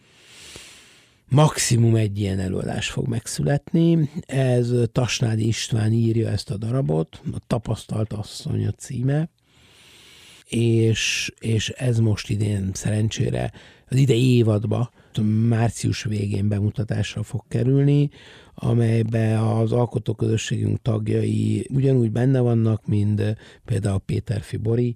maximum 1.29 1.95
egy 1.95 2.19
ilyen 2.19 2.39
előadás 2.39 2.89
fog 2.89 3.07
megszületni. 3.07 4.09
Ez 4.25 4.71
Tasnádi 4.91 5.47
István 5.47 5.91
írja 5.91 6.29
ezt 6.29 6.49
a 6.49 6.57
darabot, 6.57 7.21
a 7.31 7.39
Tapasztalt 7.47 8.13
asszony 8.13 8.67
a 8.67 8.71
címe 8.71 9.29
és, 10.49 11.31
és 11.39 11.69
ez 11.69 11.99
most 11.99 12.29
idén 12.29 12.69
szerencsére 12.73 13.51
az 13.89 13.97
idei 13.97 14.35
évadba, 14.35 14.91
március 15.47 16.03
végén 16.03 16.47
bemutatásra 16.47 17.23
fog 17.23 17.43
kerülni, 17.47 18.09
amelybe 18.61 19.51
az 19.53 19.71
alkotóközösségünk 19.71 20.81
tagjai 20.81 21.67
ugyanúgy 21.73 22.11
benne 22.11 22.39
vannak, 22.39 22.85
mint 22.85 23.21
például 23.65 23.99
Péter 23.99 24.41
Fibori, 24.41 24.95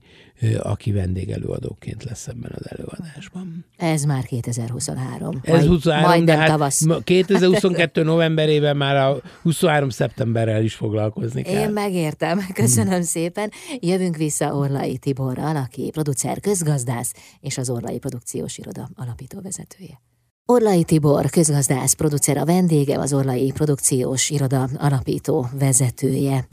aki 0.59 0.91
vendégelőadóként 0.91 2.03
lesz 2.03 2.27
ebben 2.27 2.51
az 2.55 2.65
előadásban. 2.69 3.65
Ez 3.77 4.03
már 4.03 4.23
2023. 4.23 5.39
Ez 5.43 5.53
majd, 5.53 5.67
23, 5.67 6.01
majd 6.01 6.23
de 6.23 6.37
hát 6.37 6.47
tavasz. 6.47 6.85
2022 7.03 8.03
novemberében 8.03 8.77
már 8.77 8.95
a 8.95 9.21
23 9.41 9.89
szeptemberrel 9.89 10.63
is 10.63 10.75
foglalkozni 10.75 11.41
kell. 11.41 11.61
Én 11.61 11.69
megértem, 11.69 12.39
köszönöm 12.53 12.93
hmm. 12.93 13.01
szépen. 13.01 13.51
Jövünk 13.79 14.15
vissza 14.15 14.55
Orlai 14.55 14.97
Tiborral, 14.97 15.55
aki 15.55 15.89
producer, 15.91 16.39
közgazdász 16.39 17.13
és 17.39 17.57
az 17.57 17.69
Orlai 17.69 17.97
Produkciós 17.97 18.57
Iroda 18.57 18.89
alapító 18.95 19.39
vezetője. 19.41 20.01
Orlai 20.45 20.83
Tibor, 20.83 21.29
közgazdász, 21.29 21.93
producer 21.93 22.37
a 22.37 22.45
vendége, 22.45 22.99
az 22.99 23.13
Orlai 23.13 23.51
Produkciós 23.51 24.29
Iroda 24.29 24.69
alapító 24.77 25.47
vezetője. 25.59 26.47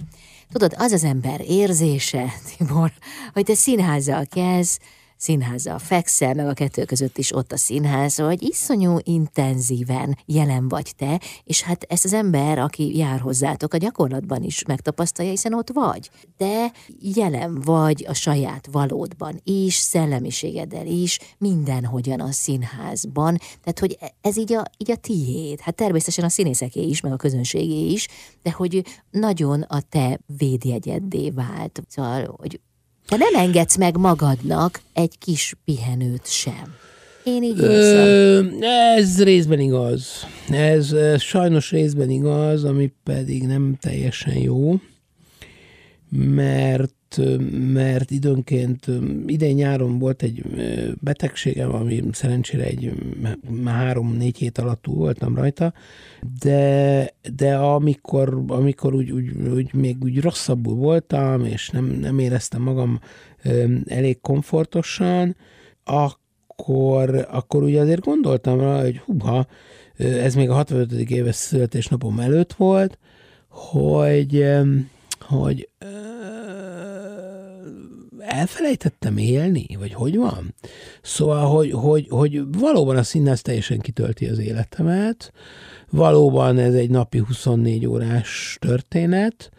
Tudod, 0.52 0.74
az 0.76 0.92
az 0.92 1.04
ember 1.04 1.40
érzése, 1.48 2.32
Tibor, 2.56 2.92
hogy 3.32 3.44
te 3.44 3.54
színházzal 3.54 4.26
kezd, 4.26 4.80
színházzal 5.20 5.78
fekszel, 5.78 6.34
meg 6.34 6.46
a 6.46 6.52
kettő 6.52 6.84
között 6.84 7.18
is 7.18 7.34
ott 7.34 7.52
a 7.52 7.56
színház, 7.56 8.16
hogy 8.16 8.42
iszonyú 8.42 8.96
intenzíven 9.02 10.18
jelen 10.26 10.68
vagy 10.68 10.92
te, 10.96 11.20
és 11.44 11.62
hát 11.62 11.84
ezt 11.88 12.04
az 12.04 12.12
ember, 12.12 12.58
aki 12.58 12.96
jár 12.96 13.20
hozzátok, 13.20 13.74
a 13.74 13.76
gyakorlatban 13.76 14.42
is 14.42 14.64
megtapasztalja, 14.64 15.30
hiszen 15.30 15.54
ott 15.54 15.70
vagy. 15.72 16.10
De 16.36 16.72
jelen 16.98 17.60
vagy 17.60 18.04
a 18.08 18.14
saját 18.14 18.68
valódban 18.72 19.40
is, 19.44 19.74
szellemiségeddel 19.74 20.86
is, 20.86 21.18
mindenhogyan 21.38 22.20
a 22.20 22.32
színházban. 22.32 23.36
Tehát, 23.36 23.78
hogy 23.78 23.98
ez 24.20 24.36
így 24.36 24.52
a, 24.52 24.62
így 24.76 24.90
a 24.90 24.96
tiéd. 24.96 25.60
Hát 25.60 25.74
természetesen 25.74 26.24
a 26.24 26.28
színészeké 26.28 26.82
is, 26.82 27.00
meg 27.00 27.12
a 27.12 27.16
közönségé 27.16 27.86
is, 27.86 28.08
de 28.42 28.50
hogy 28.50 28.84
nagyon 29.10 29.60
a 29.60 29.80
te 29.80 30.20
védjegyeddé 30.38 31.30
vált. 31.30 31.82
Szóval, 31.88 32.34
hogy 32.38 32.60
te 33.08 33.16
nem 33.16 33.34
engedsz 33.34 33.76
meg 33.76 33.96
magadnak 33.96 34.80
egy 34.92 35.18
kis 35.18 35.54
pihenőt 35.64 36.26
sem. 36.26 36.74
Én 37.24 37.42
így 37.42 37.58
érzem. 37.58 38.58
Ez 38.96 39.22
részben 39.22 39.60
igaz. 39.60 40.26
Ez, 40.48 40.92
ez 40.92 41.22
sajnos 41.22 41.70
részben 41.70 42.10
igaz, 42.10 42.64
ami 42.64 42.92
pedig 43.04 43.46
nem 43.46 43.76
teljesen 43.80 44.36
jó, 44.36 44.80
mert 46.10 46.94
mert 47.72 48.10
időnként 48.10 48.86
idén 49.26 49.54
nyáron 49.54 49.98
volt 49.98 50.22
egy 50.22 50.44
betegségem, 51.00 51.74
ami 51.74 52.02
szerencsére 52.12 52.64
egy 52.64 52.92
három-négy 53.64 54.36
hét 54.36 54.58
alatt 54.58 54.82
túl 54.82 54.94
voltam 54.94 55.34
rajta, 55.34 55.72
de, 56.40 57.10
de 57.34 57.56
amikor, 57.56 58.42
amikor 58.46 58.94
úgy, 58.94 59.10
úgy, 59.10 59.30
úgy, 59.54 59.74
még 59.74 59.96
úgy 60.02 60.20
rosszabbul 60.20 60.74
voltam, 60.74 61.44
és 61.44 61.70
nem, 61.70 61.84
nem 61.84 62.18
éreztem 62.18 62.62
magam 62.62 63.00
elég 63.86 64.20
komfortosan, 64.20 65.36
akkor, 65.84 67.26
akkor 67.30 67.62
ugye 67.62 67.80
azért 67.80 68.04
gondoltam 68.04 68.60
rá, 68.60 68.82
hogy 68.82 68.98
húha, 68.98 69.46
ez 69.96 70.34
még 70.34 70.50
a 70.50 70.54
65. 70.54 70.92
éves 70.92 71.34
születésnapom 71.34 72.20
előtt 72.20 72.52
volt, 72.52 72.98
hogy, 73.48 74.46
hogy 75.20 75.68
elfelejtettem 78.20 79.16
élni, 79.16 79.66
vagy 79.78 79.92
hogy 79.92 80.16
van? 80.16 80.54
Szóval, 81.02 81.46
hogy, 81.46 81.70
hogy, 81.70 82.06
hogy 82.08 82.42
valóban 82.58 82.96
a 82.96 83.02
színház 83.02 83.42
teljesen 83.42 83.78
kitölti 83.78 84.26
az 84.26 84.38
életemet, 84.38 85.32
valóban 85.90 86.58
ez 86.58 86.74
egy 86.74 86.90
napi 86.90 87.18
24 87.18 87.86
órás 87.86 88.56
történet, 88.60 89.50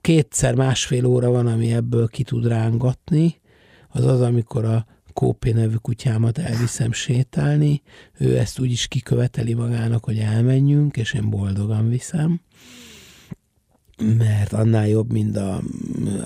kétszer 0.00 0.54
másfél 0.54 1.04
óra 1.04 1.30
van, 1.30 1.46
ami 1.46 1.72
ebből 1.72 2.08
ki 2.08 2.22
tud 2.22 2.46
rángatni, 2.46 3.40
az 3.88 4.04
az, 4.04 4.20
amikor 4.20 4.64
a 4.64 4.86
Kópé 5.12 5.50
nevű 5.50 5.74
kutyámat 5.74 6.38
elviszem 6.38 6.92
sétálni, 6.92 7.82
ő 8.18 8.38
ezt 8.38 8.60
úgy 8.60 8.70
is 8.70 8.86
kiköveteli 8.86 9.54
magának, 9.54 10.04
hogy 10.04 10.18
elmenjünk, 10.18 10.96
és 10.96 11.12
én 11.12 11.30
boldogan 11.30 11.88
viszem, 11.88 12.40
mert 14.18 14.52
annál 14.52 14.88
jobb, 14.88 15.12
mint 15.12 15.36
a, 15.36 15.54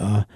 a 0.00 0.26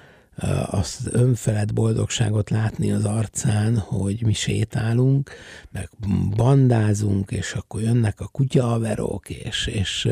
azt 0.71 1.01
önfelett 1.11 1.73
boldogságot 1.73 2.51
látni 2.51 2.93
az 2.93 3.05
arcán, 3.05 3.79
hogy 3.79 4.23
mi 4.25 4.33
sétálunk, 4.33 5.31
meg 5.71 5.91
bandázunk, 6.37 7.31
és 7.31 7.53
akkor 7.53 7.83
jönnek 7.83 8.21
a 8.21 8.29
kutyaverok, 8.29 9.31
és, 9.31 9.67
és 9.67 10.09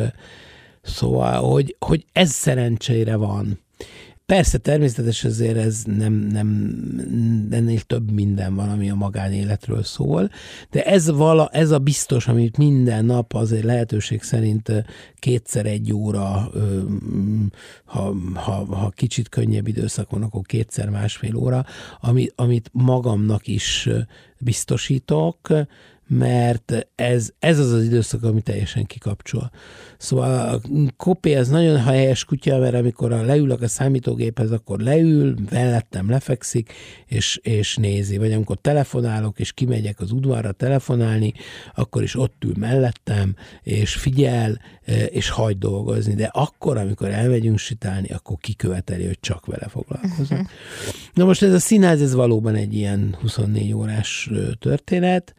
szóval, 0.83 1.51
hogy, 1.51 1.77
hogy 1.79 2.05
ez 2.13 2.31
szerencsére 2.31 3.17
van. 3.17 3.61
Persze, 4.33 4.59
természetes 4.59 5.25
azért 5.25 5.57
ez 5.57 5.83
nem, 5.85 6.13
nem, 6.13 6.49
ennél 7.51 7.81
több 7.81 8.11
minden 8.11 8.55
van, 8.55 8.69
ami 8.69 8.91
a 8.91 8.95
magánéletről 8.95 9.83
szól, 9.83 10.31
de 10.71 10.85
ez, 10.85 11.11
vala, 11.11 11.49
ez 11.53 11.71
a 11.71 11.79
biztos, 11.79 12.27
amit 12.27 12.57
minden 12.57 13.05
nap 13.05 13.35
azért 13.35 13.65
lehetőség 13.65 14.23
szerint 14.23 14.73
kétszer 15.19 15.67
egy 15.67 15.93
óra, 15.93 16.51
ha, 17.85 18.15
ha, 18.35 18.77
ha 18.77 18.91
kicsit 18.91 19.29
könnyebb 19.29 19.67
időszak 19.67 20.11
van, 20.11 20.23
akkor 20.23 20.43
kétszer 20.43 20.89
másfél 20.89 21.37
óra, 21.37 21.67
amit, 22.01 22.33
amit 22.37 22.71
magamnak 22.73 23.47
is 23.47 23.89
biztosítok, 24.39 25.49
mert 26.09 26.89
ez, 26.95 27.31
ez 27.39 27.59
az 27.59 27.73
az 27.73 27.85
időszak, 27.85 28.23
ami 28.23 28.41
teljesen 28.41 28.85
kikapcsol. 28.85 29.51
Szóval 29.99 30.55
a 30.55 30.61
kopé 30.97 31.35
az 31.35 31.49
nagyon 31.49 31.81
helyes 31.81 32.25
kutya, 32.25 32.59
mert 32.59 32.75
amikor 32.75 33.11
leülök 33.11 33.63
a 33.63 33.69
számítógéphez, 33.69 34.51
akkor 34.51 34.81
leül, 34.81 35.35
mellettem 35.51 36.11
lefekszik, 36.11 36.73
és, 37.07 37.41
és 37.43 37.77
nézi. 37.77 38.19
Vagy 38.19 38.33
amikor 38.33 38.57
telefonálok, 38.57 39.39
és 39.39 39.53
kimegyek 39.53 40.01
az 40.01 40.13
udvarra 40.13 40.53
telefonálni, 40.53 41.33
akkor 41.75 42.03
is 42.03 42.17
ott 42.17 42.45
ül 42.45 42.55
mellettem, 42.59 43.35
és 43.63 43.95
figyel, 43.95 44.61
e, 44.85 45.05
és 45.05 45.31
hagy 45.31 45.59
dolgozni. 45.59 46.15
De 46.15 46.31
akkor, 46.33 46.77
amikor 46.77 47.09
elmegyünk 47.09 47.59
sitálni, 47.59 48.09
akkor 48.09 48.37
kiköveteli, 48.41 49.07
hogy 49.07 49.21
csak 49.21 49.47
vele 49.47 49.69
foglalkozom. 49.69 50.49
Na 51.15 51.25
most 51.25 51.43
ez 51.43 51.53
a 51.53 51.59
színház, 51.59 52.03
ez 52.03 52.15
valóban 52.15 52.55
egy 52.55 52.75
ilyen 52.75 53.17
24 53.21 53.73
órás 53.73 54.31
történet, 54.59 55.35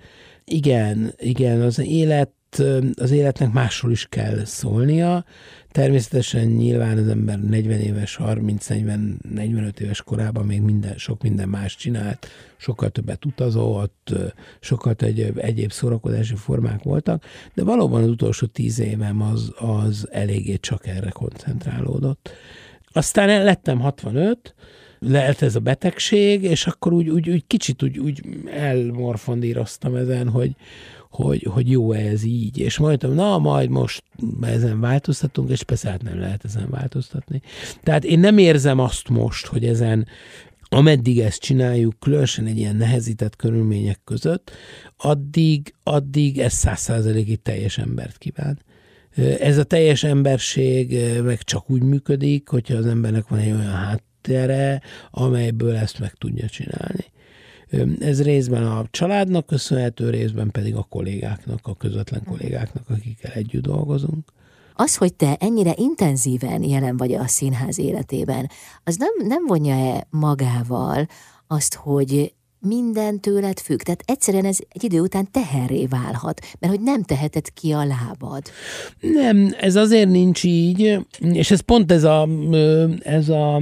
igen, 0.49 1.13
igen, 1.17 1.61
az 1.61 1.79
élet 1.79 2.31
az 2.95 3.11
életnek 3.11 3.51
másról 3.51 3.91
is 3.91 4.07
kell 4.09 4.45
szólnia. 4.45 5.25
Természetesen 5.71 6.45
nyilván 6.45 6.97
az 6.97 7.07
ember 7.07 7.39
40 7.39 7.79
éves, 7.79 8.19
30-40-45 8.23 9.79
éves 9.79 10.01
korában 10.01 10.45
még 10.45 10.61
minden, 10.61 10.97
sok 10.97 11.21
minden 11.21 11.49
más 11.49 11.75
csinált, 11.75 12.27
sokkal 12.57 12.89
többet 12.89 13.25
utazott, 13.25 14.13
sokkal 14.59 14.95
egyéb, 14.97 15.37
egyéb 15.37 15.71
szórakozási 15.71 16.35
formák 16.35 16.83
voltak, 16.83 17.23
de 17.53 17.63
valóban 17.63 18.03
az 18.03 18.09
utolsó 18.09 18.45
tíz 18.45 18.79
évem 18.79 19.21
az, 19.21 19.53
az 19.57 20.07
eléggé 20.11 20.57
csak 20.57 20.87
erre 20.87 21.09
koncentrálódott. 21.09 22.31
Aztán 22.91 23.43
lettem 23.43 23.79
65, 23.79 24.55
lehet 24.99 25.41
ez 25.41 25.55
a 25.55 25.59
betegség, 25.59 26.43
és 26.43 26.67
akkor 26.67 26.93
úgy, 26.93 27.09
úgy, 27.09 27.29
úgy 27.29 27.43
kicsit 27.47 27.83
úgy, 27.83 27.99
úgy 27.99 28.21
elmorfondíroztam 28.51 29.95
ezen, 29.95 30.29
hogy, 30.29 30.55
hogy, 31.09 31.43
hogy 31.43 31.69
jó 31.69 31.91
ez 31.91 32.23
így, 32.23 32.57
és 32.57 32.77
mondtam, 32.77 33.13
na, 33.13 33.37
majd 33.37 33.69
most 33.69 34.03
ezen 34.41 34.79
változtatunk, 34.79 35.49
és 35.49 35.63
persze 35.63 35.89
hát 35.89 36.03
nem 36.03 36.19
lehet 36.19 36.45
ezen 36.45 36.67
változtatni. 36.69 37.41
Tehát 37.83 38.03
én 38.03 38.19
nem 38.19 38.37
érzem 38.37 38.79
azt 38.79 39.09
most, 39.09 39.45
hogy 39.45 39.65
ezen 39.65 40.07
ameddig 40.71 41.19
ezt 41.19 41.41
csináljuk, 41.41 41.99
különösen 41.99 42.45
egy 42.45 42.57
ilyen 42.57 42.75
nehezített 42.75 43.35
körülmények 43.35 43.99
között, 44.03 44.51
addig, 44.97 45.73
addig 45.83 46.39
ez 46.39 46.53
száz 46.53 46.79
százalékig 46.79 47.41
teljes 47.41 47.77
embert 47.77 48.17
kíván. 48.17 48.59
Ez 49.39 49.57
a 49.57 49.63
teljes 49.63 50.03
emberség 50.03 50.97
meg 51.23 51.43
csak 51.43 51.69
úgy 51.69 51.83
működik, 51.83 52.47
hogyha 52.47 52.75
az 52.75 52.85
embernek 52.85 53.27
van 53.27 53.39
egy 53.39 53.51
olyan 53.51 53.73
hát 53.73 54.03
háttere, 54.23 54.81
amelyből 55.11 55.75
ezt 55.75 55.99
meg 55.99 56.13
tudja 56.13 56.47
csinálni. 56.47 57.05
Ez 57.99 58.23
részben 58.23 58.63
a 58.63 58.85
családnak 58.91 59.45
köszönhető, 59.45 60.09
részben 60.09 60.51
pedig 60.51 60.75
a 60.75 60.85
kollégáknak, 60.89 61.59
a 61.63 61.75
közvetlen 61.75 62.23
kollégáknak, 62.23 62.89
akikkel 62.89 63.31
együtt 63.31 63.63
dolgozunk. 63.63 64.31
Az, 64.73 64.95
hogy 64.95 65.13
te 65.13 65.35
ennyire 65.35 65.73
intenzíven 65.75 66.63
jelen 66.63 66.97
vagy 66.97 67.13
a 67.13 67.27
színház 67.27 67.79
életében, 67.79 68.49
az 68.83 68.97
nem, 68.97 69.27
nem 69.27 69.45
vonja-e 69.47 70.07
magával 70.09 71.07
azt, 71.47 71.75
hogy 71.75 72.33
minden 72.59 73.19
tőled 73.19 73.59
függ. 73.59 73.79
Tehát 73.79 74.03
egyszerűen 74.05 74.45
ez 74.45 74.57
egy 74.69 74.83
idő 74.83 74.99
után 74.99 75.27
teherré 75.31 75.85
válhat, 75.85 76.45
mert 76.59 76.73
hogy 76.73 76.83
nem 76.83 77.03
teheted 77.03 77.53
ki 77.53 77.71
a 77.71 77.85
lábad. 77.85 78.43
Nem, 78.99 79.55
ez 79.59 79.75
azért 79.75 80.09
nincs 80.09 80.43
így, 80.43 80.99
és 81.19 81.51
ez 81.51 81.59
pont 81.59 81.91
ez 81.91 82.03
a, 82.03 82.27
ez 83.03 83.29
a, 83.29 83.55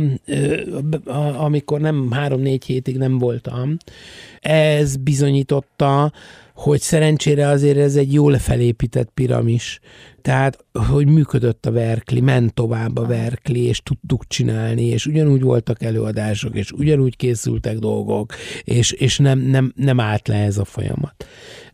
a 1.06 1.44
amikor 1.44 1.80
nem 1.80 2.12
három-négy 2.12 2.66
hétig 2.66 2.98
nem 2.98 3.18
voltam, 3.18 3.78
ez 4.42 4.96
bizonyította, 4.96 6.12
hogy 6.58 6.82
szerencsére 6.82 7.48
azért 7.48 7.78
ez 7.78 7.96
egy 7.96 8.14
jól 8.14 8.38
felépített 8.38 9.10
piramis. 9.14 9.80
Tehát, 10.22 10.66
hogy 10.90 11.08
működött 11.08 11.66
a 11.66 11.72
verkli, 11.72 12.20
ment 12.20 12.54
tovább 12.54 12.98
a 12.98 13.06
verkli, 13.06 13.64
és 13.64 13.82
tudtuk 13.82 14.28
csinálni, 14.28 14.86
és 14.86 15.06
ugyanúgy 15.06 15.42
voltak 15.42 15.84
előadások, 15.84 16.56
és 16.56 16.72
ugyanúgy 16.72 17.16
készültek 17.16 17.78
dolgok, 17.78 18.34
és, 18.64 18.92
és 18.92 19.18
nem, 19.18 19.40
nem, 19.40 19.74
nem 19.76 20.00
állt 20.00 20.28
le 20.28 20.36
ez 20.36 20.58
a 20.58 20.66
folyamat. 20.66 21.26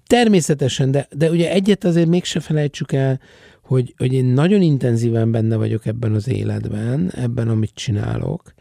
Természetesen, 0.08 0.92
de, 0.92 1.08
de 1.16 1.30
ugye 1.30 1.52
egyet 1.52 1.84
azért 1.84 2.08
mégse 2.08 2.40
felejtsük 2.40 2.92
el, 2.92 3.20
hogy, 3.62 3.94
hogy 3.98 4.14
én 4.14 4.26
nagyon 4.26 4.62
intenzíven 4.62 5.32
benne 5.32 5.56
vagyok 5.56 5.86
ebben 5.86 6.14
az 6.14 6.28
életben, 6.28 7.12
ebben, 7.16 7.48
amit 7.48 7.72
csinálok, 7.74 8.54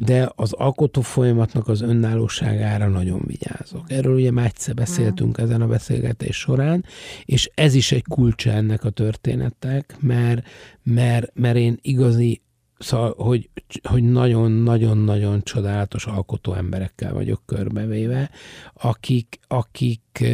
de 0.00 0.32
az 0.34 0.52
alkotó 0.52 1.00
folyamatnak 1.00 1.68
az 1.68 1.80
önállóságára 1.80 2.88
nagyon 2.88 3.22
vigyázok. 3.26 3.84
Erről 3.90 4.14
ugye 4.14 4.30
már 4.30 4.46
egyszer 4.46 4.74
beszéltünk 4.74 5.40
mm. 5.40 5.44
ezen 5.44 5.60
a 5.60 5.66
beszélgetés 5.66 6.36
során, 6.36 6.84
és 7.24 7.50
ez 7.54 7.74
is 7.74 7.92
egy 7.92 8.04
kulcsa 8.08 8.50
ennek 8.50 8.84
a 8.84 8.90
történetnek, 8.90 9.96
mert, 10.00 10.46
mert, 10.82 11.30
mert 11.34 11.56
én 11.56 11.78
igazi 11.82 12.40
Szóval, 12.78 13.14
hogy, 13.16 13.50
hogy 13.82 14.02
nagyon-nagyon-nagyon 14.02 15.42
csodálatos 15.42 16.06
alkotó 16.06 16.54
emberekkel 16.54 17.12
vagyok 17.12 17.42
körbevéve, 17.46 18.30
akik, 18.74 19.38
akik 19.46 20.24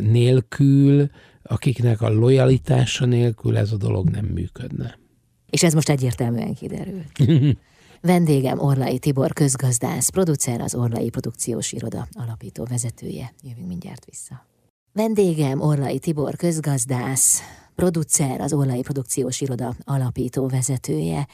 nélkül, 0.00 1.10
akiknek 1.42 2.00
a 2.00 2.08
lojalitása 2.08 3.04
nélkül 3.04 3.56
ez 3.56 3.72
a 3.72 3.76
dolog 3.76 4.08
nem 4.08 4.24
működne. 4.24 4.98
És 5.50 5.62
ez 5.62 5.74
most 5.74 5.88
egyértelműen 5.88 6.54
kiderült. 6.54 7.18
Vendégem 8.04 8.58
Orlai 8.58 8.98
Tibor 8.98 9.32
közgazdász, 9.32 10.08
producer, 10.08 10.60
az 10.60 10.74
Orlai 10.74 11.10
Produkciós 11.10 11.72
Iroda 11.72 12.06
alapító 12.12 12.64
vezetője. 12.64 13.34
Jövünk 13.42 13.66
mindjárt 13.66 14.04
vissza. 14.04 14.46
Vendégem 14.92 15.60
Orlai 15.60 15.98
Tibor 15.98 16.36
közgazdász, 16.36 17.40
producer, 17.74 18.40
az 18.40 18.52
Orlai 18.52 18.80
Produkciós 18.80 19.40
Iroda 19.40 19.74
alapító 19.84 20.46
vezetője. 20.46 21.26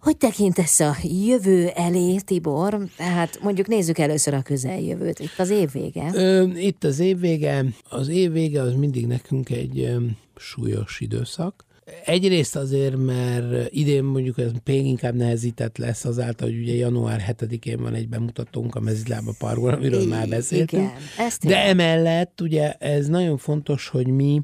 Hogy 0.00 0.16
tekintesz 0.16 0.80
a 0.80 0.96
jövő 1.02 1.68
elé, 1.68 2.16
Tibor? 2.16 2.78
Tehát 2.96 3.38
mondjuk 3.42 3.66
nézzük 3.66 3.98
először 3.98 4.34
a 4.34 4.42
közeljövőt. 4.42 5.18
Itt 5.18 5.38
az 5.38 5.50
évvége. 5.50 6.10
Ö, 6.14 6.42
itt 6.42 6.84
az 6.84 6.98
évvége. 6.98 7.64
Az 7.88 8.08
évvége 8.08 8.60
az 8.60 8.74
mindig 8.74 9.06
nekünk 9.06 9.50
egy 9.50 9.96
súlyos 10.36 11.00
időszak. 11.00 11.64
Egyrészt 12.04 12.56
azért, 12.56 12.96
mert 12.96 13.72
idén 13.72 14.04
mondjuk 14.04 14.38
ez 14.38 14.50
még 14.64 14.86
inkább 14.86 15.14
nehezített 15.14 15.76
lesz 15.76 16.04
azáltal, 16.04 16.48
hogy 16.48 16.58
ugye 16.60 16.74
január 16.74 17.34
7-én 17.38 17.78
van 17.80 17.94
egy 17.94 18.08
bemutatónk 18.08 18.74
a 18.74 18.80
Mezitlába 18.80 19.34
Parkban, 19.38 19.74
amiről 19.74 20.02
I- 20.02 20.06
már 20.06 20.28
beszéltünk. 20.28 20.82
Igen, 20.82 20.94
ezt 21.18 21.46
De 21.46 21.64
emellett 21.64 22.40
ugye 22.40 22.72
ez 22.72 23.06
nagyon 23.06 23.36
fontos, 23.36 23.88
hogy 23.88 24.06
mi 24.06 24.42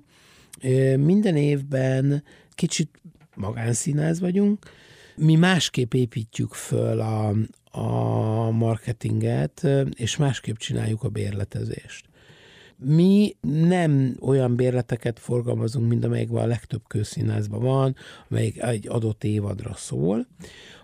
minden 0.96 1.36
évben 1.36 2.22
kicsit 2.50 3.00
magánszínáz 3.34 4.20
vagyunk, 4.20 4.58
mi 5.16 5.34
másképp 5.34 5.94
építjük 5.94 6.52
föl 6.52 7.00
a, 7.00 7.34
a 7.78 8.50
marketinget, 8.50 9.66
és 9.96 10.16
másképp 10.16 10.56
csináljuk 10.56 11.02
a 11.02 11.08
bérletezést. 11.08 12.09
Mi 12.84 13.36
nem 13.40 14.16
olyan 14.20 14.56
bérleteket 14.56 15.18
forgalmazunk, 15.18 15.88
mint 15.88 16.04
amelyik 16.04 16.30
a 16.30 16.46
legtöbb 16.46 16.82
közszínházban 16.86 17.62
van, 17.62 17.96
amelyik 18.30 18.62
egy 18.62 18.88
adott 18.88 19.24
évadra 19.24 19.74
szól, 19.74 20.26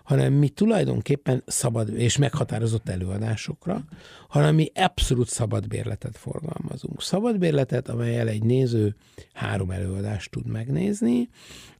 hanem 0.07 0.33
mi 0.33 0.49
tulajdonképpen 0.49 1.43
szabad 1.45 1.89
és 1.89 2.17
meghatározott 2.17 2.89
előadásokra, 2.89 3.83
hanem 4.27 4.55
mi 4.55 4.71
abszolút 4.75 5.27
szabad 5.27 5.67
bérletet 5.67 6.17
forgalmazunk. 6.17 7.01
Szabad 7.01 7.37
bérletet, 7.37 7.89
amelyel 7.89 8.27
egy 8.27 8.43
néző 8.43 8.95
három 9.33 9.71
előadást 9.71 10.31
tud 10.31 10.45
megnézni, 10.45 11.29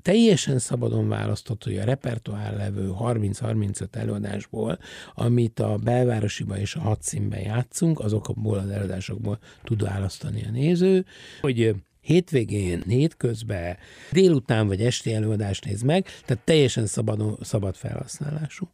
teljesen 0.01 0.59
szabadon 0.59 1.07
választott, 1.07 1.63
hogy 1.63 1.77
a 1.77 1.83
repertoár 1.83 2.55
levő 2.57 2.91
30-35 2.99 3.95
előadásból, 3.95 4.79
amit 5.13 5.59
a 5.59 5.77
belvárosiba 5.83 6.57
és 6.57 6.75
a 6.75 6.79
hadszínben 6.79 7.39
játszunk, 7.39 7.99
azokból 7.99 8.57
az 8.57 8.69
előadásokból 8.69 9.39
tud 9.63 9.83
választani 9.83 10.45
a 10.47 10.51
néző, 10.51 11.05
hogy 11.41 11.75
hétvégén, 12.07 12.83
hétközben, 12.87 13.77
délután 14.11 14.67
vagy 14.67 14.81
esti 14.81 15.13
előadást 15.13 15.65
néz 15.65 15.81
meg, 15.81 16.05
tehát 16.25 16.43
teljesen 16.43 16.85
szabad, 16.85 17.37
szabad 17.41 17.75
felhasználású. 17.75 18.67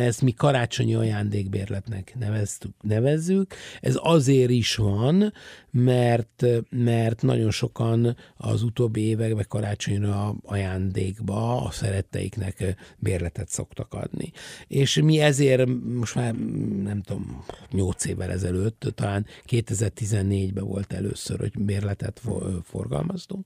Ezt 0.00 0.22
mi 0.22 0.32
karácsonyi 0.32 0.94
ajándékbérletnek 0.94 2.14
neveztük, 2.18 2.72
nevezzük. 2.80 3.54
Ez 3.80 3.98
azért 3.98 4.50
is 4.50 4.76
van, 4.76 5.32
mert, 5.70 6.44
mert 6.70 7.22
nagyon 7.22 7.50
sokan 7.50 8.16
az 8.36 8.62
utóbbi 8.62 9.00
években 9.00 9.44
karácsonyra 9.48 10.34
ajándékba 10.42 11.62
a 11.62 11.70
szeretteiknek 11.70 12.76
bérletet 12.98 13.48
szoktak 13.48 13.94
adni. 13.94 14.32
És 14.66 14.94
mi 14.94 15.20
ezért 15.20 15.68
most 15.94 16.14
már 16.14 16.34
nem 16.82 17.02
tudom, 17.02 17.44
8 17.70 18.04
évvel 18.04 18.30
ezelőtt, 18.30 18.92
talán 18.94 19.26
2014-ben 19.48 20.64
volt 20.64 20.92
először, 20.92 21.38
hogy 21.38 21.52
bérletet 21.58 22.20
forgalmaztunk 22.64 23.44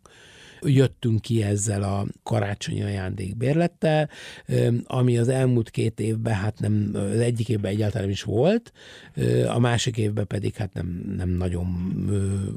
jöttünk 0.64 1.20
ki 1.20 1.42
ezzel 1.42 1.82
a 1.82 2.06
karácsonyi 2.22 2.82
ajándékbérlettel, 2.82 4.08
ami 4.84 5.18
az 5.18 5.28
elmúlt 5.28 5.70
két 5.70 6.00
évben, 6.00 6.34
hát 6.34 6.60
nem, 6.60 6.90
az 6.94 7.18
egyik 7.18 7.48
évben 7.48 7.70
egyáltalán 7.70 8.10
is 8.10 8.22
volt, 8.22 8.72
a 9.48 9.58
másik 9.58 9.96
évben 9.96 10.26
pedig 10.26 10.54
hát 10.54 10.72
nem, 10.72 11.14
nem 11.16 11.28
nagyon 11.28 11.94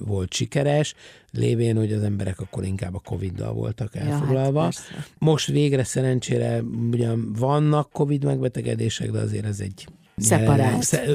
volt 0.06 0.34
sikeres, 0.34 0.96
lévén, 1.32 1.76
hogy 1.78 1.94
az 1.94 2.04
emberek 2.04 2.40
akkor 2.40 2.66
inkább 2.66 2.96
a 2.96 3.00
Covid-dal 3.00 3.54
voltak 3.54 3.96
elfoglalva. 3.96 4.60
Ja, 4.60 4.70
hát 4.96 5.12
Most 5.18 5.48
végre 5.48 5.84
szerencsére 5.84 6.62
ugyan 6.92 7.34
vannak 7.38 7.92
Covid 7.92 8.24
megbetegedések, 8.24 9.12
de 9.12 9.20
azért 9.20 9.46
ez 9.46 9.60
egy 9.60 9.88
Szeparált. 10.20 10.84
Sze, 10.84 11.06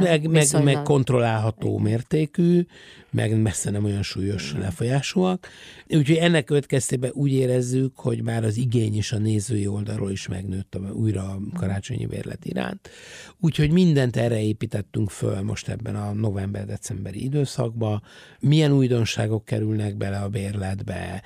meg, 0.00 0.28
meg, 0.30 0.62
meg 0.64 0.82
kontrollálható 0.82 1.78
mértékű, 1.78 2.66
meg 3.10 3.40
messze 3.40 3.70
nem 3.70 3.84
olyan 3.84 4.02
súlyos 4.02 4.54
lefolyásúak. 4.58 5.48
Úgyhogy 5.88 6.16
ennek 6.16 6.44
következtében 6.44 7.10
úgy 7.14 7.32
érezzük, 7.32 7.96
hogy 7.96 8.22
már 8.22 8.44
az 8.44 8.56
igény 8.56 8.96
is 8.96 9.12
a 9.12 9.18
nézői 9.18 9.66
oldalról 9.66 10.10
is 10.10 10.28
megnőtt 10.28 10.74
a, 10.74 10.78
újra 10.78 11.22
a 11.22 11.38
karácsonyi 11.54 12.06
bérlet 12.06 12.44
iránt. 12.44 12.90
Úgyhogy 13.40 13.70
mindent 13.70 14.16
erre 14.16 14.40
építettünk 14.40 15.10
föl 15.10 15.42
most 15.42 15.68
ebben 15.68 15.96
a 15.96 16.12
november-decemberi 16.12 17.24
időszakban. 17.24 18.02
Milyen 18.40 18.72
újdonságok 18.72 19.44
kerülnek 19.44 19.96
bele 19.96 20.18
a 20.18 20.28
bérletbe, 20.28 21.22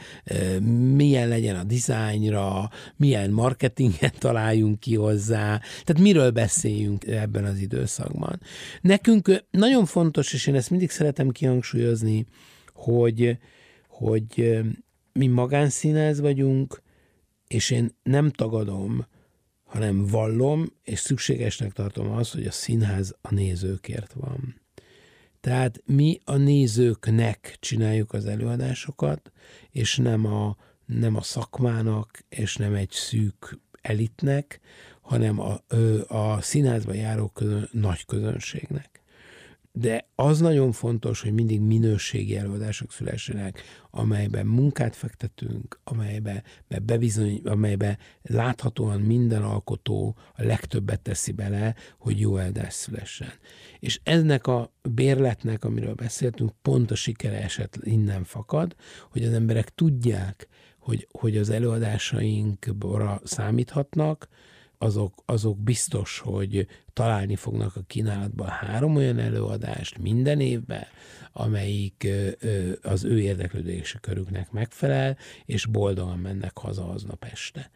milyen 0.95 1.29
legyen 1.29 1.57
a 1.57 1.65
dizájnra, 1.65 2.71
milyen 2.97 3.31
marketinget 3.31 4.19
találjunk 4.19 4.81
ki 4.81 4.95
hozzá, 4.95 5.61
tehát 5.85 6.03
miről 6.03 6.31
beszéljünk 6.31 7.07
ebben 7.07 7.45
az 7.45 7.59
időszakban. 7.59 8.41
Nekünk 8.81 9.45
nagyon 9.51 9.85
fontos, 9.85 10.33
és 10.33 10.47
én 10.47 10.55
ezt 10.55 10.71
mindig 10.71 10.91
szeretem 10.91 11.31
kihangsúlyozni, 11.31 11.72
hogy, 12.73 13.39
hogy 13.89 14.61
mi 15.13 15.27
magánszínház 15.27 16.21
vagyunk, 16.21 16.83
és 17.47 17.71
én 17.71 17.97
nem 18.03 18.31
tagadom, 18.31 19.07
hanem 19.65 20.07
vallom, 20.07 20.67
és 20.83 20.99
szükségesnek 20.99 21.73
tartom 21.73 22.11
az, 22.11 22.31
hogy 22.31 22.47
a 22.47 22.51
színház 22.51 23.17
a 23.21 23.35
nézőkért 23.35 24.13
van. 24.13 24.61
Tehát 25.41 25.83
mi 25.87 26.21
a 26.25 26.37
nézőknek 26.37 27.57
csináljuk 27.61 28.13
az 28.13 28.27
előadásokat, 28.27 29.33
és 29.71 29.97
nem 29.97 30.27
a, 30.27 30.57
nem 30.87 31.17
a 31.17 31.23
szakmának, 31.23 32.25
és 32.29 32.57
nem 32.57 32.75
egy 32.75 32.91
szűk 32.91 33.59
elitnek, 33.81 34.61
hanem 35.01 35.41
a, 35.41 35.65
a 36.07 36.41
színházba 36.41 36.93
járó 36.93 37.29
közön, 37.29 37.69
nagy 37.73 38.05
közönségnek. 38.05 38.92
De 39.75 40.09
az 40.15 40.41
nagyon 40.41 40.73
fontos, 40.73 41.21
hogy 41.21 41.33
mindig 41.33 41.61
minőségi 41.61 42.37
előadások 42.37 42.93
szülessenek, 42.93 43.63
amelyben 43.91 44.47
munkát 44.47 44.97
fektetünk, 44.97 45.81
amelyben 45.85 46.43
bebizony, 46.83 47.41
amelyben 47.45 47.99
láthatóan 48.23 49.01
minden 49.01 49.43
alkotó 49.43 50.17
a 50.35 50.43
legtöbbet 50.43 51.01
teszi 51.01 51.33
bele, 51.33 51.75
hogy 51.99 52.21
jó 52.21 52.37
eldás 52.37 52.75
szülessen. 52.75 53.33
És 53.79 54.01
ennek 54.03 54.47
a 54.47 54.73
bérletnek, 54.91 55.65
amiről 55.65 55.95
beszéltünk, 55.95 56.53
pont 56.63 56.91
a 56.91 56.95
sikere 56.95 57.43
eset 57.43 57.79
innen 57.83 58.25
fakad, 58.25 58.75
hogy 59.11 59.25
az 59.25 59.33
emberek 59.33 59.75
tudják, 59.75 60.49
hogy, 60.79 61.09
hogy 61.11 61.37
az 61.37 61.51
előadásainkra 61.51 63.21
számíthatnak, 63.25 64.29
azok, 64.83 65.23
azok 65.27 65.59
biztos, 65.59 66.19
hogy 66.19 66.67
találni 66.93 67.37
fognak 67.37 67.77
a 67.77 67.83
kínálatban 67.87 68.49
három 68.49 68.97
olyan 68.97 69.19
előadást 69.19 69.99
minden 69.99 70.41
évben, 70.41 70.87
amelyik 71.33 72.09
az 72.83 73.05
ő 73.05 73.21
érdeklődési 73.21 73.99
körüknek 74.01 74.51
megfelel, 74.51 75.17
és 75.45 75.67
boldogan 75.67 76.19
mennek 76.19 76.59
haza 76.59 76.89
aznap 76.89 77.25
este. 77.33 77.71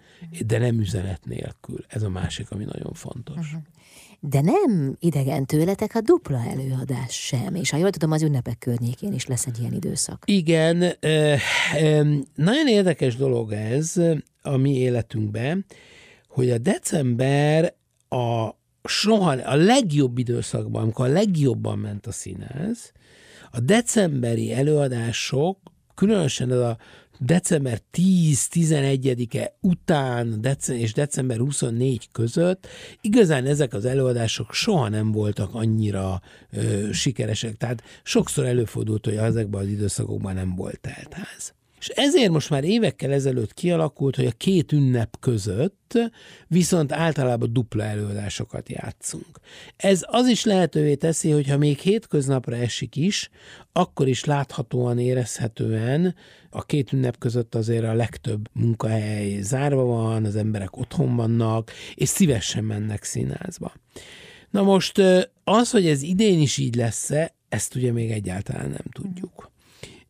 De 0.47 0.59
nem 0.59 0.81
üzenet 0.81 1.25
nélkül. 1.25 1.85
Ez 1.89 2.03
a 2.03 2.09
másik, 2.09 2.51
ami 2.51 2.65
nagyon 2.65 2.93
fontos. 2.93 3.37
Uh-huh. 3.37 3.63
De 4.21 4.41
nem 4.41 4.97
idegen 5.01 5.47
tőletek 5.47 5.95
a 5.95 6.01
dupla 6.01 6.45
előadás 6.49 7.27
sem, 7.27 7.55
és 7.55 7.71
ha 7.71 7.77
jól 7.77 7.91
tudom, 7.91 8.11
az 8.11 8.23
ünnepek 8.23 8.59
környékén 8.59 9.13
is 9.13 9.27
lesz 9.27 9.47
egy 9.47 9.59
ilyen 9.59 9.73
időszak. 9.73 10.23
Igen, 10.27 10.77
nagyon 12.35 12.69
érdekes 12.69 13.17
dolog 13.17 13.53
ez 13.53 13.97
a 14.43 14.57
mi 14.57 14.77
életünkben, 14.77 15.65
hogy 16.37 16.51
a 16.51 16.59
december 16.59 17.75
a 18.09 18.51
soha, 18.85 19.31
a 19.31 19.55
legjobb 19.55 20.19
időszakban, 20.19 20.83
amikor 20.83 21.07
a 21.07 21.13
legjobban 21.13 21.79
ment 21.79 22.07
a 22.07 22.13
színház, 22.13 22.93
a 23.51 23.61
decemberi 23.61 24.53
előadások, 24.53 25.59
különösen 25.95 26.53
ez 26.53 26.59
a 26.59 26.79
december 27.19 27.81
10-11-e 27.93 29.57
után 29.61 30.47
és 30.69 30.93
december 30.93 31.39
24 31.39 32.09
között 32.13 32.67
igazán 33.01 33.47
ezek 33.47 33.75
az 33.75 33.85
előadások 33.85 34.53
soha 34.53 34.89
nem 34.89 35.13
voltak 35.13 35.55
annyira 35.55 36.21
ö, 36.51 36.93
sikeresek. 36.93 37.57
Tehát 37.57 37.83
sokszor 38.03 38.45
előfordult, 38.45 39.05
hogy 39.05 39.17
ezekben 39.17 39.61
az 39.61 39.69
időszakokban 39.69 40.35
nem 40.35 40.55
volt 40.55 40.81
teltház. 40.81 41.56
És 41.79 41.89
ezért 41.89 42.31
most 42.31 42.51
már 42.51 42.65
évekkel 42.65 43.13
ezelőtt 43.13 43.55
kialakult, 43.55 44.17
hogy 44.17 44.27
a 44.27 44.33
két 44.37 44.73
ünnep 44.73 45.17
között 45.21 45.99
viszont 46.47 46.93
általában 46.93 47.53
dupla 47.53 47.83
előadásokat 47.83 48.69
játszunk. 48.69 49.39
Ez 49.77 50.01
az 50.07 50.27
is 50.27 50.45
lehetővé 50.45 50.95
teszi, 50.95 51.31
hogy 51.31 51.49
ha 51.49 51.57
még 51.57 51.79
hétköznapra 51.79 52.57
esik 52.57 52.97
is, 52.97 53.31
akkor 53.73 54.09
is 54.09 54.25
láthatóan, 54.25 54.99
érezhetően 54.99 56.15
a 56.51 56.65
két 56.65 56.93
ünnep 56.93 57.19
között 57.19 57.55
azért 57.55 57.85
a 57.85 57.95
legtöbb 57.95 58.49
munkahely 58.53 59.41
zárva 59.41 59.85
van, 59.85 60.25
az 60.25 60.37
emberek 60.37 60.77
otthon 60.77 61.17
vannak, 61.17 61.73
és 61.95 62.09
szívesen 62.09 62.65
mennek 62.65 63.05
színházba. 63.05 63.73
Na 64.51 64.63
most 64.63 65.03
az, 65.45 65.71
hogy 65.71 65.87
ez 65.87 66.03
idén 66.03 66.41
is 66.41 66.57
így 66.57 66.75
lesz-e, 66.75 67.35
ezt 67.49 67.75
ugye 67.75 67.93
még 67.93 68.11
egyáltalán 68.11 68.69
nem 68.69 68.85
tudjuk 68.93 69.55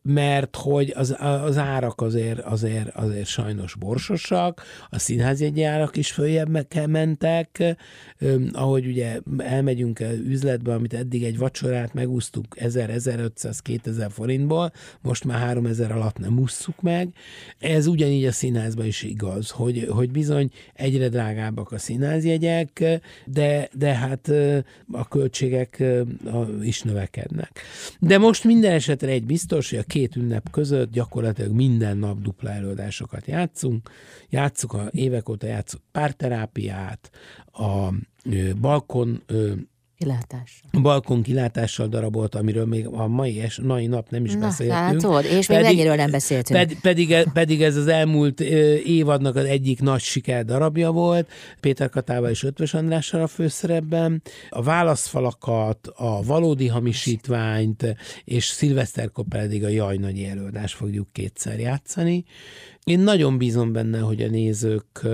mert 0.07 0.55
hogy 0.55 0.93
az, 0.95 1.15
az 1.19 1.57
árak 1.57 2.01
azért, 2.01 2.39
azért, 2.39 2.95
azért 2.95 3.27
sajnos 3.27 3.75
borsosak, 3.75 4.63
a 4.89 4.99
színházjegyi 4.99 5.63
árak 5.63 5.97
is 5.97 6.11
följebb 6.11 6.65
mentek, 6.87 7.77
ahogy 8.51 8.85
ugye 8.85 9.19
elmegyünk 9.37 10.03
üzletbe, 10.25 10.73
amit 10.73 10.93
eddig 10.93 11.23
egy 11.23 11.37
vacsorát 11.37 11.93
megúsztuk 11.93 12.45
1000-1500-2000 12.59 14.07
forintból, 14.09 14.71
most 15.01 15.23
már 15.23 15.39
3000 15.39 15.91
alatt 15.91 16.17
nem 16.17 16.39
ússzuk 16.39 16.81
meg. 16.81 17.09
Ez 17.59 17.87
ugyanígy 17.87 18.25
a 18.25 18.31
színházban 18.31 18.85
is 18.85 19.03
igaz, 19.03 19.49
hogy, 19.49 19.87
hogy 19.89 20.11
bizony 20.11 20.49
egyre 20.73 21.09
drágábbak 21.09 21.71
a 21.71 21.77
színházjegyek, 21.77 22.83
de, 23.25 23.69
de 23.73 23.93
hát 23.93 24.31
a 24.91 25.07
költségek 25.07 25.83
is 26.61 26.81
növekednek. 26.81 27.61
De 27.99 28.17
most 28.17 28.43
minden 28.43 28.71
esetre 28.71 29.11
egy 29.11 29.25
biztos, 29.25 29.69
hogy 29.69 29.79
a 29.79 29.83
két 29.97 30.15
ünnep 30.15 30.49
között 30.49 30.91
gyakorlatilag 30.91 31.51
minden 31.51 31.97
nap 31.97 32.21
dupla 32.21 32.49
előadásokat 32.49 33.27
játszunk. 33.27 33.89
Játszuk 34.29 34.73
a 34.73 34.89
évek 34.91 35.29
óta 35.29 35.47
játszunk 35.47 35.83
párterápiát, 35.91 37.11
a 37.51 37.93
balkon 38.61 39.23
Kilátással. 39.97 40.81
balkon 40.81 41.21
kilátással 41.21 41.87
darabolt, 41.87 42.35
amiről 42.35 42.65
még 42.65 42.87
a 42.87 43.07
mai, 43.07 43.41
es, 43.41 43.59
mai 43.59 43.87
nap 43.87 44.09
nem 44.09 44.25
is 44.25 44.33
Na, 44.33 44.39
beszéltünk. 44.39 45.01
látod, 45.01 45.25
és 45.25 45.47
még 45.47 45.61
mennyiről 45.61 45.95
nem 45.95 46.11
beszéltünk. 46.11 46.59
Ped, 46.59 46.79
pedig, 46.81 47.11
e- 47.11 47.23
pedig 47.33 47.61
ez 47.61 47.75
az 47.75 47.87
elmúlt 47.87 48.39
ö, 48.41 48.75
évadnak 48.75 49.35
az 49.35 49.45
egyik 49.45 49.81
nagy 49.81 50.01
siker 50.01 50.45
darabja 50.45 50.91
volt, 50.91 51.29
Péter 51.59 51.89
Katával 51.89 52.29
és 52.29 52.43
Ötvös 52.43 52.73
Andrással 52.73 53.21
a 53.21 53.27
főszerepben. 53.27 54.21
A 54.49 54.61
válaszfalakat, 54.63 55.87
a 55.95 56.23
valódi 56.23 56.67
hamisítványt, 56.67 57.95
és 58.23 58.45
szilveszterkor 58.45 59.25
pedig 59.29 59.63
a 59.63 59.67
Jaj 59.69 59.97
nagy 59.97 60.19
előadást 60.19 60.75
fogjuk 60.75 61.07
kétszer 61.11 61.59
játszani. 61.59 62.25
Én 62.83 62.99
nagyon 62.99 63.37
bízom 63.37 63.71
benne, 63.71 63.99
hogy 63.99 64.21
a 64.21 64.27
nézők 64.29 65.07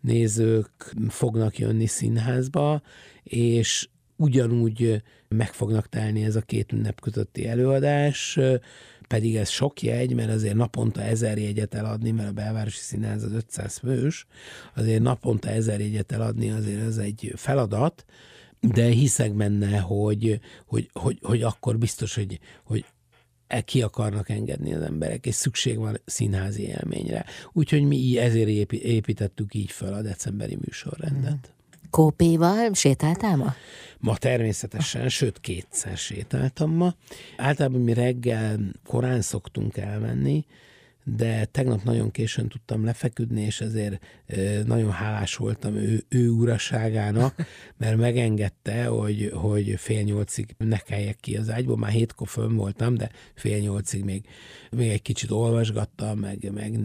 nézők 0.00 0.94
fognak 1.08 1.58
jönni 1.58 1.86
színházba, 1.86 2.82
és 3.22 3.88
ugyanúgy 4.22 5.02
meg 5.28 5.52
fognak 5.52 5.88
telni 5.88 6.24
ez 6.24 6.36
a 6.36 6.40
két 6.40 6.72
ünnep 6.72 7.00
közötti 7.00 7.46
előadás, 7.46 8.38
pedig 9.08 9.36
ez 9.36 9.48
sok 9.48 9.82
jegy, 9.82 10.14
mert 10.14 10.30
azért 10.30 10.54
naponta 10.54 11.02
ezer 11.02 11.38
jegyet 11.38 11.74
eladni, 11.74 12.10
mert 12.10 12.28
a 12.28 12.32
belvárosi 12.32 12.80
színház 12.80 13.22
az 13.22 13.32
500 13.32 13.76
fős, 13.76 14.26
azért 14.74 15.02
naponta 15.02 15.48
ezer 15.48 15.80
jegyet 15.80 16.12
eladni 16.12 16.50
azért 16.50 16.80
ez 16.80 16.96
egy 16.96 17.32
feladat, 17.36 18.04
de 18.60 18.84
hiszek 18.84 19.34
benne, 19.34 19.78
hogy, 19.78 20.40
hogy, 20.66 20.90
hogy, 20.92 21.18
hogy 21.22 21.42
akkor 21.42 21.78
biztos, 21.78 22.14
hogy, 22.14 22.38
hogy 22.64 22.84
e 23.46 23.60
ki 23.60 23.82
akarnak 23.82 24.28
engedni 24.28 24.74
az 24.74 24.82
emberek, 24.82 25.26
és 25.26 25.34
szükség 25.34 25.78
van 25.78 26.00
színházi 26.04 26.66
élményre. 26.66 27.24
Úgyhogy 27.52 27.82
mi 27.82 28.18
ezért 28.18 28.72
építettük 28.72 29.54
így 29.54 29.70
fel 29.70 29.94
a 29.94 30.02
decemberi 30.02 30.58
műsorrendet. 30.64 31.51
Kópéval 31.92 32.72
sétáltál 32.72 33.36
ma? 33.36 33.54
Ma 33.98 34.16
természetesen, 34.16 35.08
sőt 35.08 35.40
kétszer 35.40 35.96
sétáltam 35.96 36.70
ma. 36.70 36.94
Általában 37.36 37.80
mi 37.80 37.92
reggel 37.92 38.58
korán 38.86 39.20
szoktunk 39.20 39.76
elmenni, 39.76 40.44
de 41.04 41.44
tegnap 41.44 41.82
nagyon 41.82 42.10
későn 42.10 42.48
tudtam 42.48 42.84
lefeküdni, 42.84 43.42
és 43.42 43.60
ezért 43.60 44.04
nagyon 44.64 44.90
hálás 44.90 45.36
voltam 45.36 45.74
ő, 45.74 46.04
ő 46.08 46.28
uraságának, 46.28 47.34
mert 47.78 47.96
megengedte, 47.96 48.84
hogy, 48.84 49.30
hogy 49.34 49.74
fél 49.78 50.02
nyolcig 50.02 50.54
ne 50.58 50.78
keljek 50.78 51.16
ki 51.20 51.36
az 51.36 51.50
ágyból. 51.50 51.76
Már 51.76 51.90
hétkor 51.90 52.28
fönn 52.28 52.54
voltam, 52.54 52.94
de 52.94 53.10
fél 53.34 53.58
nyolcig 53.58 54.04
még, 54.04 54.24
még 54.70 54.90
egy 54.90 55.02
kicsit 55.02 55.30
olvasgattam, 55.30 56.18
meg, 56.18 56.52
meg 56.52 56.78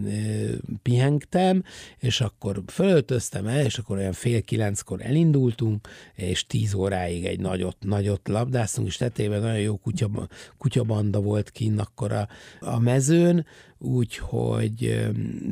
pihengtem, 0.82 1.62
és 1.98 2.20
akkor 2.20 2.62
fölöltöztem 2.66 3.46
el, 3.46 3.64
és 3.64 3.78
akkor 3.78 3.96
olyan 3.96 4.12
fél 4.12 4.42
kilenckor 4.42 5.00
elindultunk, 5.02 5.88
és 6.14 6.46
tíz 6.46 6.74
óráig 6.74 7.24
egy 7.24 7.40
nagyot, 7.40 7.76
nagyot 7.80 8.28
labdáztunk, 8.28 8.86
és 8.88 8.96
tetében 8.96 9.40
nagyon 9.40 9.60
jó 9.60 9.76
kutya, 9.76 10.28
kutyabanda 10.58 11.20
volt 11.20 11.50
kinn 11.50 11.78
akkor 11.78 12.12
a, 12.12 12.28
a 12.60 12.78
mezőn, 12.78 13.46
úgyhogy 13.78 15.08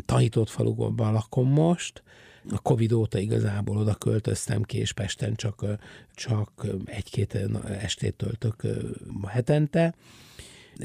tanított 0.07 0.49
faluban 0.49 1.13
lakom 1.13 1.49
most, 1.49 2.03
a 2.51 2.59
Covid 2.59 2.93
óta 2.93 3.19
igazából 3.19 3.77
oda 3.77 3.95
költöztem 3.95 4.63
ki, 4.63 4.79
és 4.79 4.93
Pesten 4.93 5.35
csak, 5.35 5.65
csak 6.15 6.67
egy-két 6.85 7.39
estét 7.81 8.15
töltök 8.15 8.63
hetente, 9.27 9.95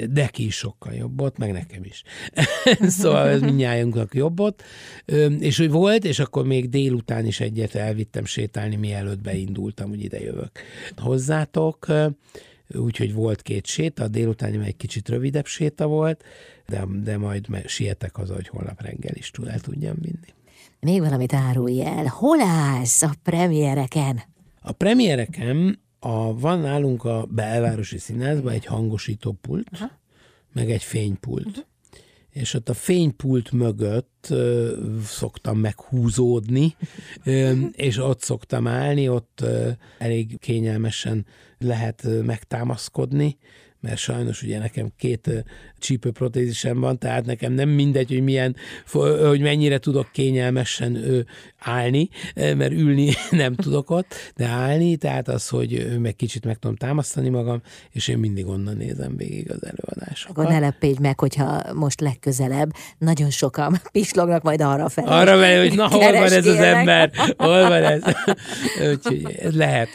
de 0.10 0.28
ki 0.28 0.46
is 0.46 0.56
sokkal 0.56 0.94
jobb 0.94 1.22
ott, 1.22 1.38
meg 1.38 1.52
nekem 1.52 1.84
is. 1.84 2.04
szóval 3.00 3.28
ez 3.28 3.42
mindnyájunknak 3.42 4.14
jobb 4.14 4.40
ott. 4.40 4.64
És 5.40 5.58
hogy 5.58 5.70
volt, 5.70 6.06
és 6.06 6.20
akkor 6.20 6.46
még 6.46 6.70
délután 6.70 7.26
is 7.26 7.40
egyet 7.40 7.76
elvittem 7.76 8.26
sétálni, 8.26 8.76
mielőtt 8.76 9.22
beindultam, 9.22 9.90
hogy 9.90 10.04
ide 10.04 10.22
jövök 10.22 10.52
hozzátok 10.98 11.88
úgyhogy 12.76 13.14
volt 13.14 13.42
két 13.42 13.66
séta, 13.66 14.08
meg 14.58 14.68
egy 14.68 14.78
kicsit 14.78 15.10
rövidebb 15.10 15.46
séta 15.46 15.88
volt, 15.88 16.24
de, 16.68 16.86
de 17.04 17.18
majd 17.18 17.68
sietek 17.68 18.16
haza, 18.16 18.34
hogy 18.34 18.48
holnap 18.48 18.82
reggel 18.82 19.16
is 19.16 19.32
el 19.46 19.60
tudjam 19.60 19.96
vinni. 20.00 20.34
Még 20.80 21.00
valamit 21.00 21.34
árulj 21.34 21.82
el. 21.86 22.06
Hol 22.06 22.42
állsz 22.42 23.02
a 23.02 23.12
premiereken? 23.24 24.22
A 24.62 24.72
premiereken 24.72 25.80
a, 26.00 26.40
van 26.40 26.60
nálunk 26.60 27.04
a 27.04 27.26
belvárosi 27.30 27.98
színházban 27.98 28.54
egy 28.54 28.66
hangosító 28.66 29.32
pult, 29.42 29.68
Aha. 29.72 29.92
meg 30.54 30.72
egy 30.72 30.84
fénypult. 30.84 31.46
Uh-huh. 31.46 31.64
És 32.32 32.54
ott 32.54 32.70
a 32.70 32.74
fénypult 32.74 33.52
mögött 33.52 34.28
ö, 34.30 34.78
szoktam 35.06 35.58
meghúzódni, 35.58 36.76
ö, 37.24 37.52
és 37.72 37.98
ott 37.98 38.22
szoktam 38.22 38.68
állni, 38.68 39.10
ott 39.10 39.40
ö, 39.42 39.70
elég 39.98 40.40
kényelmesen 40.40 41.26
lehet 41.60 42.08
megtámaszkodni, 42.24 43.38
mert 43.82 43.98
sajnos 43.98 44.44
ugye 44.44 44.60
nekem 44.60 44.92
két 44.98 45.46
csípőprotézisem 45.80 46.80
van, 46.80 47.00
tehát 47.00 47.26
nekem 47.26 47.54
nem 47.54 47.70
mindegy, 47.70 48.10
hogy 48.10 48.24
milyen, 48.24 48.56
hogy 49.22 49.42
mennyire 49.42 49.78
tudok 49.78 50.12
kényelmesen 50.12 51.26
állni, 51.64 52.10
mert 52.36 52.72
ülni 52.72 53.14
nem 53.32 53.56
tudok 53.56 53.90
ott, 53.90 54.16
de 54.36 54.46
állni, 54.46 54.96
tehát 54.96 55.28
az, 55.28 55.48
hogy 55.48 56.00
meg 56.00 56.16
kicsit 56.16 56.46
meg 56.46 56.58
tudom 56.58 56.76
támasztani 56.76 57.30
magam, 57.30 57.62
és 57.92 58.08
én 58.08 58.18
mindig 58.18 58.48
onnan 58.48 58.78
nézem 58.78 59.18
végig 59.18 59.52
az 59.52 59.64
előadásokat. 59.64 60.38
Akkor 60.38 60.52
ne 60.52 60.60
lepődj 60.60 61.02
meg, 61.02 61.20
hogyha 61.20 61.74
most 61.74 62.00
legközelebb 62.02 62.72
nagyon 62.98 63.30
sokan 63.30 63.82
pislognak 63.92 64.44
majd 64.44 64.62
arra 64.62 64.90
felé. 64.90 65.08
Arra 65.08 65.38
felé, 65.38 65.68
hogy 65.68 65.76
na, 65.82 65.88
hol 65.88 66.12
van 66.12 66.32
ez 66.32 66.46
az 66.46 66.56
ember, 66.56 67.12
hol 67.38 67.68
van 67.68 67.84
ez. 67.84 68.02
Úgyhogy 68.92 69.38
ez 69.40 69.56
lehet. 69.56 69.90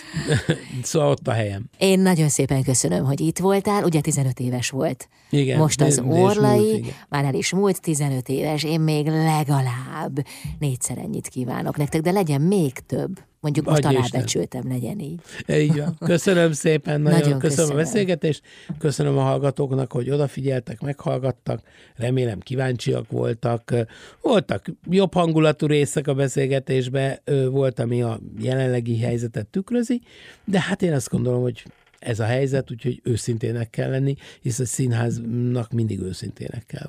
Szóval 0.82 1.10
ott 1.10 1.28
a 1.28 1.32
helyem. 1.32 1.64
Én 1.78 2.00
nagyon 2.00 2.28
szépen 2.28 2.62
köszönöm, 2.62 3.04
hogy 3.04 3.20
itt 3.20 3.38
voltál, 3.38 3.84
ugye 3.84 4.00
15 4.00 4.40
éves 4.40 4.70
volt. 4.70 5.08
Igen, 5.30 5.58
Most 5.58 5.80
az 5.80 6.02
orlai, 6.06 6.70
múlt, 6.70 6.94
már 7.08 7.24
el 7.24 7.34
is 7.34 7.52
múlt 7.52 7.80
15 7.80 8.28
éves, 8.28 8.64
én 8.64 8.80
még 8.80 9.06
legalább 9.06 10.26
négyszer 10.58 10.98
ennyit 10.98 11.28
kívánok 11.28 11.55
nektek, 11.62 12.00
de 12.00 12.10
legyen 12.10 12.40
még 12.40 12.72
több. 12.72 13.18
Mondjuk 13.40 13.66
most 13.66 13.84
alábecsültem, 13.84 14.68
legyen 14.68 14.98
így. 14.98 15.20
Így 15.48 15.78
van. 15.78 15.96
Köszönöm 15.98 16.52
szépen, 16.52 17.00
nagyon, 17.00 17.18
Nagyon 17.18 17.38
köszönöm, 17.38 17.66
köszönöm. 17.66 17.76
a 17.76 17.82
beszélgetést, 17.82 18.42
köszönöm 18.78 19.18
a 19.18 19.22
hallgatóknak, 19.22 19.92
hogy 19.92 20.10
odafigyeltek, 20.10 20.80
meghallgattak, 20.80 21.60
remélem 21.96 22.38
kíváncsiak 22.38 23.10
voltak. 23.10 23.74
Voltak 24.22 24.66
jobb 24.90 25.14
hangulatú 25.14 25.66
részek 25.66 26.08
a 26.08 26.14
beszélgetésbe, 26.14 27.22
volt, 27.50 27.78
ami 27.78 28.02
a 28.02 28.20
jelenlegi 28.38 28.98
helyzetet 28.98 29.46
tükrözi, 29.46 30.00
de 30.44 30.60
hát 30.60 30.82
én 30.82 30.92
azt 30.92 31.10
gondolom, 31.10 31.42
hogy 31.42 31.64
ez 31.98 32.20
a 32.20 32.24
helyzet, 32.24 32.70
úgyhogy 32.70 33.00
őszintének 33.04 33.70
kell 33.70 33.90
lenni, 33.90 34.16
hisz 34.40 34.58
a 34.58 34.66
színháznak 34.66 35.72
mindig 35.72 36.00
őszintének 36.00 36.66
kell 36.66 36.86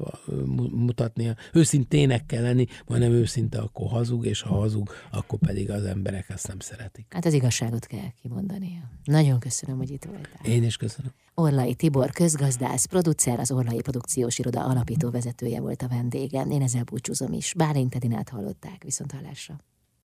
mutatnia. 0.72 1.36
Őszintének 1.54 2.26
kell 2.26 2.42
lenni, 2.42 2.66
majdnem 2.86 3.12
őszinte, 3.12 3.60
akkor 3.60 3.90
hazug, 3.90 4.26
és 4.26 4.42
ha 4.42 4.56
hazug, 4.56 4.92
akkor 5.12 5.40
pedig 5.40 5.72
az 5.72 5.84
emberek 5.84 6.30
ezt 6.30 6.48
nem 6.48 6.60
szeretik. 6.60 7.06
Hát 7.10 7.26
az 7.26 7.34
igazságot 7.34 7.86
kell 7.86 8.10
kimondania. 8.22 8.92
Nagyon 9.04 9.40
köszönöm, 9.40 9.78
hogy 9.78 9.90
itt 9.90 10.06
voltál. 10.06 10.42
Én 10.44 10.64
is 10.64 10.78
köszönöm. 10.78 11.12
Orlai 11.34 11.76
Tibor, 11.76 12.12
közgazdász, 12.12 12.86
producer, 12.86 13.40
az 13.40 13.52
Orlai 13.52 13.82
Produkciós 13.82 14.40
Iroda 14.40 14.66
alapító 14.66 15.10
vezetője 15.10 15.60
volt 15.60 15.82
a 15.82 15.88
vendégem. 15.88 16.52
Én 16.52 16.62
ezzel 16.62 16.84
búcsúzom 16.84 17.34
is. 17.34 17.54
Bálint 17.54 17.96
Edinát 17.96 18.30
hallották, 18.30 18.84
viszont 18.84 19.12
hallásra. 19.12 19.60